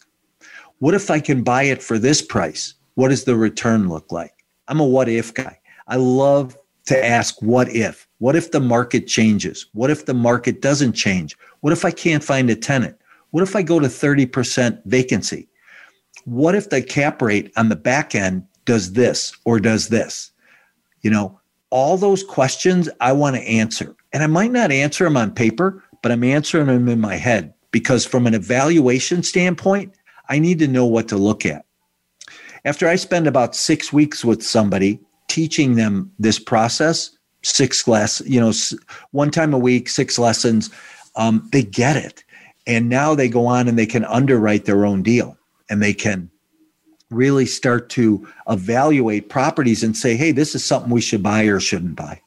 What 0.81 0.95
if 0.95 1.11
I 1.11 1.21
can 1.21 1.43
buy 1.43 1.65
it 1.65 1.83
for 1.83 1.99
this 1.99 2.23
price? 2.23 2.75
What 2.95 3.09
does 3.09 3.25
the 3.25 3.37
return 3.37 3.89
look 3.89 4.13
like? 4.13 4.33
I'm 4.69 4.81
a 4.81 4.85
what 4.85 5.09
if 5.09 5.35
guy. 5.35 5.59
I 5.89 5.97
love 5.97 6.57
to 6.87 7.05
ask 7.05 7.41
what 7.43 7.69
if 7.69 8.09
what 8.19 8.35
if 8.35 8.51
the 8.51 8.61
market 8.61 9.07
changes? 9.07 9.67
What 9.73 9.91
if 9.91 10.07
the 10.07 10.15
market 10.15 10.61
doesn't 10.61 10.95
change? 10.95 11.37
What 11.61 11.73
if 11.73 11.85
I 11.85 11.91
can't 11.91 12.25
find 12.25 12.51
a 12.51 12.57
tenant? 12.57 12.97
What 13.31 13.43
if 13.43 13.55
I 13.55 13.63
go 13.63 13.79
to 13.79 13.87
30% 13.87 14.81
vacancy? 14.87 15.49
What 16.25 16.55
if 16.55 16.71
the 16.71 16.83
cap 16.83 17.23
rate 17.23 17.53
on 17.57 17.69
the 17.69 17.77
back 17.77 18.15
end 18.15 18.45
does 18.65 18.93
this 18.93 19.37
or 19.45 19.61
does 19.61 19.89
this? 19.89 20.33
You 21.03 21.11
know, 21.11 21.39
all 21.71 21.97
those 21.97 22.25
questions 22.25 22.89
I 23.01 23.13
want 23.13 23.37
to 23.37 23.43
answer. 23.43 23.95
And 24.13 24.23
I 24.23 24.27
might 24.27 24.51
not 24.51 24.73
answer 24.73 25.05
them 25.05 25.17
on 25.17 25.33
paper, 25.33 25.85
but 26.03 26.11
I'm 26.11 26.25
answering 26.25 26.67
them 26.67 26.89
in 26.89 27.01
my 27.01 27.17
head 27.17 27.55
because 27.71 28.05
from 28.05 28.27
an 28.27 28.35
evaluation 28.35 29.23
standpoint, 29.23 29.93
I 30.29 30.39
need 30.39 30.59
to 30.61 30.69
know 30.69 30.87
what 30.87 31.09
to 31.09 31.17
look 31.17 31.47
at. 31.47 31.65
After 32.65 32.89
I 32.89 32.97
spend 32.97 33.27
about 33.27 33.57
six 33.57 33.93
weeks 33.93 34.25
with 34.25 34.43
somebody 34.43 35.01
teaching 35.29 35.77
them 35.77 36.11
this 36.19 36.39
process, 36.39 37.11
six 37.43 37.83
class, 37.83 38.21
you 38.27 38.41
know, 38.41 38.53
one 39.13 39.31
time 39.31 39.55
a 39.55 39.59
week, 39.59 39.89
six 39.89 40.19
lessons. 40.19 40.71
Um, 41.17 41.49
they 41.53 41.63
get 41.63 41.97
it. 41.97 42.25
And 42.67 42.89
now 42.89 43.15
they 43.15 43.29
go 43.29 43.47
on 43.47 43.69
and 43.69 43.79
they 43.79 43.87
can 43.87 44.05
underwrite 44.05 44.65
their 44.65 44.85
own 44.85 45.03
deal 45.03 45.37
and 45.71 45.83
they 45.83 45.95
can 45.95 46.31
really 47.11 47.47
start 47.47 47.89
to 47.91 48.27
evaluate 48.49 49.31
properties 49.31 49.83
and 49.83 49.97
say, 49.97 50.17
hey, 50.17 50.33
this 50.33 50.55
is 50.55 50.65
something 50.65 50.91
we 50.91 51.01
should 51.01 51.23
buy 51.23 51.45
or 51.45 51.61
shouldn't 51.61 51.97
buy. 51.97 52.21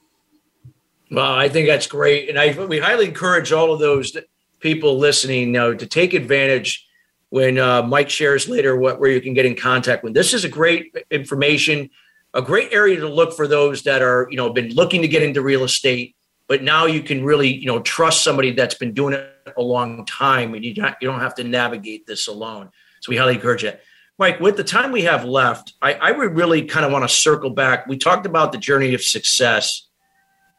Well, 1.12 1.34
I 1.34 1.49
think 1.49 1.68
that's 1.68 1.88
great. 1.88 2.30
And 2.30 2.39
I, 2.39 2.54
we 2.66 2.80
highly 2.80 3.06
encourage 3.06 3.52
all 3.52 3.74
of 3.74 3.80
those 3.80 4.18
people 4.60 4.97
listening 4.97 5.52
now 5.52 5.74
to 5.74 5.86
take 5.86 6.14
advantage 6.14 6.88
when 7.32 7.58
uh, 7.58 7.82
Mike 7.82 8.10
shares 8.10 8.48
later 8.48 8.78
what 8.78 9.00
where 9.00 9.10
you 9.10 9.20
can 9.20 9.34
get 9.34 9.46
in 9.46 9.56
contact 9.56 10.04
with. 10.04 10.14
This 10.14 10.34
is 10.34 10.46
a 10.46 10.50
great 10.50 10.96
information 11.10 11.90
a 12.34 12.42
great 12.42 12.72
area 12.72 13.00
to 13.00 13.10
look 13.10 13.34
for 13.34 13.48
those 13.48 13.84
that 13.84 14.02
are, 14.02 14.28
you 14.30 14.38
know, 14.38 14.52
been 14.52 14.74
looking 14.74 15.02
to 15.02 15.08
get 15.08 15.24
into 15.24 15.42
real 15.42 15.64
estate, 15.64 16.16
but 16.48 16.64
now 16.64 16.86
you 16.86 17.02
can 17.02 17.24
really, 17.24 17.54
you 17.54 17.66
know, 17.66 17.82
trust 17.82 18.24
somebody 18.24 18.52
that's 18.52 18.76
been 18.76 18.94
doing 18.94 19.14
it 19.14 19.30
a 19.58 19.62
long 19.62 20.06
time 20.06 20.54
and 20.54 20.64
you 20.64 20.74
don't, 20.74 20.96
you 21.02 21.08
don't 21.08 21.20
have 21.20 21.36
to 21.36 21.44
navigate 21.44 22.08
this 22.08 22.28
alone. 22.28 22.70
So 23.02 23.10
we 23.10 23.18
highly 23.18 23.36
encourage 23.36 23.64
it. 23.64 23.82
Mike, 24.18 24.40
with 24.40 24.56
the 24.56 24.64
time 24.64 24.92
we 24.92 25.04
have 25.04 25.26
left, 25.26 25.74
I, 25.82 25.94
I 25.94 26.12
would 26.12 26.36
really 26.36 26.64
kind 26.64 26.86
of 26.86 26.92
want 26.92 27.04
to 27.04 27.14
circle 27.14 27.50
back. 27.50 27.88
We 27.88 27.98
talked 27.98 28.26
about 28.26 28.52
the 28.52 28.58
journey 28.58 28.94
of 28.94 29.02
success, 29.02 29.88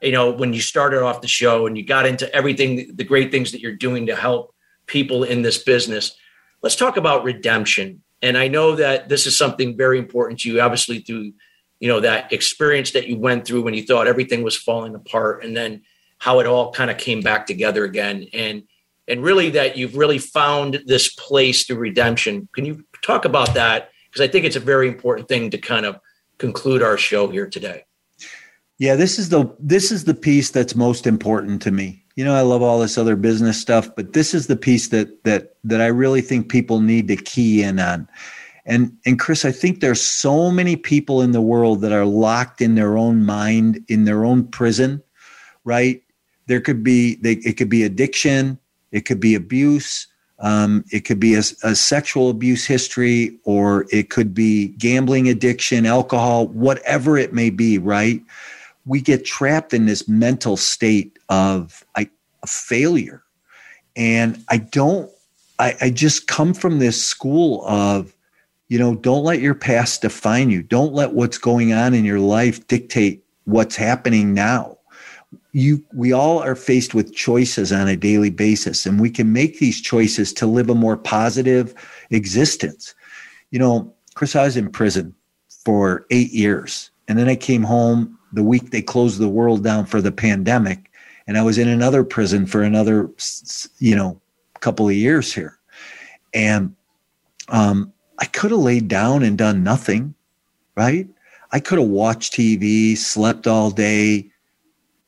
you 0.03 0.12
know, 0.12 0.33
when 0.33 0.53
you 0.53 0.61
started 0.61 1.03
off 1.03 1.20
the 1.20 1.29
show 1.29 1.66
and 1.66 1.79
you 1.79 1.85
got 1.85 2.07
into 2.07 2.33
everything, 2.35 2.97
the 2.97 3.05
great 3.05 3.31
things 3.31 3.53
that 3.53 3.61
you're 3.61 3.77
doing 3.77 4.07
to 4.07 4.16
help 4.16 4.55
people 4.87 5.23
in 5.23 5.43
this 5.43 5.62
business. 5.62 6.16
Let's 6.63 6.77
talk 6.77 6.97
about 6.97 7.25
redemption. 7.25 8.03
And 8.23 8.39
I 8.39 8.49
know 8.49 8.77
that 8.77 9.09
this 9.09 9.27
is 9.27 9.37
something 9.37 9.77
very 9.77 9.99
important 9.99 10.41
to 10.41 10.51
you, 10.51 10.61
obviously, 10.61 11.01
through 11.01 11.33
you 11.81 11.89
know 11.89 11.99
that 11.99 12.33
experience 12.33 12.93
that 12.93 13.09
you 13.09 13.19
went 13.19 13.45
through 13.45 13.63
when 13.63 13.75
you 13.75 13.83
thought 13.83 14.07
everything 14.07 14.45
was 14.45 14.57
falling 14.57 14.95
apart 14.95 15.45
and 15.45 15.57
then 15.57 15.83
how 16.19 16.39
it 16.39 16.47
all 16.47 16.73
kind 16.73 16.93
of 16.93 16.97
came 16.97 17.21
back 17.21 17.45
together 17.45 17.85
again. 17.85 18.29
And 18.33 18.63
and 19.09 19.25
really 19.25 19.51
that 19.51 19.77
you've 19.77 19.97
really 19.97 20.19
found 20.19 20.85
this 20.87 21.13
place 21.13 21.65
through 21.65 21.79
redemption. 21.79 22.49
Can 22.55 22.65
you 22.65 22.85
talk 23.03 23.25
about 23.25 23.55
that? 23.55 23.91
Because 24.09 24.21
i 24.21 24.31
think 24.31 24.45
it's 24.45 24.57
a 24.57 24.61
very 24.61 24.87
important 24.87 25.27
thing 25.27 25.51
to 25.51 25.59
kind 25.59 25.85
of 25.85 25.99
conclude 26.39 26.83
our 26.83 26.97
show 26.97 27.27
here 27.29 27.49
today. 27.49 27.85
Yeah 28.79 28.95
this 28.95 29.19
is 29.19 29.31
the 29.31 29.53
this 29.59 29.91
is 29.91 30.05
the 30.05 30.15
piece 30.15 30.51
that's 30.51 30.77
most 30.77 31.09
important 31.09 31.63
to 31.63 31.73
me 31.73 32.01
you 32.17 32.25
know 32.25 32.35
i 32.35 32.41
love 32.41 32.63
all 32.63 32.79
this 32.79 32.99
other 32.99 33.17
business 33.17 33.61
stuff 33.61 33.95
but 33.95 34.13
this 34.13 34.35
is 34.35 34.47
the 34.47 34.57
piece 34.57 34.89
that 34.89 35.23
that 35.25 35.55
that 35.65 35.81
i 35.81 35.87
really 35.87 36.21
think 36.21 36.51
people 36.51 36.81
need 36.81 37.09
to 37.09 37.17
key 37.17 37.63
in 37.63 37.79
on 37.79 38.09
and 38.65 38.97
and 39.05 39.19
Chris, 39.19 39.45
I 39.45 39.53
think 39.53 39.81
there's 39.81 40.01
so 40.01 40.51
many 40.51 40.77
people 40.77 41.21
in 41.21 41.33
the 41.33 41.41
world 41.41 41.81
that 41.81 41.93
are 41.93 42.05
locked 42.05 42.61
in 42.61 42.75
their 42.77 42.97
own 42.97 43.25
mind, 43.25 43.85
in 43.89 44.05
their 44.05 44.25
own 44.25 44.47
prison, 44.47 45.03
right? 45.65 46.03
There 46.47 46.61
could 46.61 46.85
be 46.85 47.17
they, 47.17 47.33
it 47.33 47.57
could 47.57 47.69
be 47.69 47.83
addiction, 47.83 48.59
it 48.93 49.01
could 49.05 49.19
be 49.19 49.35
abuse, 49.35 50.07
um, 50.39 50.85
it 50.93 51.01
could 51.01 51.19
be 51.19 51.35
a, 51.35 51.43
a 51.65 51.75
sexual 51.75 52.31
abuse 52.31 52.65
history, 52.65 53.37
or 53.45 53.87
it 53.91 54.11
could 54.11 54.33
be 54.33 54.69
gambling 54.69 55.29
addiction, 55.29 55.85
alcohol, 55.85 56.47
whatever 56.49 57.19
it 57.19 57.33
may 57.33 57.51
be, 57.51 57.79
right? 57.79 58.21
We 58.87 59.01
get 59.01 59.25
trapped 59.25 59.75
in 59.75 59.87
this 59.87 60.09
mental 60.09 60.57
state 60.57 61.12
of, 61.33 61.85
I, 61.97 62.11
failure. 62.47 63.22
And 63.97 64.43
I 64.49 64.59
don't, 64.59 65.11
I, 65.59 65.76
I 65.80 65.91
just 65.91 66.26
come 66.26 66.55
from 66.55 66.78
this 66.78 67.05
school 67.05 67.64
of 67.66 68.14
you 68.72 68.78
know, 68.78 68.95
don't 68.95 69.22
let 69.22 69.43
your 69.43 69.55
past 69.55 70.01
define 70.01 70.49
you. 70.49 70.62
Don't 70.62 70.95
let 70.95 71.12
what's 71.12 71.37
going 71.37 71.74
on 71.74 71.93
in 71.93 72.07
your 72.07 72.20
life 72.20 72.66
dictate 72.68 73.22
what's 73.45 73.76
happening 73.76 74.33
now. 74.33 74.78
You, 75.53 75.85
we 75.93 76.14
all 76.14 76.39
are 76.39 76.55
faced 76.55 76.95
with 76.95 77.14
choices 77.14 77.70
on 77.70 77.87
a 77.87 77.99
daily 77.99 78.30
basis, 78.30 78.87
and 78.87 78.99
we 78.99 79.11
can 79.11 79.30
make 79.30 79.59
these 79.59 79.78
choices 79.78 80.33
to 80.33 80.47
live 80.47 80.70
a 80.70 80.74
more 80.74 80.97
positive 80.97 81.74
existence. 82.09 82.95
You 83.51 83.59
know, 83.59 83.95
Chris, 84.14 84.35
I 84.35 84.45
was 84.45 84.57
in 84.57 84.70
prison 84.70 85.14
for 85.66 86.07
eight 86.09 86.30
years, 86.30 86.91
and 87.09 87.18
then 87.18 87.28
I 87.28 87.37
came 87.37 87.64
home 87.64 88.18
the 88.33 88.43
week 88.43 88.70
they 88.70 88.80
closed 88.80 89.18
the 89.18 89.28
world 89.28 89.62
down 89.62 89.85
for 89.85 90.01
the 90.01 90.12
pandemic, 90.12 90.91
and 91.27 91.39
I 91.39 91.43
was 91.43 91.59
in 91.59 91.68
another 91.68 92.05
prison 92.05 92.47
for 92.47 92.62
another, 92.62 93.11
you 93.79 93.95
know, 93.95 94.20
couple 94.61 94.89
of 94.89 94.95
years 94.95 95.33
here, 95.33 95.59
and 96.33 96.75
um, 97.49 97.93
I 98.18 98.27
could 98.27 98.53
have 98.53 98.61
laid 98.61 98.89
down 98.89 99.23
and 99.23 99.37
done 99.37 99.64
nothing, 99.64 100.14
right? 100.77 101.09
I 101.51 101.61
could 101.61 101.79
have 101.79 101.89
watched 101.89 102.33
TV, 102.33 102.97
slept 102.97 103.47
all 103.47 103.70
day, 103.70 104.31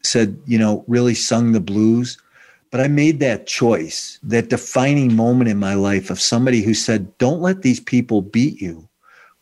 said, 0.03 0.39
you 0.47 0.59
know, 0.59 0.85
really 0.87 1.15
sung 1.15 1.53
the 1.53 1.61
blues. 1.61 2.19
But 2.71 2.81
I 2.81 2.89
made 2.89 3.21
that 3.21 3.47
choice, 3.47 4.19
that 4.25 4.51
defining 4.51 5.15
moment 5.15 5.49
in 5.49 5.59
my 5.59 5.75
life 5.75 6.11
of 6.11 6.21
somebody 6.21 6.61
who 6.61 6.75
said, 6.75 7.17
don't 7.19 7.41
let 7.41 7.62
these 7.62 7.79
people 7.79 8.21
beat 8.21 8.61
you. 8.61 8.89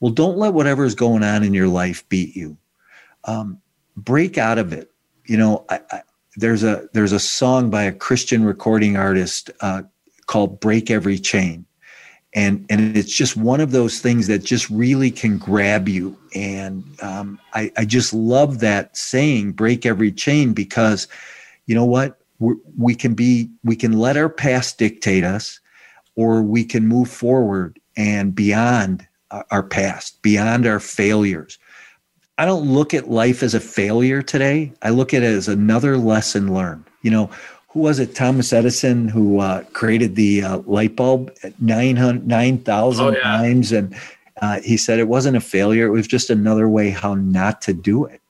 Well, 0.00 0.12
don't 0.12 0.36
let 0.36 0.52
whatever's 0.52 0.94
going 0.94 1.22
on 1.22 1.42
in 1.42 1.54
your 1.54 1.68
life 1.68 2.06
beat 2.10 2.36
you. 2.36 2.58
Um, 3.24 3.60
break 3.96 4.36
out 4.36 4.58
of 4.58 4.72
it. 4.72 4.90
You 5.24 5.38
know, 5.38 5.64
I, 5.70 6.02
there's 6.36 6.64
a 6.64 6.88
there's 6.92 7.12
a 7.12 7.20
song 7.20 7.70
by 7.70 7.82
a 7.84 7.92
Christian 7.92 8.44
recording 8.44 8.96
artist 8.96 9.50
uh, 9.60 9.82
called 10.26 10.60
"Break 10.60 10.90
Every 10.90 11.18
Chain," 11.18 11.66
and 12.34 12.64
and 12.70 12.96
it's 12.96 13.14
just 13.14 13.36
one 13.36 13.60
of 13.60 13.72
those 13.72 14.00
things 14.00 14.26
that 14.28 14.40
just 14.40 14.70
really 14.70 15.10
can 15.10 15.38
grab 15.38 15.88
you. 15.88 16.16
And 16.34 16.84
um, 17.02 17.38
I, 17.52 17.70
I 17.76 17.84
just 17.84 18.14
love 18.14 18.60
that 18.60 18.96
saying 18.96 19.52
break 19.52 19.84
every 19.84 20.12
chain 20.12 20.54
because 20.54 21.06
you 21.66 21.74
know 21.74 21.84
what? 21.84 22.18
We 22.78 22.94
can 22.94 23.14
be 23.14 23.50
we 23.62 23.76
can 23.76 23.92
let 23.92 24.16
our 24.16 24.30
past 24.30 24.78
dictate 24.78 25.24
us 25.24 25.60
or 26.16 26.42
we 26.42 26.64
can 26.64 26.88
move 26.88 27.10
forward 27.10 27.78
and 27.96 28.34
beyond 28.34 29.06
our 29.50 29.62
past 29.62 30.20
beyond 30.22 30.66
our 30.66 30.80
failures 30.80 31.58
i 32.38 32.44
don't 32.44 32.68
look 32.68 32.94
at 32.94 33.10
life 33.10 33.42
as 33.42 33.54
a 33.54 33.60
failure 33.60 34.22
today 34.22 34.72
i 34.82 34.90
look 34.90 35.12
at 35.14 35.22
it 35.22 35.26
as 35.26 35.48
another 35.48 35.96
lesson 35.96 36.52
learned 36.52 36.84
you 37.02 37.10
know 37.10 37.30
who 37.68 37.80
was 37.80 37.98
it 37.98 38.14
thomas 38.14 38.52
edison 38.52 39.08
who 39.08 39.38
uh, 39.40 39.62
created 39.72 40.14
the 40.14 40.42
uh, 40.42 40.58
light 40.66 40.96
bulb 40.96 41.30
9000 41.60 42.26
9, 42.26 42.62
oh, 42.66 43.10
yeah. 43.10 43.22
times 43.22 43.72
and 43.72 43.94
uh, 44.40 44.60
he 44.60 44.76
said 44.76 44.98
it 44.98 45.08
wasn't 45.08 45.36
a 45.36 45.40
failure 45.40 45.86
it 45.86 45.90
was 45.90 46.06
just 46.06 46.30
another 46.30 46.68
way 46.68 46.90
how 46.90 47.14
not 47.14 47.60
to 47.60 47.72
do 47.72 48.04
it 48.04 48.22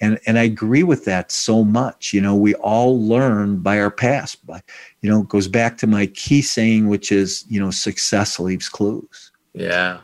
and 0.00 0.18
and 0.26 0.38
I 0.38 0.42
agree 0.42 0.82
with 0.82 1.04
that 1.06 1.30
so 1.32 1.64
much. 1.64 2.12
You 2.12 2.20
know, 2.20 2.34
we 2.34 2.54
all 2.56 3.00
learn 3.00 3.58
by 3.58 3.80
our 3.80 3.90
past. 3.90 4.44
But 4.46 4.64
you 5.00 5.10
know, 5.10 5.22
it 5.22 5.28
goes 5.28 5.48
back 5.48 5.78
to 5.78 5.86
my 5.86 6.06
key 6.06 6.42
saying, 6.42 6.88
which 6.88 7.10
is, 7.12 7.44
you 7.48 7.60
know, 7.60 7.70
success 7.70 8.38
leaves 8.38 8.68
clues. 8.68 9.32
Yeah. 9.52 10.00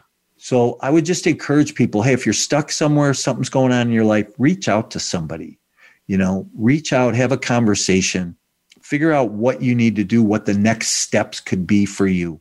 So 0.51 0.79
I 0.81 0.91
would 0.91 1.05
just 1.05 1.29
encourage 1.29 1.77
people, 1.77 2.03
hey, 2.03 2.13
if 2.13 2.27
you're 2.27 2.33
stuck 2.33 2.73
somewhere, 2.73 3.15
something's 3.15 3.49
going 3.49 3.71
on 3.71 3.87
in 3.87 3.93
your 3.93 4.05
life, 4.05 4.27
reach 4.37 4.69
out 4.69 4.91
to 4.91 4.99
somebody. 4.99 5.61
You 6.09 6.19
know, 6.19 6.51
reach 6.59 6.93
out, 6.93 7.15
have 7.15 7.31
a 7.31 7.39
conversation, 7.39 8.35
figure 8.83 9.13
out 9.13 9.31
what 9.31 9.63
you 9.63 9.77
need 9.77 9.95
to 9.95 10.03
do, 10.03 10.25
what 10.25 10.47
the 10.47 10.55
next 10.55 11.03
steps 11.03 11.39
could 11.39 11.69
be 11.69 11.87
for 11.87 12.09
you. 12.09 12.41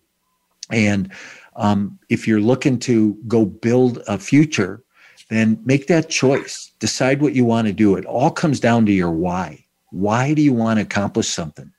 And 0.72 1.12
um, 1.56 2.00
if 2.10 2.28
you're 2.28 2.42
looking 2.42 2.80
to 2.80 3.16
go 3.28 3.46
build 3.46 4.02
a 4.08 4.18
future, 4.18 4.84
then 5.30 5.62
make 5.64 5.86
that 5.86 6.10
choice. 6.10 6.72
Decide 6.80 7.22
what 7.22 7.36
you 7.36 7.46
want 7.46 7.68
to 7.68 7.74
do. 7.74 7.96
It 7.96 8.06
all 8.06 8.32
comes 8.32 8.60
down 8.60 8.88
to 8.88 8.92
your 8.92 9.12
why. 9.12 9.64
Why 9.92 10.34
do 10.34 10.42
you 10.42 10.54
want 10.54 10.80
to 10.80 10.82
accomplish 10.82 11.28
something? 11.28 11.72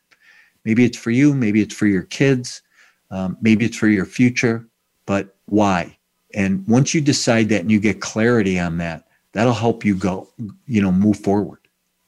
Maybe 0.65 0.85
it's 0.85 0.97
for 0.97 1.11
you, 1.11 1.35
maybe 1.35 1.61
it's 1.61 1.75
for 1.75 1.89
your 1.89 2.05
kids, 2.05 2.63
um, 3.11 3.37
maybe 3.41 3.65
it's 3.65 3.77
for 3.77 3.89
your 3.89 4.07
future, 4.07 4.69
but 5.07 5.35
why? 5.47 5.97
And 6.35 6.67
once 6.67 6.95
you 6.95 7.01
decide 7.01 7.49
that 7.49 7.63
and 7.63 7.71
you 7.71 7.81
get 7.81 8.01
clarity 8.01 8.59
on 8.59 8.79
that, 8.79 9.09
that'll 9.33 9.53
help 9.53 9.85
you 9.85 9.95
go, 9.95 10.29
you 10.67 10.83
know, 10.83 10.93
move 10.93 11.19
forward. 11.19 11.59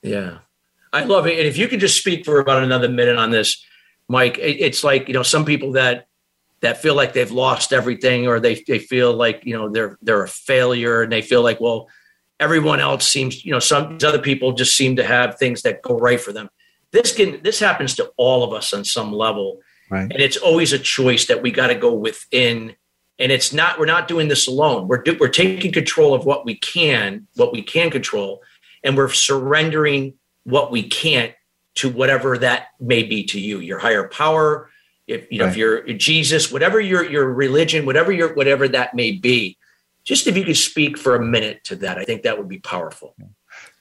Yeah. 0.02 0.38
I 0.92 1.04
love 1.04 1.26
it. 1.26 1.38
And 1.38 1.46
if 1.46 1.56
you 1.56 1.68
could 1.68 1.80
just 1.80 1.98
speak 1.98 2.24
for 2.24 2.38
about 2.38 2.62
another 2.62 2.88
minute 2.88 3.16
on 3.16 3.30
this, 3.30 3.64
Mike, 4.08 4.38
it's 4.38 4.84
like, 4.84 5.08
you 5.08 5.14
know, 5.14 5.22
some 5.22 5.44
people 5.44 5.72
that 5.72 6.06
that 6.62 6.80
feel 6.80 6.94
like 6.94 7.12
they've 7.12 7.30
lost 7.30 7.72
everything 7.72 8.26
or 8.26 8.40
they, 8.40 8.62
they 8.66 8.78
feel 8.78 9.12
like 9.12 9.44
you 9.44 9.56
know 9.56 9.68
they're 9.68 9.98
they're 10.00 10.22
a 10.22 10.28
failure 10.28 11.02
and 11.02 11.12
they 11.12 11.20
feel 11.20 11.42
like 11.42 11.60
well 11.60 11.88
everyone 12.40 12.80
else 12.80 13.06
seems 13.06 13.44
you 13.44 13.52
know 13.52 13.58
some 13.58 13.98
other 14.04 14.20
people 14.20 14.52
just 14.52 14.76
seem 14.76 14.96
to 14.96 15.04
have 15.04 15.36
things 15.36 15.62
that 15.62 15.82
go 15.82 15.98
right 15.98 16.20
for 16.20 16.32
them 16.32 16.48
this 16.92 17.14
can 17.14 17.42
this 17.42 17.60
happens 17.60 17.94
to 17.94 18.10
all 18.16 18.42
of 18.42 18.52
us 18.52 18.72
on 18.72 18.84
some 18.84 19.12
level 19.12 19.60
right. 19.90 20.10
and 20.10 20.20
it's 20.20 20.36
always 20.36 20.72
a 20.72 20.78
choice 20.78 21.26
that 21.26 21.42
we 21.42 21.50
got 21.50 21.66
to 21.66 21.74
go 21.74 21.92
within 21.92 22.74
and 23.22 23.30
it's 23.30 23.52
not 23.52 23.78
we're 23.78 23.86
not 23.86 24.08
doing 24.08 24.26
this 24.28 24.48
alone. 24.48 24.88
We're 24.88 25.02
do, 25.02 25.16
we're 25.18 25.28
taking 25.28 25.72
control 25.72 26.12
of 26.12 26.26
what 26.26 26.44
we 26.44 26.56
can 26.56 27.28
what 27.36 27.52
we 27.52 27.62
can 27.62 27.90
control 27.90 28.42
and 28.82 28.96
we're 28.96 29.08
surrendering 29.08 30.14
what 30.44 30.72
we 30.72 30.82
can't 30.82 31.32
to 31.76 31.88
whatever 31.88 32.36
that 32.38 32.68
may 32.80 33.04
be 33.04 33.24
to 33.24 33.40
you 33.40 33.60
your 33.60 33.78
higher 33.78 34.08
power 34.08 34.68
if 35.06 35.30
you 35.30 35.38
know 35.38 35.44
right. 35.44 35.52
if 35.52 35.56
you're 35.56 35.82
jesus 35.94 36.50
whatever 36.50 36.80
your 36.80 37.08
your 37.08 37.32
religion 37.32 37.86
whatever 37.86 38.10
your 38.12 38.34
whatever 38.34 38.68
that 38.68 38.94
may 38.94 39.12
be. 39.12 39.56
Just 40.04 40.26
if 40.26 40.36
you 40.36 40.44
could 40.44 40.56
speak 40.56 40.98
for 40.98 41.14
a 41.14 41.24
minute 41.24 41.62
to 41.64 41.76
that 41.76 41.96
i 41.98 42.04
think 42.04 42.22
that 42.22 42.36
would 42.36 42.48
be 42.48 42.58
powerful. 42.58 43.14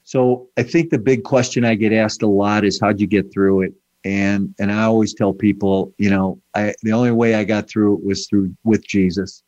So 0.04 0.50
i 0.56 0.62
think 0.62 0.92
the 0.92 1.00
big 1.00 1.24
question 1.24 1.66
i 1.66 1.74
get 1.74 1.92
asked 1.92 2.22
a 2.22 2.28
lot 2.28 2.64
is 2.64 2.80
how'd 2.80 3.00
you 3.00 3.08
get 3.08 3.34
through 3.34 3.62
it 3.64 3.74
and 4.04 4.54
and 4.60 4.72
i 4.72 4.84
always 4.84 5.14
tell 5.14 5.34
people 5.34 5.94
you 5.98 6.10
know 6.10 6.40
i 6.56 6.74
the 6.84 6.92
only 6.92 7.12
way 7.12 7.36
i 7.36 7.44
got 7.44 7.70
through 7.70 7.96
it 7.96 8.04
was 8.04 8.28
through 8.28 8.54
with 8.64 8.86
jesus 8.86 9.44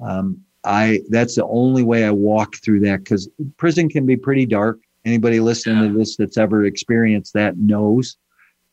um, 0.00 0.40
i 0.64 1.00
that's 1.10 1.36
the 1.36 1.46
only 1.46 1.82
way 1.82 2.04
i 2.04 2.10
walk 2.10 2.56
through 2.56 2.80
that 2.80 2.98
because 2.98 3.28
prison 3.56 3.88
can 3.88 4.04
be 4.04 4.16
pretty 4.16 4.46
dark 4.46 4.78
anybody 5.04 5.40
listening 5.40 5.82
yeah. 5.82 5.88
to 5.88 5.98
this 5.98 6.16
that's 6.16 6.38
ever 6.38 6.64
experienced 6.64 7.32
that 7.34 7.56
knows 7.56 8.16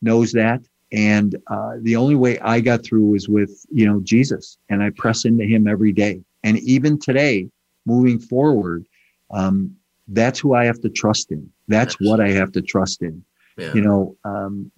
knows 0.01 0.31
that 0.31 0.61
and 0.91 1.35
uh, 1.47 1.73
the 1.81 1.95
only 1.95 2.15
way 2.15 2.37
I 2.39 2.59
got 2.59 2.83
through 2.83 3.05
was 3.05 3.29
with, 3.29 3.65
you 3.71 3.85
know, 3.85 4.01
Jesus. 4.01 4.57
And 4.69 4.83
I 4.83 4.89
press 4.89 5.23
into 5.25 5.45
him 5.45 5.67
every 5.67 5.93
day. 5.93 6.21
And 6.43 6.59
even 6.59 6.99
today, 6.99 7.49
moving 7.85 8.19
forward, 8.19 8.85
um, 9.31 9.75
that's 10.09 10.39
who 10.39 10.53
I 10.53 10.65
have 10.65 10.81
to 10.81 10.89
trust 10.89 11.31
in. 11.31 11.49
That's 11.67 11.95
what 12.01 12.19
I 12.19 12.29
have 12.31 12.51
to 12.53 12.61
trust 12.61 13.01
in. 13.01 13.23
Yeah. 13.61 13.73
You 13.73 13.81
know, 13.81 14.17
um, 14.23 14.71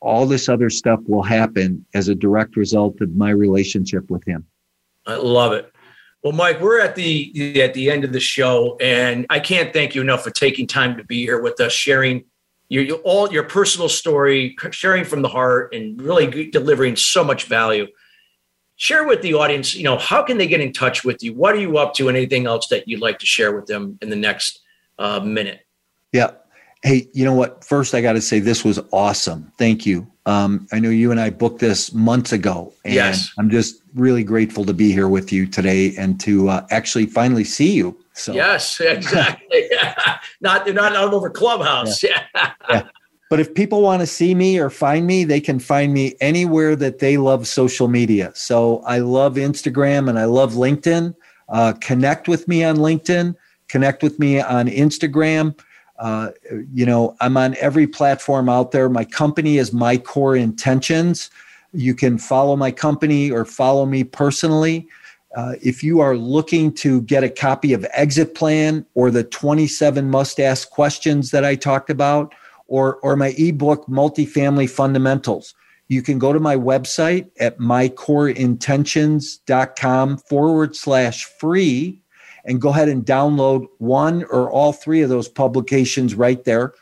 all 0.00 0.26
this 0.26 0.50
other 0.50 0.68
stuff 0.68 1.00
will 1.06 1.22
happen 1.22 1.86
as 1.94 2.08
a 2.08 2.14
direct 2.14 2.56
result 2.56 3.00
of 3.00 3.16
my 3.16 3.30
relationship 3.30 4.10
with 4.10 4.22
him. 4.26 4.46
I 5.06 5.16
love 5.16 5.52
it. 5.52 5.72
Well, 6.22 6.34
Mike, 6.34 6.60
we're 6.60 6.80
at 6.80 6.94
the 6.94 7.62
at 7.62 7.72
the 7.72 7.90
end 7.90 8.04
of 8.04 8.12
the 8.12 8.20
show, 8.20 8.76
and 8.80 9.26
I 9.30 9.40
can't 9.40 9.72
thank 9.72 9.94
you 9.94 10.02
enough 10.02 10.24
for 10.24 10.30
taking 10.30 10.66
time 10.66 10.96
to 10.98 11.04
be 11.04 11.24
here 11.24 11.40
with 11.40 11.58
us, 11.60 11.72
sharing 11.72 12.24
your, 12.68 12.82
your 12.82 12.98
all 12.98 13.32
your 13.32 13.44
personal 13.44 13.88
story, 13.88 14.56
sharing 14.72 15.04
from 15.04 15.22
the 15.22 15.28
heart, 15.28 15.74
and 15.74 16.00
really 16.02 16.50
delivering 16.50 16.96
so 16.96 17.24
much 17.24 17.44
value. 17.44 17.86
Share 18.74 19.06
with 19.06 19.22
the 19.22 19.32
audience, 19.32 19.74
you 19.74 19.84
know, 19.84 19.96
how 19.96 20.22
can 20.22 20.36
they 20.36 20.46
get 20.46 20.60
in 20.60 20.70
touch 20.70 21.02
with 21.02 21.22
you? 21.22 21.32
What 21.32 21.54
are 21.54 21.60
you 21.60 21.78
up 21.78 21.94
to, 21.94 22.08
and 22.08 22.16
anything 22.16 22.44
else 22.44 22.66
that 22.68 22.86
you'd 22.86 23.00
like 23.00 23.20
to 23.20 23.26
share 23.26 23.54
with 23.54 23.66
them 23.66 23.96
in 24.02 24.10
the 24.10 24.16
next 24.16 24.60
uh, 24.98 25.20
minute? 25.20 25.60
Yeah. 26.12 26.32
Hey, 26.82 27.08
you 27.12 27.24
know 27.24 27.34
what? 27.34 27.64
First, 27.64 27.94
I 27.94 28.00
got 28.00 28.12
to 28.12 28.20
say 28.20 28.38
this 28.38 28.64
was 28.64 28.78
awesome. 28.92 29.50
Thank 29.58 29.86
you. 29.86 30.06
Um, 30.26 30.66
I 30.72 30.78
know 30.78 30.90
you 30.90 31.10
and 31.10 31.20
I 31.20 31.30
booked 31.30 31.60
this 31.60 31.92
months 31.92 32.32
ago, 32.32 32.72
and 32.84 32.94
yes. 32.94 33.30
I'm 33.38 33.48
just 33.48 33.82
really 33.94 34.24
grateful 34.24 34.64
to 34.64 34.74
be 34.74 34.92
here 34.92 35.08
with 35.08 35.32
you 35.32 35.46
today 35.46 35.94
and 35.96 36.20
to 36.20 36.48
uh, 36.48 36.66
actually 36.70 37.06
finally 37.06 37.44
see 37.44 37.72
you. 37.72 37.96
So 38.12 38.32
yes, 38.32 38.80
exactly. 38.80 39.68
not 40.40 40.68
not 40.74 40.96
over 40.96 41.30
Clubhouse. 41.30 42.02
Yeah. 42.02 42.22
yeah. 42.68 42.88
But 43.28 43.40
if 43.40 43.54
people 43.54 43.82
want 43.82 44.00
to 44.00 44.06
see 44.06 44.34
me 44.34 44.58
or 44.58 44.70
find 44.70 45.06
me, 45.06 45.24
they 45.24 45.40
can 45.40 45.58
find 45.58 45.92
me 45.92 46.14
anywhere 46.20 46.76
that 46.76 47.00
they 47.00 47.16
love 47.16 47.46
social 47.46 47.88
media. 47.88 48.30
So 48.34 48.82
I 48.86 48.98
love 48.98 49.34
Instagram 49.34 50.08
and 50.08 50.18
I 50.18 50.26
love 50.26 50.52
LinkedIn. 50.52 51.14
Uh, 51.48 51.72
connect 51.80 52.28
with 52.28 52.46
me 52.46 52.62
on 52.62 52.76
LinkedIn. 52.76 53.34
Connect 53.68 54.02
with 54.02 54.18
me 54.20 54.40
on 54.40 54.68
Instagram. 54.68 55.58
Uh, 55.98 56.30
you 56.72 56.84
know, 56.84 57.16
I'm 57.20 57.36
on 57.36 57.56
every 57.60 57.86
platform 57.86 58.48
out 58.48 58.72
there. 58.72 58.88
My 58.88 59.04
company 59.04 59.58
is 59.58 59.72
My 59.72 59.96
Core 59.96 60.36
Intentions. 60.36 61.30
You 61.72 61.94
can 61.94 62.18
follow 62.18 62.56
my 62.56 62.70
company 62.70 63.30
or 63.30 63.44
follow 63.44 63.86
me 63.86 64.04
personally. 64.04 64.88
Uh, 65.36 65.54
if 65.62 65.82
you 65.82 66.00
are 66.00 66.16
looking 66.16 66.72
to 66.72 67.02
get 67.02 67.22
a 67.22 67.28
copy 67.28 67.74
of 67.74 67.86
Exit 67.92 68.34
Plan 68.34 68.86
or 68.94 69.10
the 69.10 69.24
27 69.24 70.10
must 70.10 70.40
ask 70.40 70.70
questions 70.70 71.30
that 71.30 71.44
I 71.44 71.56
talked 71.56 71.90
about, 71.90 72.34
or, 72.68 72.96
or 72.96 73.14
my 73.16 73.28
ebook, 73.38 73.86
Multifamily 73.86 74.68
Fundamentals, 74.68 75.54
you 75.88 76.02
can 76.02 76.18
go 76.18 76.32
to 76.32 76.40
my 76.40 76.56
website 76.56 77.30
at 77.38 77.58
mycoreintentions.com 77.58 80.18
forward 80.18 80.74
slash 80.74 81.24
free 81.24 82.02
and 82.46 82.60
go 82.60 82.70
ahead 82.70 82.88
and 82.88 83.04
download 83.04 83.66
one 83.78 84.24
or 84.24 84.50
all 84.50 84.72
three 84.72 85.02
of 85.02 85.08
those 85.08 85.28
publications 85.28 86.14
right 86.14 86.44
there. 86.44 86.72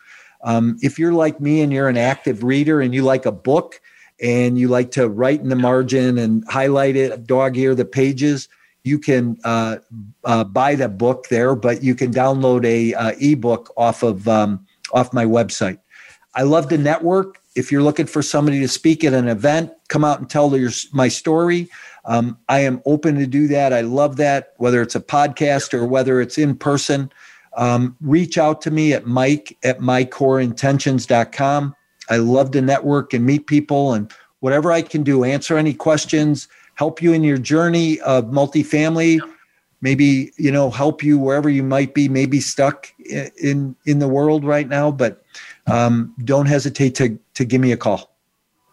Um, 0.43 0.77
if 0.83 0.99
you're 0.99 1.13
like 1.13 1.41
me 1.41 1.63
and 1.63 1.73
you're 1.73 1.89
an 1.89 1.97
active 1.97 2.45
reader 2.45 2.81
and 2.81 2.95
you 2.95 3.03
like 3.03 3.27
a 3.27 3.33
book, 3.33 3.81
and 4.23 4.59
you 4.59 4.69
like 4.69 4.91
to 4.93 5.09
write 5.09 5.41
in 5.41 5.49
the 5.49 5.57
margin 5.57 6.19
and 6.19 6.45
highlight 6.49 6.97
it, 6.97 7.27
dog 7.27 7.57
ear 7.57 7.75
the 7.75 7.85
pages, 7.85 8.49
you 8.85 8.99
can 8.99 9.39
uh, 9.45 9.79
uh, 10.25 10.45
buy 10.45 10.75
the 10.75 10.89
book 10.89 11.29
there, 11.29 11.55
but 11.55 11.83
you 11.83 11.95
can 11.95 12.13
download 12.13 12.65
a 12.65 12.95
uh, 12.95 13.13
ebook 13.21 13.73
off 13.77 14.03
of 14.03 14.29
um, 14.29 14.65
off 14.93 15.13
my 15.13 15.25
website. 15.25 15.79
I 16.35 16.43
love 16.43 16.69
to 16.69 16.79
network. 16.79 17.41
If 17.57 17.73
you're 17.73 17.83
looking 17.83 18.07
for 18.07 18.23
somebody 18.23 18.61
to 18.61 18.69
speak 18.69 19.05
at 19.05 19.15
an 19.15 19.29
event, 19.29 19.73
come 19.89 20.05
out 20.05 20.19
and 20.19 20.29
tell 20.29 20.57
your, 20.57 20.71
my 20.93 21.09
story. 21.09 21.69
Um, 22.07 22.39
I 22.49 22.61
am 22.61 22.83
open 22.85 23.17
to 23.17 23.27
do 23.27 23.49
that. 23.49 23.73
I 23.73 23.81
love 23.81 24.17
that, 24.17 24.55
whether 24.59 24.83
it's 24.83 24.95
a 24.95 25.01
podcast 25.01 25.73
or 25.73 25.87
whether 25.87 26.21
it's 26.21 26.39
in 26.39 26.57
person. 26.57 27.11
Um, 27.57 27.97
reach 28.01 28.37
out 28.37 28.61
to 28.63 28.71
me 28.71 28.93
at 28.93 29.07
mike 29.07 29.57
at 29.63 29.81
mycoreintentions.com. 29.81 31.77
I 32.11 32.17
love 32.17 32.51
to 32.51 32.61
network 32.61 33.15
and 33.15 33.25
meet 33.25 33.47
people 33.47 33.95
and 33.95 34.13
whatever 34.41 34.73
I 34.73 34.83
can 34.83 35.03
do, 35.03 35.25
answer 35.25 35.57
any 35.57 35.73
questions, 35.73 36.49
help 36.75 37.01
you 37.01 37.13
in 37.13 37.25
your 37.25 37.39
journey 37.39 38.01
of 38.01 38.27
multifamily, 38.27 39.21
maybe, 39.81 40.33
you 40.37 40.51
know, 40.51 40.71
help 40.71 41.03
you 41.03 41.19
wherever 41.19 41.49
you 41.49 41.63
might 41.63 41.95
be, 41.95 42.09
maybe 42.09 42.41
stuck 42.41 42.93
in 43.09 43.75
in 43.87 43.99
the 44.01 44.09
world 44.09 44.45
right 44.45 44.69
now, 44.69 44.91
but 44.91 45.23
um, 45.67 46.15
don't 46.25 46.47
hesitate 46.47 46.95
to 46.97 47.19
to 47.35 47.45
give 47.45 47.61
me 47.61 47.73
a 47.73 47.77
call. 47.77 48.14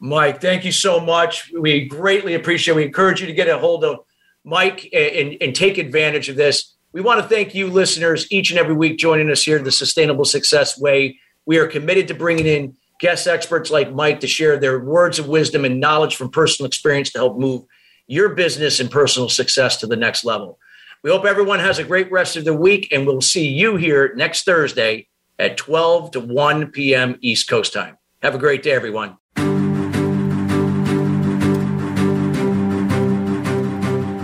Mike, 0.04 0.42
thank 0.42 0.66
you 0.66 0.72
so 0.72 1.00
much. 1.00 1.52
We 1.54 1.86
greatly 1.88 2.34
appreciate. 2.34 2.74
It. 2.74 2.78
We 2.78 2.84
encourage 2.86 3.22
you 3.22 3.28
to 3.28 3.34
get 3.34 3.48
a 3.48 3.60
hold 3.60 3.86
of 3.86 4.00
Mike 4.44 4.90
and, 4.92 5.38
and 5.40 5.56
take 5.56 5.78
advantage 5.78 6.28
of 6.28 6.36
this. 6.36 6.76
We 6.92 7.02
want 7.02 7.22
to 7.22 7.28
thank 7.28 7.54
you, 7.54 7.68
listeners, 7.68 8.30
each 8.32 8.50
and 8.50 8.60
every 8.60 8.74
week 8.74 8.98
joining 8.98 9.30
us 9.30 9.44
here, 9.44 9.60
the 9.60 9.72
Sustainable 9.72 10.26
Success 10.26 10.78
Way. 10.80 11.20
We 11.46 11.60
are 11.60 11.68
committed 11.68 12.08
to 12.08 12.16
bringing 12.16 12.48
in 12.48 12.76
guest 13.00 13.28
experts 13.28 13.70
like 13.70 13.94
Mike 13.94 14.22
to 14.22 14.28
share 14.28 14.58
their 14.58 14.80
words 14.80 15.20
of 15.20 15.28
wisdom 15.28 15.66
and 15.66 15.80
knowledge 15.80 16.16
from 16.16 16.32
personal 16.32 16.68
experience 16.68 17.12
to 17.12 17.20
help 17.20 17.38
move 17.38 17.64
your 18.08 18.30
business 18.30 18.80
and 18.80 18.90
personal 18.90 19.30
success 19.30 19.78
to 19.78 19.88
the 19.88 19.96
next 19.96 20.26
level. 20.26 20.58
We 21.04 21.12
hope 21.12 21.26
everyone 21.26 21.60
has 21.60 21.78
a 21.78 21.84
great 21.84 22.12
rest 22.12 22.38
of 22.38 22.44
the 22.44 22.56
week, 22.56 22.92
and 22.92 23.06
we'll 23.06 23.22
see 23.22 23.48
you 23.48 23.76
here 23.76 24.14
next 24.16 24.46
Thursday 24.46 25.08
at 25.38 25.58
12 25.58 26.12
to 26.12 26.20
1 26.20 26.72
p.m. 26.72 27.18
East 27.22 27.48
Coast 27.48 27.72
time. 27.72 28.00
Have 28.24 28.34
a 28.34 28.40
great 28.40 28.64
day, 28.64 28.72
everyone. 28.72 29.18